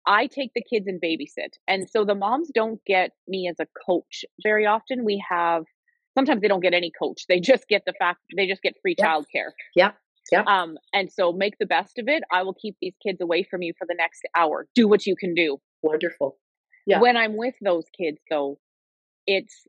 I 0.07 0.27
take 0.27 0.51
the 0.55 0.63
kids 0.63 0.87
and 0.87 0.99
babysit. 0.99 1.53
And 1.67 1.87
so 1.89 2.03
the 2.03 2.15
moms 2.15 2.49
don't 2.53 2.83
get 2.85 3.11
me 3.27 3.47
as 3.47 3.57
a 3.59 3.67
coach 3.85 4.25
very 4.41 4.65
often. 4.65 5.05
We 5.05 5.23
have 5.29 5.63
sometimes 6.15 6.41
they 6.41 6.47
don't 6.47 6.61
get 6.61 6.73
any 6.73 6.91
coach. 6.91 7.25
They 7.29 7.39
just 7.39 7.67
get 7.67 7.83
the 7.85 7.93
fact 7.99 8.19
they 8.35 8.47
just 8.47 8.61
get 8.61 8.73
free 8.81 8.95
yep. 8.97 9.07
childcare. 9.07 9.51
Yeah. 9.75 9.91
Yeah. 10.31 10.43
Um, 10.47 10.77
and 10.93 11.11
so 11.11 11.33
make 11.33 11.57
the 11.59 11.65
best 11.65 11.97
of 11.97 12.07
it. 12.07 12.23
I 12.31 12.43
will 12.43 12.53
keep 12.53 12.77
these 12.81 12.95
kids 13.05 13.19
away 13.21 13.43
from 13.43 13.61
you 13.61 13.73
for 13.77 13.85
the 13.87 13.95
next 13.97 14.21
hour. 14.35 14.67
Do 14.75 14.87
what 14.87 15.05
you 15.05 15.15
can 15.15 15.33
do. 15.33 15.57
Wonderful. 15.81 16.37
Yeah. 16.85 16.99
When 16.99 17.17
I'm 17.17 17.37
with 17.37 17.55
those 17.61 17.85
kids, 17.97 18.19
though, 18.29 18.57
it's 19.27 19.67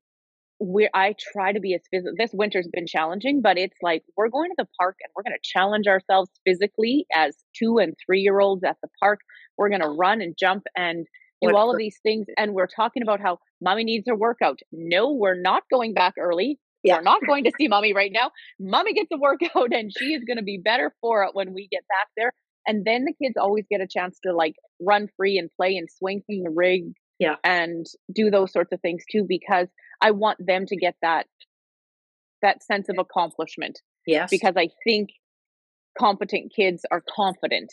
where 0.64 0.90
I 0.94 1.16
try 1.18 1.52
to 1.52 1.58
be 1.58 1.74
as 1.74 1.80
physical. 1.90 2.14
This 2.16 2.30
winter's 2.32 2.68
been 2.72 2.86
challenging, 2.86 3.42
but 3.42 3.58
it's 3.58 3.76
like 3.82 4.04
we're 4.16 4.28
going 4.28 4.50
to 4.50 4.54
the 4.56 4.68
park 4.78 4.96
and 5.02 5.10
we're 5.16 5.24
going 5.24 5.34
to 5.34 5.40
challenge 5.42 5.88
ourselves 5.88 6.30
physically 6.46 7.04
as 7.12 7.36
two 7.58 7.78
and 7.78 7.94
three 8.06 8.20
year 8.20 8.38
olds 8.38 8.62
at 8.62 8.76
the 8.80 8.88
park. 9.00 9.20
We're 9.58 9.70
going 9.70 9.80
to 9.80 9.88
run 9.88 10.20
and 10.20 10.36
jump 10.38 10.64
and 10.76 11.06
do 11.42 11.56
all 11.56 11.72
of 11.72 11.78
these 11.78 11.98
things. 12.04 12.26
And 12.38 12.54
we're 12.54 12.68
talking 12.68 13.02
about 13.02 13.20
how 13.20 13.40
mommy 13.60 13.82
needs 13.82 14.04
her 14.06 14.14
workout. 14.14 14.60
No, 14.70 15.12
we're 15.12 15.40
not 15.40 15.64
going 15.68 15.94
back 15.94 16.14
early. 16.16 16.60
Yeah. 16.84 16.96
We're 16.96 17.02
not 17.02 17.26
going 17.26 17.42
to 17.44 17.52
see 17.58 17.66
mommy 17.66 17.92
right 17.92 18.12
now. 18.12 18.30
Mommy 18.60 18.94
gets 18.94 19.08
a 19.12 19.18
workout 19.18 19.72
and 19.72 19.90
she 19.96 20.14
is 20.14 20.22
going 20.24 20.36
to 20.36 20.44
be 20.44 20.60
better 20.64 20.94
for 21.00 21.24
it 21.24 21.30
when 21.32 21.54
we 21.54 21.66
get 21.72 21.82
back 21.88 22.06
there. 22.16 22.32
And 22.68 22.84
then 22.84 23.04
the 23.04 23.14
kids 23.20 23.34
always 23.36 23.64
get 23.68 23.80
a 23.80 23.88
chance 23.88 24.20
to 24.24 24.32
like 24.32 24.54
run 24.80 25.08
free 25.16 25.38
and 25.38 25.50
play 25.56 25.76
and 25.76 25.88
swing 25.90 26.22
from 26.24 26.44
the 26.44 26.50
rig 26.50 26.92
yeah. 27.18 27.36
and 27.44 27.86
do 28.14 28.30
those 28.30 28.52
sorts 28.52 28.72
of 28.72 28.80
things 28.80 29.02
too, 29.10 29.24
because 29.28 29.68
I 30.02 30.10
want 30.10 30.44
them 30.44 30.66
to 30.66 30.76
get 30.76 30.96
that 31.00 31.26
that 32.42 32.62
sense 32.62 32.88
of 32.88 32.96
accomplishment. 32.98 33.80
Yes. 34.06 34.28
Because 34.30 34.54
I 34.56 34.68
think 34.84 35.10
competent 35.98 36.52
kids 36.54 36.84
are 36.90 37.02
confident. 37.14 37.72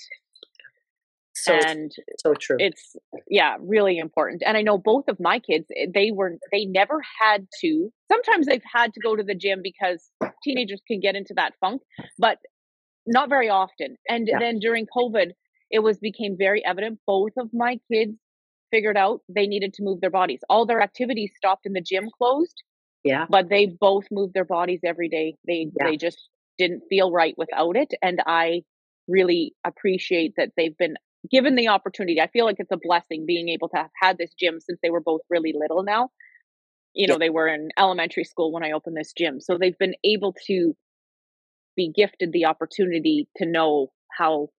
So, 1.34 1.54
and 1.54 1.92
so 2.20 2.34
true. 2.34 2.58
It's 2.60 2.96
yeah, 3.30 3.56
really 3.62 3.98
important. 3.98 4.44
And 4.46 4.58
I 4.58 4.62
know 4.62 4.78
both 4.78 5.06
of 5.08 5.20
my 5.20 5.40
kids, 5.40 5.68
eh, 5.76 5.88
they 5.94 6.12
were 6.12 6.38
they 6.52 6.66
never 6.66 7.02
had 7.20 7.48
to. 7.62 7.90
Sometimes 8.12 8.46
they've 8.46 8.62
had 8.72 8.94
to 8.94 9.00
go 9.00 9.16
to 9.16 9.24
the 9.24 9.36
gym 9.36 9.62
because 9.64 10.12
teenagers 10.44 10.82
can 10.88 11.00
get 11.00 11.16
into 11.16 11.34
that 11.36 11.54
funk, 11.60 11.82
but 12.18 12.40
not 13.08 13.30
very 13.30 13.50
often. 13.50 13.96
And 14.08 14.28
yeah. 14.28 14.40
then 14.40 14.60
during 14.60 14.86
COVID, 14.86 15.32
it 15.72 15.80
was 15.80 15.98
became 15.98 16.36
very 16.38 16.64
evident 16.66 17.00
both 17.08 17.32
of 17.38 17.50
my 17.54 17.80
kids 17.92 18.18
figured 18.72 18.98
out 18.98 19.22
they 19.28 19.48
needed 19.48 19.74
to 19.76 19.84
move 19.84 20.02
their 20.02 20.10
bodies. 20.10 20.40
All 20.50 20.66
their 20.66 20.82
activities 20.82 21.32
stopped 21.36 21.66
and 21.66 21.76
the 21.76 21.82
gym 21.82 22.10
closed. 22.18 22.64
Yeah. 23.04 23.26
But 23.30 23.50
they 23.50 23.66
both 23.66 24.06
moved 24.12 24.34
their 24.34 24.46
bodies 24.46 24.82
every 24.84 25.10
day. 25.10 25.36
They 25.48 25.68
yeah. 25.80 25.88
they 25.88 25.98
just 25.98 26.30
didn't 26.58 26.84
feel 26.90 27.12
right 27.12 27.34
without 27.38 27.78
it 27.78 27.94
and 28.02 28.22
I 28.28 28.64
really 29.08 29.56
appreciate 29.66 30.34
that 30.38 30.52
they've 30.56 30.78
been 30.78 30.96
given 31.30 31.56
the 31.56 31.68
opportunity. 31.68 32.22
I 32.22 32.28
feel 32.28 32.46
like 32.46 32.58
it's 32.60 32.72
a 32.72 32.78
blessing 32.82 33.26
being 33.26 33.50
able 33.50 33.70
to 33.70 33.78
have 33.78 33.90
had 34.02 34.18
this 34.18 34.34
gym 34.40 34.60
since 34.62 34.80
they 34.82 34.90
were 34.90 35.02
both 35.02 35.22
really 35.30 35.54
little 35.54 35.84
now. 35.84 36.10
You 36.94 37.08
know, 37.08 37.16
yeah. 37.16 37.20
they 37.20 37.30
were 37.30 37.48
in 37.48 37.70
elementary 37.78 38.24
school 38.24 38.52
when 38.52 38.64
I 38.64 38.72
opened 38.72 38.96
this 38.96 39.14
gym. 39.18 39.42
So 39.42 39.58
they've 39.58 39.78
been 39.78 39.96
able 40.04 40.34
to 40.48 40.76
be 41.76 41.92
gifted 41.96 42.32
the 42.32 42.46
opportunity 42.46 43.28
to 43.38 43.46
know 43.46 43.88
how 44.18 44.50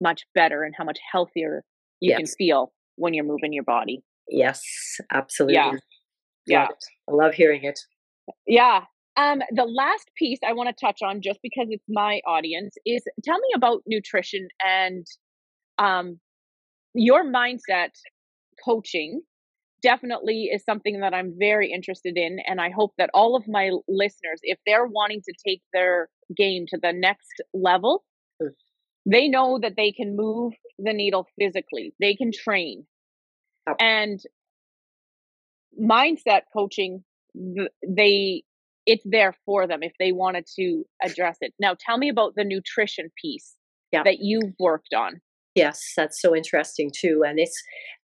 much 0.00 0.22
better 0.34 0.62
and 0.62 0.74
how 0.76 0.84
much 0.84 0.98
healthier 1.12 1.64
you 2.00 2.10
yes. 2.10 2.18
can 2.18 2.26
feel 2.26 2.72
when 2.96 3.14
you're 3.14 3.24
moving 3.24 3.52
your 3.52 3.64
body. 3.64 4.02
Yes, 4.28 4.62
absolutely. 5.12 5.54
Yeah. 5.54 5.66
Love 5.66 5.80
yeah. 6.46 6.64
It. 6.64 6.84
I 7.08 7.12
love 7.12 7.34
hearing 7.34 7.64
it. 7.64 7.78
Yeah. 8.46 8.82
Um, 9.16 9.40
the 9.50 9.64
last 9.64 10.10
piece 10.16 10.38
I 10.46 10.52
want 10.52 10.68
to 10.68 10.84
touch 10.84 11.00
on, 11.02 11.22
just 11.22 11.40
because 11.42 11.68
it's 11.70 11.84
my 11.88 12.20
audience, 12.26 12.74
is 12.84 13.02
tell 13.24 13.38
me 13.38 13.48
about 13.54 13.82
nutrition 13.86 14.48
and 14.64 15.06
um, 15.78 16.20
your 16.94 17.24
mindset 17.24 17.90
coaching 18.64 19.22
definitely 19.82 20.50
is 20.52 20.64
something 20.64 21.00
that 21.00 21.14
I'm 21.14 21.34
very 21.38 21.70
interested 21.70 22.16
in. 22.16 22.38
And 22.46 22.60
I 22.60 22.70
hope 22.70 22.92
that 22.98 23.10
all 23.14 23.36
of 23.36 23.46
my 23.46 23.70
listeners, 23.88 24.40
if 24.42 24.58
they're 24.66 24.86
wanting 24.86 25.22
to 25.22 25.32
take 25.46 25.62
their 25.72 26.08
game 26.36 26.66
to 26.68 26.78
the 26.80 26.92
next 26.92 27.42
level. 27.54 28.04
They 29.06 29.28
know 29.28 29.58
that 29.62 29.74
they 29.76 29.92
can 29.92 30.16
move 30.16 30.52
the 30.78 30.92
needle 30.92 31.26
physically, 31.38 31.94
they 32.00 32.14
can 32.14 32.32
train. 32.32 32.86
And 33.80 34.20
mindset 35.80 36.42
coaching, 36.52 37.02
they 37.86 38.42
it's 38.86 39.02
there 39.04 39.34
for 39.44 39.66
them 39.66 39.82
if 39.82 39.92
they 39.98 40.12
wanted 40.12 40.46
to 40.54 40.84
address 41.02 41.38
it. 41.40 41.52
Now, 41.58 41.74
tell 41.78 41.98
me 41.98 42.08
about 42.08 42.34
the 42.36 42.44
nutrition 42.44 43.10
piece 43.20 43.56
yep. 43.92 44.04
that 44.04 44.18
you've 44.20 44.54
worked 44.60 44.94
on. 44.94 45.20
Yes, 45.56 45.92
that's 45.96 46.20
so 46.20 46.36
interesting 46.36 46.90
too, 46.94 47.22
and 47.26 47.38
it's, 47.38 47.60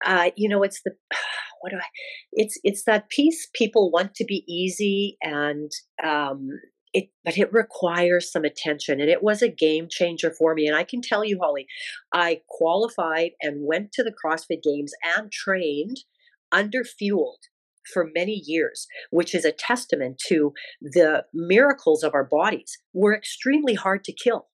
uh, 0.07 0.31
you 0.37 0.49
know, 0.49 0.63
it's 0.63 0.81
the 0.85 0.93
what 1.61 1.71
do 1.71 1.77
I? 1.77 1.87
It's 2.33 2.59
it's 2.65 2.85
that 2.85 3.11
piece 3.11 3.49
people 3.55 3.91
want 3.91 4.15
to 4.15 4.25
be 4.25 4.45
easy 4.49 5.19
and 5.23 5.71
um, 6.03 6.49
it, 6.93 7.11
but 7.25 7.39
it 7.39 7.53
requires 7.53 8.31
some 8.31 8.45
attention, 8.45 9.01
and 9.01 9.11
it 9.11 9.23
was 9.23 9.43
a 9.43 9.49
game 9.49 9.89
changer 9.89 10.31
for 10.31 10.55
me. 10.55 10.67
And 10.67 10.77
I 10.77 10.85
can 10.85 11.01
tell 11.01 11.25
you, 11.25 11.39
Holly, 11.41 11.67
I 12.13 12.43
qualified 12.49 13.33
and 13.41 13.67
went 13.67 13.93
to 13.93 14.03
the 14.03 14.13
CrossFit 14.13 14.63
Games 14.63 14.93
and 15.17 15.31
trained 15.31 15.99
under 16.53 16.85
fueled 16.85 17.45
for 17.93 18.11
many 18.15 18.43
years, 18.45 18.87
which 19.11 19.35
is 19.35 19.45
a 19.45 19.53
testament 19.53 20.21
to 20.29 20.53
the 20.81 21.25
miracles 21.33 22.03
of 22.03 22.15
our 22.15 22.25
bodies. 22.25 22.79
We're 22.93 23.15
extremely 23.15 23.75
hard 23.75 24.05
to 24.05 24.13
kill. 24.13 24.49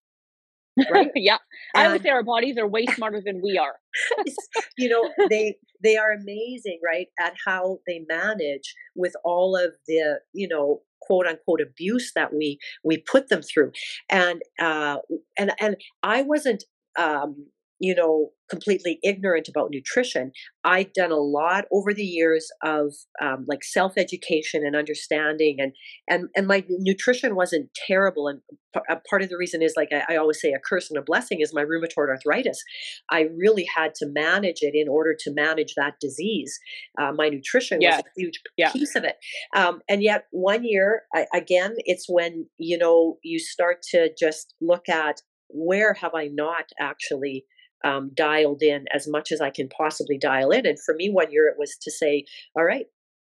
Right? 0.91 1.11
yeah. 1.15 1.39
And 1.75 1.89
I 1.89 1.93
would 1.93 2.03
say 2.03 2.11
our 2.11 2.23
bodies 2.23 2.57
are 2.59 2.69
way 2.69 2.87
smarter 2.87 3.23
than 3.25 3.41
we 3.43 3.59
are. 3.59 3.77
you 4.79 4.89
know, 4.89 5.11
they 5.29 5.57
they 5.83 5.97
are 5.97 6.13
amazing, 6.13 6.81
right, 6.85 7.09
at 7.21 7.35
how 7.47 7.79
they 7.87 8.05
manage 8.09 8.75
with 8.95 9.15
all 9.25 9.57
of 9.57 9.75
the, 9.87 10.21
you 10.33 10.49
know, 10.49 10.83
quote 11.01 11.27
unquote 11.27 11.61
abuse 11.61 12.13
that 12.15 12.33
we 12.35 12.59
we 12.85 12.99
put 12.99 13.29
them 13.29 13.43
through. 13.43 13.73
And 14.11 14.43
uh 14.61 14.99
and 15.39 15.53
and 15.61 15.77
I 16.03 16.23
wasn't 16.23 16.65
um 16.99 17.47
you 17.79 17.95
know, 17.95 18.31
completely 18.49 18.99
ignorant 19.03 19.49
about 19.49 19.71
nutrition. 19.71 20.33
I've 20.65 20.93
done 20.93 21.11
a 21.11 21.17
lot 21.17 21.67
over 21.73 21.93
the 21.93 22.05
years 22.05 22.49
of 22.63 22.95
um, 23.21 23.45
like 23.49 23.63
self 23.63 23.95
education 23.97 24.65
and 24.65 24.75
understanding, 24.75 25.57
and 25.59 25.73
and 26.09 26.29
and 26.35 26.47
my 26.47 26.65
nutrition 26.69 27.35
wasn't 27.35 27.71
terrible. 27.87 28.29
And 28.29 28.41
p- 28.75 28.95
part 29.09 29.23
of 29.23 29.29
the 29.29 29.37
reason 29.37 29.63
is 29.63 29.75
like 29.77 29.89
I, 29.93 30.15
I, 30.15 30.17
always 30.17 30.41
say, 30.41 30.53
a 30.53 30.59
curse 30.59 30.91
and 30.91 30.99
a 30.99 31.03
blessing 31.03 31.41
is 31.41 31.53
my 31.55 31.63
rheumatoid 31.63 32.09
arthritis. 32.09 32.63
I 33.11 33.29
really 33.37 33.67
had 33.77 33.95
to 33.97 34.07
manage 34.07 34.63
it 34.63 34.75
in 34.75 34.89
order 34.89 35.15
to 35.21 35.35
manage 35.35 35.75
that 35.77 35.95
disease. 36.01 36.59
Uh, 37.01 37.13
my 37.13 37.29
nutrition 37.29 37.81
yes. 37.81 37.99
was 37.99 38.05
a 38.05 38.21
huge 38.21 38.41
yeah. 38.57 38.73
piece 38.73 38.95
of 38.95 39.05
it. 39.05 39.17
Um, 39.55 39.81
and 39.89 40.03
yet, 40.03 40.27
one 40.31 40.65
year 40.65 41.03
I, 41.15 41.27
again, 41.35 41.75
it's 41.79 42.07
when 42.09 42.47
you 42.59 42.79
know 42.79 43.19
you 43.23 43.39
start 43.39 43.83
to 43.91 44.11
just 44.19 44.55
look 44.61 44.89
at 44.89 45.21
where 45.49 45.95
have 45.95 46.15
I 46.15 46.27
not 46.27 46.71
actually 46.81 47.45
um, 47.85 48.11
dialed 48.15 48.63
in 48.63 48.85
as 48.95 49.07
much 49.09 49.33
as 49.33 49.41
I 49.41 49.51
can 49.51 49.69
possibly 49.69 50.19
dial 50.19 50.51
in. 50.51 50.67
And 50.67 50.79
for 50.81 50.95
me, 50.95 51.11
one 51.11 51.31
year 51.31 51.47
it 51.49 51.57
was 51.59 51.77
to 51.83 51.91
say, 51.91 52.25
all 52.57 52.65
right, 52.65 52.87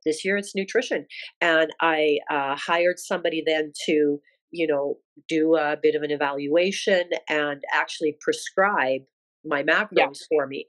this 0.05 0.25
year 0.25 0.37
it's 0.37 0.55
nutrition. 0.55 1.05
And 1.39 1.71
I 1.81 2.17
uh, 2.29 2.55
hired 2.55 2.99
somebody 2.99 3.43
then 3.45 3.71
to, 3.85 4.19
you 4.51 4.67
know, 4.67 4.97
do 5.27 5.55
a 5.55 5.77
bit 5.81 5.95
of 5.95 6.01
an 6.01 6.11
evaluation 6.11 7.03
and 7.29 7.61
actually 7.73 8.17
prescribe 8.19 9.01
my 9.45 9.63
macros 9.63 9.91
yeah. 9.95 10.07
for 10.29 10.47
me. 10.47 10.65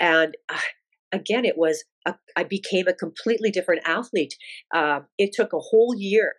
And 0.00 0.36
uh, 0.48 0.58
again, 1.12 1.44
it 1.44 1.58
was, 1.58 1.84
a, 2.06 2.14
I 2.36 2.44
became 2.44 2.88
a 2.88 2.94
completely 2.94 3.50
different 3.50 3.82
athlete. 3.86 4.36
Uh, 4.74 5.00
it 5.18 5.30
took 5.32 5.52
a 5.52 5.58
whole 5.58 5.94
year 5.96 6.34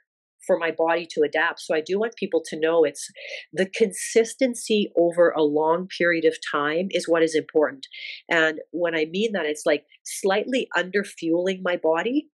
for 0.48 0.58
my 0.58 0.72
body 0.72 1.06
to 1.12 1.22
adapt. 1.22 1.60
So 1.62 1.76
I 1.76 1.82
do 1.82 2.00
want 2.00 2.16
people 2.16 2.42
to 2.48 2.60
know 2.60 2.84
it's 2.84 3.08
the 3.54 3.68
consistency 3.68 4.92
over 4.98 5.30
a 5.32 5.44
long 5.44 5.88
period 5.98 6.26
of 6.26 6.38
time 6.52 6.88
is 6.92 7.08
what 7.08 7.22
is 7.22 7.36
important. 7.36 7.86
And 8.30 8.60
when 8.72 8.96
I 8.96 9.06
mean 9.06 9.34
that, 9.34 9.46
it's 9.46 9.66
like 9.66 9.84
slightly 10.06 10.68
under 10.76 11.04
fueling 11.04 11.62
my 11.64 11.78
body 11.78 12.30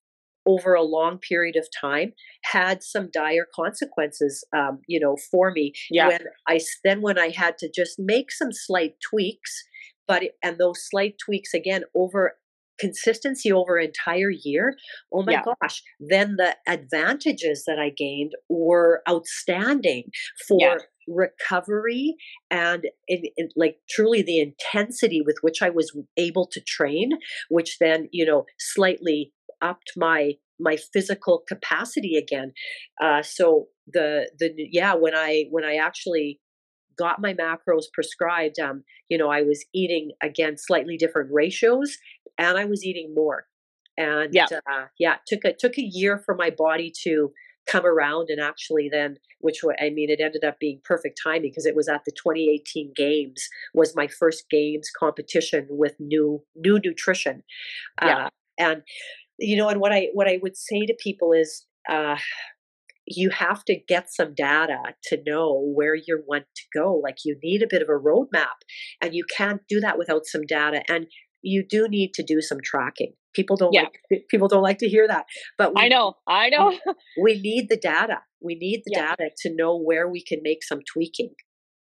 over 0.45 0.74
a 0.74 0.82
long 0.84 1.20
period 1.20 1.55
of 1.55 1.68
time 1.80 2.14
had 2.45 2.82
some 2.84 3.09
dire 3.14 3.45
consequences 3.55 4.43
um, 4.55 4.80
you 4.88 4.99
know 4.99 5.16
for 5.30 5.51
me 5.51 5.72
Yeah. 5.91 6.07
when 6.07 6.22
i 6.47 6.59
then 6.84 7.01
when 7.01 7.20
i 7.20 7.30
had 7.30 7.59
to 7.59 7.70
just 7.74 7.99
make 7.99 8.32
some 8.32 8.51
slight 8.51 8.95
tweaks 9.07 9.64
but 10.07 10.24
and 10.43 10.57
those 10.57 10.80
slight 10.89 11.16
tweaks 11.24 11.53
again 11.53 11.84
over 11.95 12.38
consistency 12.82 13.52
over 13.52 13.78
an 13.78 13.86
entire 13.88 14.32
year 14.32 14.76
oh 15.14 15.24
my 15.24 15.34
Yeah. 15.34 15.44
gosh 15.62 15.84
then 16.00 16.36
the 16.38 16.56
advantages 16.68 17.64
that 17.68 17.80
i 17.80 17.90
gained 18.06 18.32
were 18.50 19.02
outstanding 19.10 20.06
for 20.48 20.60
Yeah. 20.62 20.78
recovery 21.08 22.16
and 22.50 22.86
like 23.56 23.78
truly 23.90 24.22
the 24.22 24.40
intensity 24.40 25.22
with 25.26 25.38
which 25.42 25.62
i 25.62 25.70
was 25.70 25.96
able 26.18 26.48
to 26.48 26.62
train 26.62 27.12
which 27.50 27.78
then 27.80 28.08
you 28.12 28.26
know 28.26 28.46
slightly 28.60 29.32
upped 29.62 29.92
my 29.98 30.34
my 30.60 30.78
physical 30.94 31.44
capacity 31.48 32.16
again 32.18 32.52
uh 33.02 33.22
so 33.22 33.68
the 33.88 34.30
the 34.40 34.50
yeah 34.58 34.94
when 34.94 35.16
i 35.16 35.46
when 35.52 35.66
i 35.66 35.76
actually 35.76 36.40
got 36.98 37.22
my 37.22 37.34
macros 37.34 37.86
prescribed 37.94 38.60
um 38.60 38.84
you 39.10 39.18
know 39.18 39.30
i 39.30 39.42
was 39.42 39.66
eating 39.74 40.12
again 40.22 40.58
slightly 40.58 40.98
different 40.98 41.30
ratios 41.32 41.98
and 42.38 42.58
i 42.58 42.66
was 42.66 42.84
eating 42.86 43.14
more 43.16 43.46
and 43.98 44.34
Yeah. 44.34 44.48
uh, 44.72 44.86
yeah 45.00 45.16
took 45.28 45.44
a 45.46 45.54
took 45.54 45.78
a 45.78 45.82
year 45.84 46.18
for 46.26 46.36
my 46.36 46.50
body 46.50 46.92
to 47.04 47.32
come 47.68 47.86
around 47.86 48.30
and 48.30 48.42
actually 48.42 48.89
then 48.89 49.18
which 49.39 49.62
i 49.80 49.89
mean 49.89 50.10
it 50.10 50.20
ended 50.20 50.44
up 50.44 50.60
being 50.60 50.82
perfect 50.84 51.20
timing 51.24 51.52
because 51.52 51.66
it 51.66 51.76
was 51.76 51.88
at 51.88 52.02
the 52.06 52.12
2018 52.12 52.92
games 52.96 53.48
was 53.74 53.96
my 53.96 54.08
first 54.08 54.50
games 54.50 54.89
competition 54.98 55.68
with 55.70 55.96
new 56.00 56.44
new 56.56 56.80
nutrition 56.84 57.44
Yeah. 58.02 58.26
uh, 58.26 58.30
and 58.58 58.82
you 59.38 59.56
know 59.58 59.70
and 59.70 59.80
what 59.80 59.92
i 59.92 60.10
what 60.14 60.28
i 60.28 60.39
would 60.42 60.58
say 60.58 60.86
to 60.86 60.94
people 61.00 61.34
is 61.34 61.66
uh 61.89 62.18
you 63.16 63.30
have 63.30 63.64
to 63.66 63.76
get 63.88 64.12
some 64.12 64.34
data 64.34 64.78
to 65.03 65.22
know 65.26 65.59
where 65.76 65.95
you 65.95 66.24
want 66.28 66.45
to 66.55 66.64
go 66.74 66.95
like 67.03 67.18
you 67.26 67.38
need 67.43 67.62
a 67.64 67.68
bit 67.70 67.82
of 67.82 67.89
a 67.89 67.91
roadmap 68.07 68.57
and 69.01 69.14
you 69.14 69.24
can't 69.38 69.62
do 69.68 69.80
that 69.80 69.97
without 69.97 70.26
some 70.26 70.41
data 70.47 70.82
and 70.89 71.07
you 71.41 71.66
do 71.68 71.88
need 71.88 72.14
to 72.14 72.24
do 72.24 72.41
some 72.41 72.59
tracking 72.64 73.14
people 73.34 73.55
don't 73.55 73.74
Yeah. 73.74 73.84
like 74.12 74.24
people 74.30 74.47
don't 74.47 74.62
like 74.64 74.78
to 74.80 74.88
hear 74.89 75.07
that 75.07 75.26
but 75.57 75.74
we, 75.76 75.82
I 75.84 75.88
know. 75.88 76.16
I 76.28 76.49
know. 76.49 76.78
we 77.22 77.39
need 77.41 77.70
the 77.70 77.78
data 77.78 78.20
we 78.41 78.55
need 78.55 78.82
the 78.86 78.91
Yeah. 78.95 79.16
data 79.16 79.30
to 79.41 79.55
know 79.55 79.78
where 79.78 80.07
we 80.09 80.24
can 80.24 80.39
make 80.43 80.64
some 80.64 80.80
tweaking 80.91 81.34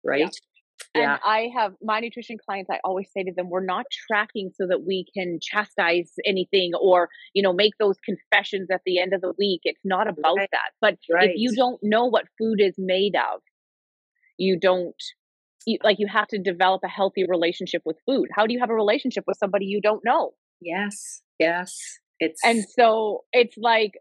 right 0.03 0.33
yeah 0.95 1.13
And 1.13 1.19
I 1.23 1.49
have 1.55 1.73
my 1.81 1.99
nutrition 1.99 2.37
clients, 2.43 2.69
I 2.69 2.79
always 2.83 3.09
say 3.15 3.23
to 3.23 3.31
them, 3.33 3.49
we're 3.49 3.63
not 3.65 3.85
tracking 4.07 4.51
so 4.55 4.65
that 4.67 4.83
we 4.85 5.05
can 5.13 5.39
chastise 5.41 6.13
anything 6.25 6.71
or, 6.79 7.09
you 7.33 7.43
know, 7.43 7.53
make 7.53 7.73
those 7.79 7.97
confessions 8.03 8.69
at 8.71 8.81
the 8.85 8.99
end 8.99 9.13
of 9.13 9.21
the 9.21 9.33
week. 9.37 9.61
It's 9.63 9.85
not 9.85 10.07
about 10.07 10.37
Right. 10.37 10.49
that. 10.51 10.71
But 10.81 10.97
right 11.11 11.29
if 11.29 11.37
you 11.37 11.55
don't 11.55 11.79
know 11.83 12.05
what 12.05 12.25
food 12.37 12.59
is 12.61 12.75
made 12.77 13.15
of, 13.15 13.41
you 14.37 14.57
don't, 14.59 14.95
you, 15.65 15.77
like, 15.83 15.99
you 15.99 16.07
have 16.07 16.27
to 16.29 16.39
develop 16.39 16.81
a 16.83 16.87
healthy 16.87 17.25
relationship 17.27 17.81
with 17.85 17.97
food. 18.05 18.29
How 18.35 18.47
do 18.47 18.53
you 18.53 18.59
have 18.59 18.69
a 18.69 18.75
relationship 18.75 19.25
with 19.27 19.37
somebody 19.37 19.65
you 19.65 19.81
don't 19.81 20.03
know? 20.05 20.33
yes 20.61 21.21
yes 21.39 21.99
it's 22.19 22.41
And 22.43 22.65
so 22.67 23.23
it's 23.31 23.55
like 23.57 23.93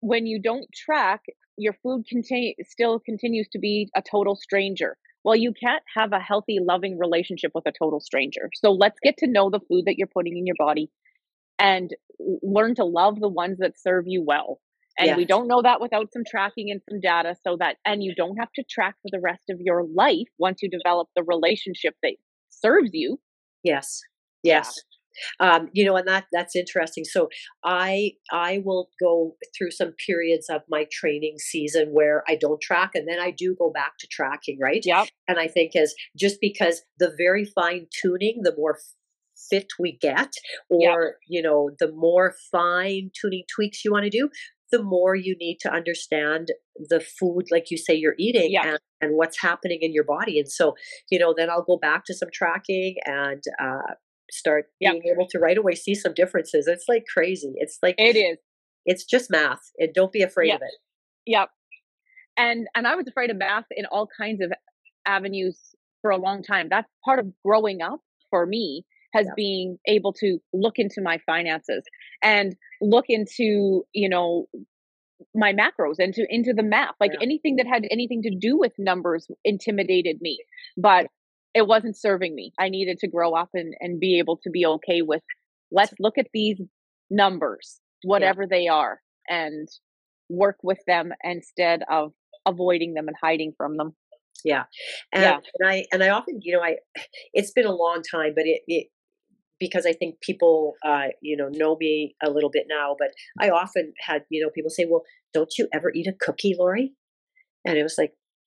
when 0.00 0.26
you 0.26 0.40
don't 0.40 0.66
track, 0.74 1.22
your 1.58 1.74
food 1.82 2.06
contain 2.08 2.54
still 2.62 2.98
continues 3.00 3.48
to 3.52 3.58
be 3.58 3.90
a 3.94 4.02
total 4.02 4.36
stranger. 4.36 4.96
Well, 5.26 5.34
you 5.34 5.52
can't 5.52 5.82
have 5.96 6.12
a 6.12 6.20
healthy, 6.20 6.60
loving 6.62 7.00
relationship 7.00 7.50
with 7.52 7.66
a 7.66 7.72
total 7.76 7.98
stranger. 7.98 8.48
So 8.54 8.70
let's 8.70 9.00
get 9.02 9.16
to 9.18 9.26
know 9.26 9.50
the 9.50 9.58
food 9.58 9.86
that 9.86 9.98
you're 9.98 10.06
putting 10.06 10.36
in 10.36 10.46
your 10.46 10.54
body 10.56 10.88
and 11.58 11.90
learn 12.44 12.76
to 12.76 12.84
love 12.84 13.18
the 13.18 13.28
ones 13.28 13.58
that 13.58 13.76
serve 13.76 14.04
you 14.06 14.22
well. 14.24 14.60
And 14.96 15.16
we 15.16 15.24
don't 15.24 15.48
know 15.48 15.62
that 15.62 15.80
without 15.80 16.12
some 16.12 16.22
tracking 16.24 16.70
and 16.70 16.80
some 16.88 17.00
data 17.00 17.34
so 17.42 17.56
that 17.58 17.76
and 17.84 18.04
you 18.04 18.14
don't 18.14 18.36
have 18.36 18.52
to 18.54 18.62
track 18.70 18.94
for 19.02 19.08
the 19.10 19.20
rest 19.20 19.50
of 19.50 19.60
your 19.60 19.82
life 19.82 20.28
once 20.38 20.62
you 20.62 20.70
develop 20.70 21.08
the 21.16 21.24
relationship 21.24 21.94
that 22.04 22.14
serves 22.48 22.90
you. 22.92 23.18
Yes. 23.64 24.02
Yes. 24.44 24.80
Um, 25.40 25.70
you 25.72 25.84
know, 25.84 25.96
and 25.96 26.06
that 26.08 26.26
that's 26.32 26.56
interesting. 26.56 27.04
So 27.04 27.28
I 27.64 28.12
I 28.32 28.62
will 28.64 28.90
go 29.00 29.36
through 29.56 29.70
some 29.70 29.92
periods 30.06 30.48
of 30.48 30.62
my 30.68 30.86
training 30.92 31.38
season 31.38 31.88
where 31.92 32.24
I 32.28 32.36
don't 32.36 32.60
track 32.60 32.92
and 32.94 33.08
then 33.08 33.20
I 33.20 33.30
do 33.30 33.54
go 33.58 33.70
back 33.70 33.98
to 34.00 34.06
tracking, 34.06 34.58
right? 34.60 34.82
Yeah. 34.84 35.04
And 35.28 35.38
I 35.38 35.48
think 35.48 35.72
is 35.74 35.94
just 36.16 36.40
because 36.40 36.82
the 36.98 37.14
very 37.16 37.44
fine 37.44 37.86
tuning, 38.00 38.40
the 38.42 38.54
more 38.56 38.78
fit 39.50 39.68
we 39.78 39.92
get, 40.00 40.32
Yep. 40.70 40.90
or 40.90 41.16
you 41.28 41.42
know, 41.42 41.70
the 41.78 41.92
more 41.92 42.34
fine 42.50 43.10
tuning 43.20 43.44
tweaks 43.54 43.84
you 43.84 43.92
want 43.92 44.04
to 44.04 44.10
do, 44.10 44.30
the 44.72 44.82
more 44.82 45.14
you 45.14 45.36
need 45.38 45.58
to 45.60 45.72
understand 45.72 46.48
the 46.88 47.00
food, 47.00 47.44
like 47.50 47.70
you 47.70 47.76
say, 47.76 47.94
you're 47.94 48.16
eating 48.18 48.52
Yep. 48.52 48.64
and, 48.64 48.78
and 49.00 49.16
what's 49.16 49.40
happening 49.40 49.78
in 49.82 49.92
your 49.92 50.04
body. 50.04 50.38
And 50.40 50.50
so, 50.50 50.74
you 51.10 51.18
know, 51.18 51.34
then 51.36 51.50
I'll 51.50 51.62
go 51.62 51.76
back 51.78 52.04
to 52.06 52.14
some 52.14 52.30
tracking 52.32 52.96
and 53.04 53.42
uh, 53.60 53.94
start 54.30 54.66
Yep. 54.80 54.92
being 54.92 55.04
able 55.14 55.26
to 55.28 55.38
right 55.38 55.56
away 55.58 55.74
see 55.74 55.94
some 55.94 56.14
differences. 56.14 56.66
It's 56.66 56.84
like 56.88 57.04
crazy. 57.12 57.52
It's 57.56 57.78
like 57.82 57.94
It 57.98 58.16
is. 58.16 58.38
it's 58.84 59.04
just 59.04 59.30
math, 59.30 59.70
and 59.78 59.92
don't 59.94 60.12
be 60.12 60.22
afraid 60.22 60.48
Yep. 60.48 60.56
of 60.56 60.62
it. 60.62 60.74
Yep. 61.26 61.48
And 62.36 62.68
and 62.74 62.86
I 62.86 62.94
was 62.96 63.06
afraid 63.08 63.30
of 63.30 63.36
math 63.36 63.66
in 63.70 63.86
all 63.86 64.08
kinds 64.18 64.40
of 64.42 64.52
avenues 65.06 65.74
for 66.02 66.10
a 66.10 66.16
long 66.16 66.42
time. 66.42 66.68
That's 66.68 66.90
part 67.04 67.18
of 67.18 67.32
growing 67.44 67.80
up 67.82 68.00
for 68.30 68.46
me 68.46 68.84
has 69.14 69.26
Yeah. 69.26 69.32
being 69.36 69.78
able 69.86 70.12
to 70.14 70.38
look 70.52 70.78
into 70.78 71.00
my 71.00 71.18
finances 71.18 71.84
and 72.22 72.54
look 72.82 73.06
into, 73.08 73.86
you 73.92 74.08
know, 74.08 74.46
my 75.34 75.52
macros 75.54 75.94
and 75.98 76.12
to 76.14 76.26
into 76.28 76.52
the 76.52 76.62
math. 76.62 76.94
Like 77.00 77.12
Yeah. 77.14 77.20
anything 77.22 77.56
that 77.56 77.66
had 77.66 77.86
anything 77.90 78.20
to 78.22 78.30
do 78.30 78.58
with 78.58 78.72
numbers 78.78 79.26
intimidated 79.44 80.20
me. 80.20 80.38
But 80.76 81.06
it 81.56 81.66
wasn't 81.66 81.96
serving 81.96 82.34
me. 82.34 82.52
I 82.58 82.68
needed 82.68 82.98
to 82.98 83.08
grow 83.08 83.32
up 83.32 83.48
and, 83.54 83.74
and 83.80 83.98
be 83.98 84.18
able 84.18 84.36
to 84.44 84.50
be 84.50 84.66
okay 84.66 85.00
with 85.02 85.22
let's 85.72 85.94
look 85.98 86.18
at 86.18 86.28
these 86.34 86.60
numbers, 87.10 87.80
whatever 88.04 88.46
they 88.46 88.68
are, 88.68 89.00
and 89.28 89.66
work 90.28 90.58
with 90.62 90.78
them 90.86 91.12
instead 91.24 91.80
of 91.90 92.12
avoiding 92.46 92.94
them 92.94 93.08
and 93.08 93.16
hiding 93.20 93.52
from 93.56 93.76
them. 93.78 93.94
Yeah. 94.44 94.64
And, 95.12 95.22
Yeah. 95.22 95.38
and 95.58 95.68
I 95.68 95.86
and 95.92 96.04
I 96.04 96.10
often, 96.10 96.40
you 96.42 96.52
know, 96.54 96.62
I 96.62 96.76
it's 97.32 97.52
been 97.52 97.66
a 97.66 97.74
long 97.74 98.02
time, 98.02 98.32
but 98.36 98.44
it, 98.46 98.60
it 98.68 98.88
because 99.58 99.86
I 99.86 99.94
think 99.94 100.20
people 100.20 100.74
uh, 100.84 101.08
you 101.22 101.36
know, 101.36 101.48
know 101.50 101.76
me 101.80 102.14
a 102.22 102.30
little 102.30 102.50
bit 102.50 102.66
now, 102.68 102.94
but 102.98 103.08
I 103.40 103.48
often 103.48 103.94
had, 104.06 104.22
you 104.28 104.42
know, 104.44 104.50
people 104.54 104.70
say, 104.70 104.84
Well, 104.88 105.04
don't 105.32 105.52
you 105.58 105.68
ever 105.72 105.90
eat 105.94 106.06
a 106.06 106.12
cookie, 106.12 106.54
Lori? 106.58 106.92
And 107.64 107.78
it 107.78 107.82
was 107.82 107.96
like, 107.96 108.12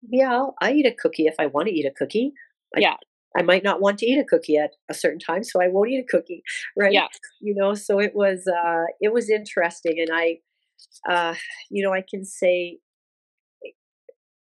Yeah, 0.08 0.45
I 0.62 0.74
eat 0.74 0.86
a 0.86 0.95
cookie 0.95 1.26
if 1.26 1.36
I 1.39 1.47
want 1.47 1.68
to 1.68 1.74
eat 1.74 1.86
a 1.86 1.91
cookie. 1.97 2.34
I, 2.76 2.80
Yeah. 2.82 2.95
I 3.38 3.43
might 3.43 3.63
not 3.63 3.80
want 3.82 3.97
to 3.99 4.05
eat 4.05 4.19
a 4.19 4.26
cookie 4.26 4.57
at 4.57 4.72
a 4.89 4.93
certain 4.93 5.19
time, 5.19 5.43
so 5.43 5.61
I 5.61 5.69
won't 5.69 5.89
eat 5.89 6.03
a 6.03 6.17
cookie. 6.17 6.43
Right. 6.78 6.93
Yeah. 6.93 7.07
You 7.39 7.55
know, 7.55 7.74
so 7.76 7.99
it 7.99 8.13
was 8.15 8.47
uh 8.47 8.86
it 8.99 9.13
was 9.13 9.30
interesting 9.30 9.99
and 9.99 10.09
I 10.13 10.39
uh 11.09 11.36
you 11.69 11.84
know, 11.84 11.93
I 11.93 12.03
can 12.09 12.26
say 12.26 12.80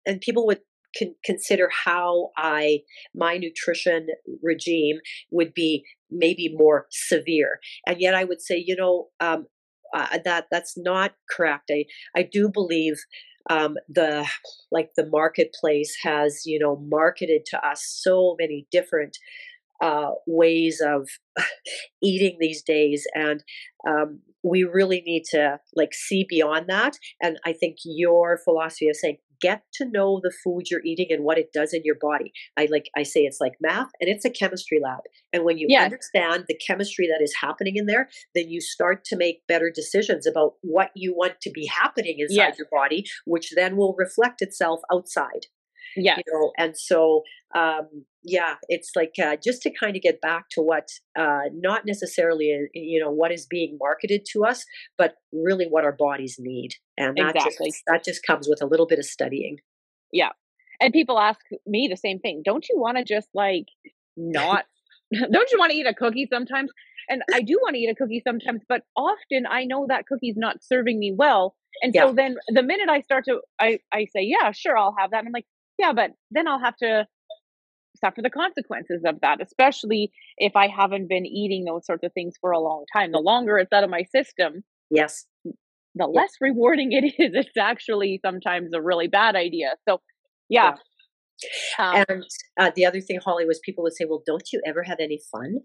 and 0.06 0.22
people 0.22 0.46
would 0.48 0.60
con- 0.98 1.16
consider 1.24 1.70
how 1.86 2.32
I 2.38 2.82
my 3.14 3.38
nutrition 3.38 4.08
regime 4.42 4.98
would 5.32 5.54
be 5.54 5.84
maybe 6.12 6.54
more 6.56 6.88
severe, 6.92 7.60
and 7.88 8.00
yet 8.00 8.16
I 8.16 8.24
would 8.24 8.42
say, 8.42 8.64
you 8.66 8.76
know, 8.76 9.08
um, 9.20 9.48
uh, 9.94 10.20
that 10.26 10.46
that's 10.52 10.76
not 10.78 11.14
correct. 11.30 11.72
I 11.72 11.86
I 12.16 12.24
do 12.24 12.50
believe 12.50 12.96
um, 13.50 13.76
the 13.88 14.28
like 14.72 14.92
the 14.96 15.06
marketplace 15.06 15.96
has 16.04 16.44
you 16.46 16.60
know 16.60 16.78
marketed 16.88 17.46
to 17.48 17.66
us 17.66 17.84
so 17.86 18.36
many 18.40 18.68
different 18.72 19.18
uh, 19.82 20.12
ways 20.26 20.82
of 20.86 21.10
eating 22.04 22.38
these 22.40 22.62
days 22.62 23.06
and 23.14 23.44
um, 23.88 24.20
we 24.44 24.64
really 24.64 25.02
need 25.06 25.24
to 25.26 25.60
like 25.76 25.94
see 25.94 26.26
beyond 26.30 26.68
that 26.70 26.98
and 27.22 27.38
i 27.46 27.52
think 27.52 27.78
your 27.84 28.40
philosophy 28.44 28.88
of 28.88 28.96
saying 28.96 29.18
get 29.42 29.64
to 29.74 29.86
know 29.86 30.20
the 30.24 30.34
food 30.44 30.64
you're 30.70 30.82
eating 30.86 31.08
and 31.10 31.24
what 31.24 31.38
it 31.38 31.52
does 31.54 31.74
in 31.74 31.82
your 31.84 31.96
body 32.00 32.32
i 32.58 32.68
like 32.72 32.90
i 32.96 33.04
say 33.04 33.22
it's 33.22 33.40
like 33.42 33.54
math 33.62 33.90
and 34.00 34.10
it's 34.10 34.26
a 34.26 34.30
chemistry 34.30 34.80
lab 34.82 35.00
and 35.34 35.44
when 35.44 35.58
you 35.58 35.68
Yes. 35.70 35.84
understand 35.86 36.46
the 36.48 36.56
chemistry 36.56 37.08
that 37.08 37.24
is 37.24 37.34
happening 37.42 37.76
in 37.76 37.86
there 37.86 38.10
then 38.34 38.50
you 38.50 38.62
start 38.62 39.04
to 39.06 39.16
make 39.18 39.46
better 39.48 39.72
decisions 39.74 40.26
about 40.28 40.54
what 40.62 40.92
you 40.96 41.14
want 41.16 41.42
to 41.42 41.50
be 41.52 41.66
happening 41.68 42.16
inside 42.20 42.36
Yes. 42.36 42.58
your 42.58 42.68
body 42.72 43.06
which 43.26 43.54
then 43.56 43.76
will 43.76 43.96
reflect 43.98 44.42
itself 44.42 44.80
outside 44.92 45.48
Yeah. 45.96 46.18
You 46.18 46.24
know, 46.32 46.52
and 46.58 46.78
so 46.78 47.24
um, 47.56 48.06
yeah, 48.24 48.56
it's 48.68 48.92
like 48.96 49.14
uh, 49.24 49.38
just 49.42 49.62
to 49.64 49.72
kind 49.72 49.96
of 49.96 50.02
get 50.02 50.20
back 50.20 50.50
to 50.52 50.62
what 50.62 50.90
uh, 51.18 51.44
not 51.54 51.86
necessarily 51.86 52.54
uh, 52.54 52.68
you 52.74 53.00
know 53.00 53.12
what 53.12 53.32
is 53.32 53.46
being 53.46 53.78
marketed 53.80 54.26
to 54.34 54.44
us, 54.44 54.66
but 54.98 55.16
really 55.32 55.66
what 55.66 55.84
our 55.84 55.94
bodies 55.94 56.38
need, 56.40 56.72
and 56.98 57.18
that 57.18 57.36
Exactly. 57.36 57.70
just 57.70 57.84
that 57.88 58.04
just 58.04 58.26
comes 58.26 58.48
with 58.50 58.62
a 58.62 58.66
little 58.66 58.88
bit 58.88 59.00
of 59.00 59.06
studying. 59.06 59.58
Yeah. 60.12 60.30
And 60.82 60.92
people 60.92 61.18
ask 61.18 61.40
me 61.66 61.88
the 61.90 61.96
same 61.96 62.20
thing. 62.20 62.42
Don't 62.44 62.68
you 62.70 62.78
want 62.78 62.98
to 62.98 63.06
just 63.06 63.30
like 63.34 63.68
not 64.18 64.66
don't 65.12 65.52
you 65.52 65.60
want 65.60 65.72
to 65.72 65.78
eat 65.78 65.88
a 65.88 65.94
cookie 65.94 66.28
sometimes? 66.30 66.72
And 67.08 67.22
I 67.34 67.42
do 67.42 67.60
want 67.62 67.76
to 67.76 67.80
eat 67.80 67.90
a 67.90 67.96
cookie 67.96 68.22
sometimes, 68.26 68.62
but 68.68 68.82
often 68.98 69.46
I 69.50 69.66
know 69.66 69.86
that 69.88 70.08
cookie's 70.08 70.36
not 70.36 70.64
serving 70.64 70.98
me 70.98 71.14
well. 71.16 71.56
And 71.84 71.94
so 71.94 72.14
then 72.14 72.38
the 72.48 72.64
minute 72.64 72.90
I 72.90 73.02
start 73.02 73.26
to 73.26 73.42
I 73.60 73.80
I 73.94 74.06
say, 74.06 74.22
"Yeah, 74.22 74.52
sure, 74.52 74.78
I'll 74.78 74.96
have 74.98 75.12
that." 75.12 75.20
And 75.20 75.28
I'm 75.28 75.34
like, 75.34 75.46
"Yeah, 75.78 75.94
but 75.94 76.12
then 76.32 76.48
I'll 76.48 76.60
have 76.60 76.78
to 76.78 77.08
suffer 77.98 78.22
the 78.22 78.30
consequences 78.30 79.04
of 79.06 79.22
that, 79.22 79.42
especially 79.42 80.12
if 80.38 80.56
I 80.56 80.68
haven't 80.68 81.08
been 81.08 81.26
eating 81.26 81.66
those 81.66 81.86
sorts 81.86 82.04
of 82.04 82.14
things 82.14 82.36
for 82.40 82.52
a 82.52 82.60
long 82.60 82.86
time. 82.94 83.12
The 83.12 83.20
longer 83.20 83.58
it's 83.58 83.72
out 83.74 83.84
of 83.84 83.90
my 83.90 84.04
system, 84.04 84.64
Yes, 84.92 85.26
the 85.44 85.54
Yeah. 85.96 86.22
less 86.22 86.32
rewarding 86.42 86.92
it 86.92 87.06
is. 87.06 87.32
It's 87.34 87.58
actually 87.58 88.20
sometimes 88.24 88.72
a 88.74 88.82
really 88.82 89.08
bad 89.08 89.36
idea. 89.36 89.76
So, 89.88 90.02
yeah. 90.50 90.76
Um, 91.78 92.06
and 92.10 92.24
uh, 92.60 92.72
the 92.76 92.86
other 92.86 93.02
thing, 93.02 93.20
Holly, 93.24 93.46
was 93.46 93.60
people 93.64 93.84
would 93.84 93.96
say, 93.96 94.06
"Well, 94.06 94.24
don't 94.26 94.48
you 94.54 94.62
ever 94.66 94.84
have 94.84 95.00
any 95.00 95.20
fun?" 95.32 95.62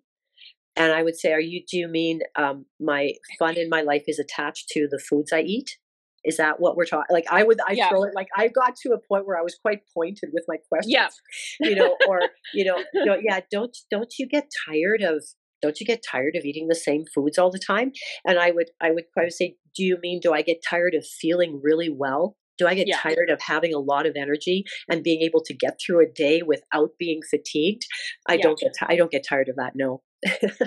And 0.77 0.93
I 0.93 1.03
would 1.03 1.17
say, 1.17 1.33
"Are 1.33 1.41
you? 1.41 1.63
Do 1.71 1.79
you 1.79 1.89
mean 1.89 2.21
um, 2.37 2.67
my 2.81 3.13
fun 3.39 3.57
in 3.57 3.69
my 3.69 3.83
life 3.83 4.05
is 4.09 4.19
attached 4.19 4.69
to 4.71 4.89
the 4.91 4.99
foods 4.99 5.33
I 5.33 5.43
eat?" 5.43 5.79
Is 6.25 6.37
that 6.37 6.61
what 6.61 6.77
we're 6.77 6.85
talking? 6.85 7.07
Like 7.11 7.25
I 7.31 7.43
would, 7.43 7.59
I 7.67 7.73
Yeah. 7.73 7.89
throw 7.89 8.05
it. 8.05 8.13
Like 8.15 8.29
I 8.37 8.49
got 8.49 8.77
to 8.83 8.91
a 8.91 8.99
point 8.99 9.27
where 9.27 9.39
I 9.39 9.43
was 9.43 9.57
quite 9.61 9.81
pointed 9.97 10.31
with 10.33 10.45
my 10.49 10.57
questions. 10.69 10.93
Yeah. 10.93 11.09
you 11.69 11.75
know, 11.75 11.97
or 12.09 12.21
you 12.55 12.65
know, 12.65 12.83
yeah. 12.95 13.41
Don't 13.51 13.77
don't 13.91 14.13
you 14.19 14.29
get 14.29 14.51
tired 14.69 15.03
of? 15.03 15.25
Don't 15.63 15.79
you 15.79 15.87
get 15.87 16.03
tired 16.03 16.37
of 16.37 16.45
eating 16.45 16.69
the 16.69 16.75
same 16.75 17.05
foods 17.15 17.39
all 17.39 17.51
the 17.51 17.59
time? 17.59 17.93
And 18.27 18.39
I 18.39 18.51
would, 18.51 18.71
I 18.81 18.91
would, 18.93 19.05
would 19.17 19.33
say, 19.33 19.57
do 19.77 19.83
you 19.85 19.99
mean 20.03 20.19
do 20.23 20.33
I 20.33 20.41
get 20.43 20.63
tired 20.69 20.95
of 20.95 21.07
feeling 21.07 21.61
really 21.63 21.91
well? 21.91 22.37
Do 22.59 22.67
I 22.67 22.75
get 22.75 22.89
Yeah. 22.89 22.99
tired 22.99 23.31
of 23.31 23.41
having 23.43 23.73
a 23.75 23.79
lot 23.79 24.07
of 24.07 24.17
energy 24.17 24.65
and 24.91 25.03
being 25.03 25.23
able 25.23 25.43
to 25.45 25.55
get 25.55 25.79
through 25.85 26.03
a 26.03 26.07
day 26.11 26.43
without 26.43 26.91
being 26.99 27.21
fatigued? 27.29 27.83
I 28.29 28.35
Yeah. 28.35 28.43
don't 28.43 28.59
get, 28.59 28.73
I 28.87 28.97
don't 28.97 29.11
get 29.11 29.25
tired 29.27 29.49
of 29.49 29.57
that. 29.57 29.73
No. 29.75 30.03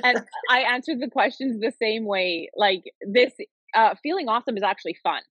and 0.03 0.23
I 0.49 0.59
answered 0.61 0.99
the 0.99 1.09
questions 1.09 1.59
the 1.59 1.73
same 1.79 2.05
way. 2.05 2.49
Like 2.55 2.83
this, 3.01 3.33
uh, 3.75 3.95
feeling 4.03 4.27
awesome 4.27 4.57
is 4.57 4.63
actually 4.63 4.95
fun. 5.03 5.21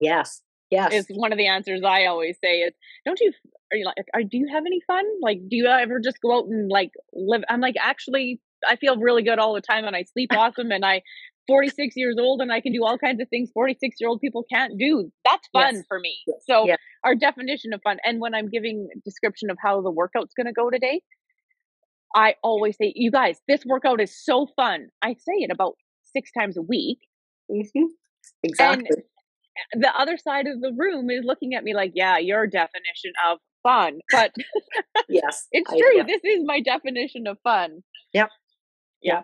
Yes, 0.00 0.42
yes, 0.70 0.92
Is 0.92 1.06
one 1.10 1.32
of 1.32 1.38
the 1.38 1.46
answers 1.46 1.82
I 1.84 2.06
always 2.06 2.36
say. 2.42 2.60
Is 2.60 2.72
don't 3.04 3.20
you? 3.20 3.32
Are 3.72 3.76
you 3.76 3.84
like? 3.84 3.96
Are 4.14 4.22
do 4.22 4.36
you 4.38 4.48
have 4.52 4.64
any 4.66 4.80
fun? 4.86 5.04
Like, 5.22 5.38
do 5.48 5.56
you 5.56 5.66
ever 5.66 6.00
just 6.00 6.20
go 6.20 6.38
out 6.38 6.44
and 6.46 6.70
like 6.70 6.92
live? 7.12 7.42
I'm 7.48 7.60
like, 7.60 7.74
actually, 7.80 8.40
I 8.66 8.76
feel 8.76 8.96
really 8.98 9.22
good 9.22 9.38
all 9.38 9.54
the 9.54 9.60
time, 9.60 9.84
and 9.84 9.94
I 9.96 10.04
sleep 10.04 10.30
awesome, 10.36 10.70
and 10.70 10.84
I. 10.84 11.02
46 11.48 11.94
years 11.96 12.16
old 12.18 12.40
and 12.40 12.50
I 12.50 12.60
can 12.60 12.72
do 12.72 12.84
all 12.84 12.98
kinds 12.98 13.20
of 13.20 13.28
things 13.28 13.50
46 13.54 13.98
year 14.00 14.10
old 14.10 14.20
people 14.20 14.44
can't 14.52 14.76
do. 14.76 15.12
That's 15.24 15.46
fun 15.52 15.76
Yes. 15.76 15.84
for 15.86 16.00
me. 16.00 16.16
Yes. 16.26 16.38
So 16.44 16.66
our 17.04 17.14
definition 17.14 17.72
of 17.72 17.80
fun 17.84 17.98
and 18.04 18.20
when 18.20 18.34
I'm 18.34 18.48
giving 18.50 18.88
description 19.04 19.48
of 19.48 19.56
how 19.62 19.80
the 19.80 19.92
workout's 19.92 20.34
going 20.34 20.46
to 20.48 20.52
go 20.52 20.70
today, 20.70 21.02
I 22.16 22.34
always 22.42 22.76
say, 22.76 22.92
you 22.96 23.12
guys, 23.12 23.38
this 23.46 23.64
workout 23.64 24.00
is 24.00 24.12
so 24.24 24.48
fun. 24.56 24.88
I 25.02 25.12
say 25.12 25.34
it 25.36 25.52
about 25.52 25.74
six 26.02 26.32
times 26.32 26.56
a 26.56 26.62
week. 26.62 26.98
Mhm. 27.48 27.90
exactly. 28.42 28.88
The 29.72 29.90
other 29.98 30.16
side 30.16 30.46
of 30.46 30.60
the 30.60 30.72
room 30.76 31.10
is 31.10 31.24
looking 31.24 31.54
at 31.54 31.64
me 31.64 31.74
like, 31.74 31.92
yeah, 31.94 32.18
your 32.18 32.46
definition 32.46 33.12
of 33.30 33.38
fun. 33.62 33.98
But 34.10 34.34
yes, 35.08 35.46
it's 35.52 35.70
I- 35.70 35.78
true. 35.78 35.96
yeah. 35.98 36.04
This 36.04 36.20
is 36.24 36.42
my 36.44 36.60
definition 36.60 37.26
of 37.26 37.38
fun. 37.42 37.82
Yep. 38.12 38.30
Yeah. 39.02 39.22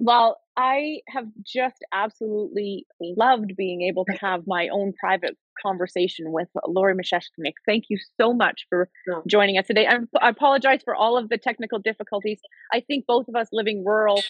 Well, 0.00 0.38
I 0.56 1.00
have 1.08 1.24
just 1.44 1.84
absolutely 1.92 2.86
loved 3.00 3.56
being 3.56 3.82
able 3.82 4.04
to 4.04 4.12
have 4.20 4.42
my 4.46 4.68
own 4.68 4.92
private 4.98 5.36
conversation 5.60 6.30
with 6.30 6.46
Lori 6.68 6.94
Meschishnick. 6.94 7.54
Thank 7.66 7.84
you 7.88 7.98
so 8.20 8.32
much 8.32 8.66
for 8.68 8.88
joining 9.26 9.58
us 9.58 9.66
today. 9.66 9.88
I, 9.88 9.96
I 10.20 10.28
apologize 10.28 10.82
for 10.84 10.94
all 10.94 11.16
of 11.18 11.28
the 11.30 11.38
technical 11.38 11.80
difficulties. 11.80 12.38
I 12.72 12.78
think 12.80 13.06
both 13.06 13.26
of 13.28 13.34
us 13.34 13.48
living 13.52 13.84
rural, 13.84 14.22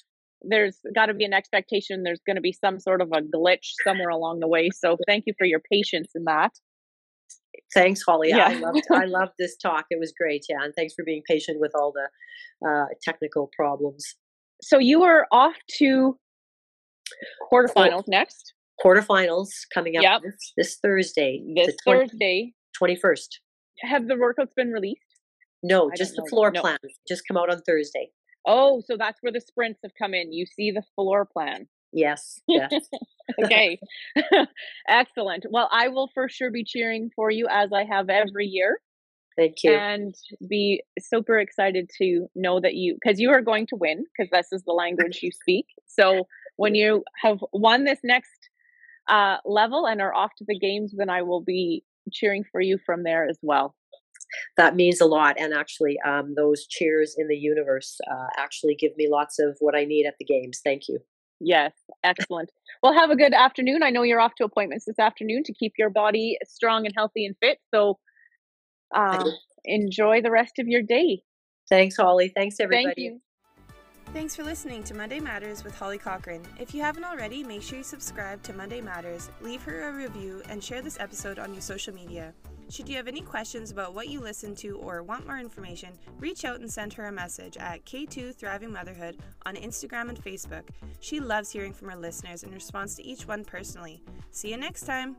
there's 0.42 0.78
got 0.94 1.06
to 1.06 1.14
be 1.14 1.24
an 1.24 1.32
expectation 1.32 2.02
there's 2.04 2.20
going 2.26 2.36
to 2.36 2.42
be 2.42 2.52
some 2.52 2.78
sort 2.78 3.00
of 3.00 3.08
a 3.12 3.20
glitch 3.20 3.72
somewhere 3.84 4.08
along 4.10 4.40
the 4.40 4.46
way. 4.48 4.70
So 4.70 4.96
thank 5.06 5.24
you 5.26 5.34
for 5.36 5.44
your 5.46 5.60
patience 5.70 6.10
in 6.14 6.24
that. 6.24 6.52
Thanks, 7.74 8.02
Holly. 8.02 8.32
I 8.32 8.52
Yeah. 8.52 8.58
loved 8.60 8.86
I 8.92 9.04
loved 9.18 9.32
this 9.38 9.56
talk. 9.56 9.86
It 9.90 9.98
was 9.98 10.12
great. 10.18 10.44
Yeah, 10.48 10.62
and 10.62 10.72
thanks 10.74 10.94
for 10.94 11.04
being 11.04 11.22
patient 11.26 11.58
with 11.60 11.72
all 11.74 11.92
the 11.92 12.68
uh, 12.68 12.86
technical 13.02 13.50
problems. 13.56 14.04
So 14.62 14.78
you 14.78 15.02
are 15.02 15.26
off 15.32 15.54
to 15.78 16.18
quarterfinals 17.52 18.04
next 18.08 18.54
Quarterfinals 18.84 19.48
coming 19.74 19.96
up 19.96 20.02
Yep. 20.04 20.22
this, 20.22 20.52
this 20.56 20.76
Thursday, 20.80 21.42
this 21.56 21.74
Thursday. 21.84 22.52
twenty 22.76 22.94
first. 22.94 23.40
Have 23.80 24.06
the 24.06 24.14
workouts 24.14 24.54
been 24.54 24.70
released? 24.70 25.00
No, 25.64 25.90
I 25.92 25.96
just 25.96 26.14
the 26.14 26.24
floor 26.30 26.52
No. 26.52 26.60
plan. 26.60 26.78
Just 27.08 27.22
come 27.26 27.36
out 27.36 27.50
on 27.50 27.60
Thursday. 27.62 28.10
Oh, 28.50 28.80
so 28.84 28.96
that's 28.96 29.22
where 29.22 29.32
the 29.32 29.42
sprints 29.42 29.80
have 29.82 29.92
come 29.96 30.14
in. 30.14 30.32
You 30.32 30.46
see 30.46 30.70
the 30.70 30.82
floor 30.94 31.26
plan. 31.26 31.68
Yes, 31.92 32.40
yes. 32.48 32.72
Okay. 33.44 33.78
Excellent. 34.88 35.44
Well, 35.50 35.68
I 35.70 35.88
will 35.88 36.08
for 36.14 36.30
sure 36.30 36.50
be 36.50 36.64
cheering 36.64 37.10
for 37.14 37.30
you 37.30 37.46
as 37.50 37.74
I 37.74 37.84
have 37.84 38.08
every 38.08 38.46
year 38.46 38.80
Thank 39.36 39.62
you. 39.62 39.72
and 39.72 40.14
be 40.48 40.82
super 40.98 41.38
excited 41.38 41.90
to 41.98 42.26
know 42.34 42.58
that 42.58 42.74
you, 42.74 42.94
because 42.94 43.20
you 43.20 43.30
are 43.30 43.42
going 43.42 43.66
to 43.66 43.76
win, 43.76 44.06
because 44.16 44.30
this 44.30 44.46
is 44.50 44.64
the 44.64 44.72
language 44.72 45.20
you 45.22 45.30
speak. 45.30 45.66
So 45.86 46.26
when 46.56 46.74
you 46.74 47.04
have 47.22 47.38
won 47.52 47.84
this 47.84 47.98
next 48.02 48.48
uh, 49.08 49.36
level 49.44 49.86
and 49.86 50.00
are 50.00 50.14
off 50.14 50.34
to 50.38 50.44
the 50.48 50.58
games, 50.58 50.94
then 50.96 51.10
I 51.10 51.20
will 51.20 51.42
be 51.42 51.84
cheering 52.10 52.44
for 52.50 52.62
you 52.62 52.78
from 52.86 53.02
there 53.02 53.28
as 53.28 53.38
well. 53.42 53.74
That 54.56 54.76
means 54.76 55.00
a 55.00 55.06
lot. 55.06 55.36
And 55.38 55.52
actually, 55.52 55.96
um, 56.06 56.34
those 56.36 56.66
cheers 56.66 57.14
in 57.16 57.28
the 57.28 57.36
universe 57.36 57.98
uh, 58.10 58.26
actually 58.36 58.74
give 58.74 58.92
me 58.96 59.08
lots 59.10 59.38
of 59.38 59.56
what 59.60 59.76
I 59.76 59.84
need 59.84 60.06
at 60.06 60.14
the 60.18 60.24
games. 60.24 60.60
Thank 60.62 60.88
you. 60.88 60.98
Yes, 61.40 61.72
excellent. 62.02 62.50
Well, 62.82 62.92
have 62.92 63.10
a 63.10 63.16
good 63.16 63.34
afternoon. 63.34 63.82
I 63.82 63.90
know 63.90 64.02
you're 64.02 64.20
off 64.20 64.34
to 64.36 64.44
appointments 64.44 64.84
this 64.84 64.98
afternoon 64.98 65.42
to 65.44 65.52
keep 65.52 65.72
your 65.78 65.90
body 65.90 66.38
strong 66.44 66.84
and 66.84 66.94
healthy 66.96 67.26
and 67.26 67.36
fit. 67.40 67.58
So 67.74 67.98
uh, 68.94 69.24
enjoy 69.64 70.20
the 70.20 70.30
rest 70.30 70.58
of 70.58 70.66
your 70.66 70.82
day. 70.82 71.22
Thanks, 71.68 71.96
Holly. 71.96 72.32
Thanks, 72.34 72.56
everybody. 72.60 72.84
Thank 72.86 72.98
you. 72.98 73.20
Thanks 74.14 74.34
for 74.34 74.42
listening 74.42 74.82
to 74.84 74.94
Monday 74.94 75.20
Matters 75.20 75.62
with 75.62 75.76
Holly 75.76 75.98
Cochran. 75.98 76.42
If 76.58 76.74
you 76.74 76.80
haven't 76.80 77.04
already, 77.04 77.44
make 77.44 77.62
sure 77.62 77.78
you 77.78 77.84
subscribe 77.84 78.42
to 78.44 78.54
Monday 78.54 78.80
Matters, 78.80 79.30
leave 79.42 79.62
her 79.62 79.88
a 79.88 79.92
review, 79.92 80.42
and 80.48 80.64
share 80.64 80.80
this 80.80 80.98
episode 80.98 81.38
on 81.38 81.52
your 81.52 81.60
social 81.60 81.94
media. 81.94 82.32
Should 82.70 82.88
you 82.88 82.96
have 82.96 83.06
any 83.06 83.20
questions 83.20 83.70
about 83.70 83.94
what 83.94 84.08
you 84.08 84.20
listen 84.20 84.54
to 84.56 84.78
or 84.78 85.02
want 85.02 85.26
more 85.26 85.38
information, 85.38 85.90
reach 86.18 86.44
out 86.46 86.58
and 86.60 86.72
send 86.72 86.94
her 86.94 87.06
a 87.06 87.12
message 87.12 87.58
at 87.58 87.84
K2 87.84 88.34
Thriving 88.34 88.72
Motherhood 88.72 89.18
on 89.44 89.56
Instagram 89.56 90.08
and 90.08 90.22
Facebook. 90.22 90.64
She 91.00 91.20
loves 91.20 91.50
hearing 91.50 91.74
from 91.74 91.90
her 91.90 91.96
listeners 91.96 92.42
and 92.42 92.52
responds 92.52 92.94
to 92.96 93.04
each 93.04 93.28
one 93.28 93.44
personally. 93.44 94.02
See 94.30 94.50
you 94.50 94.56
next 94.56 94.82
time. 94.84 95.16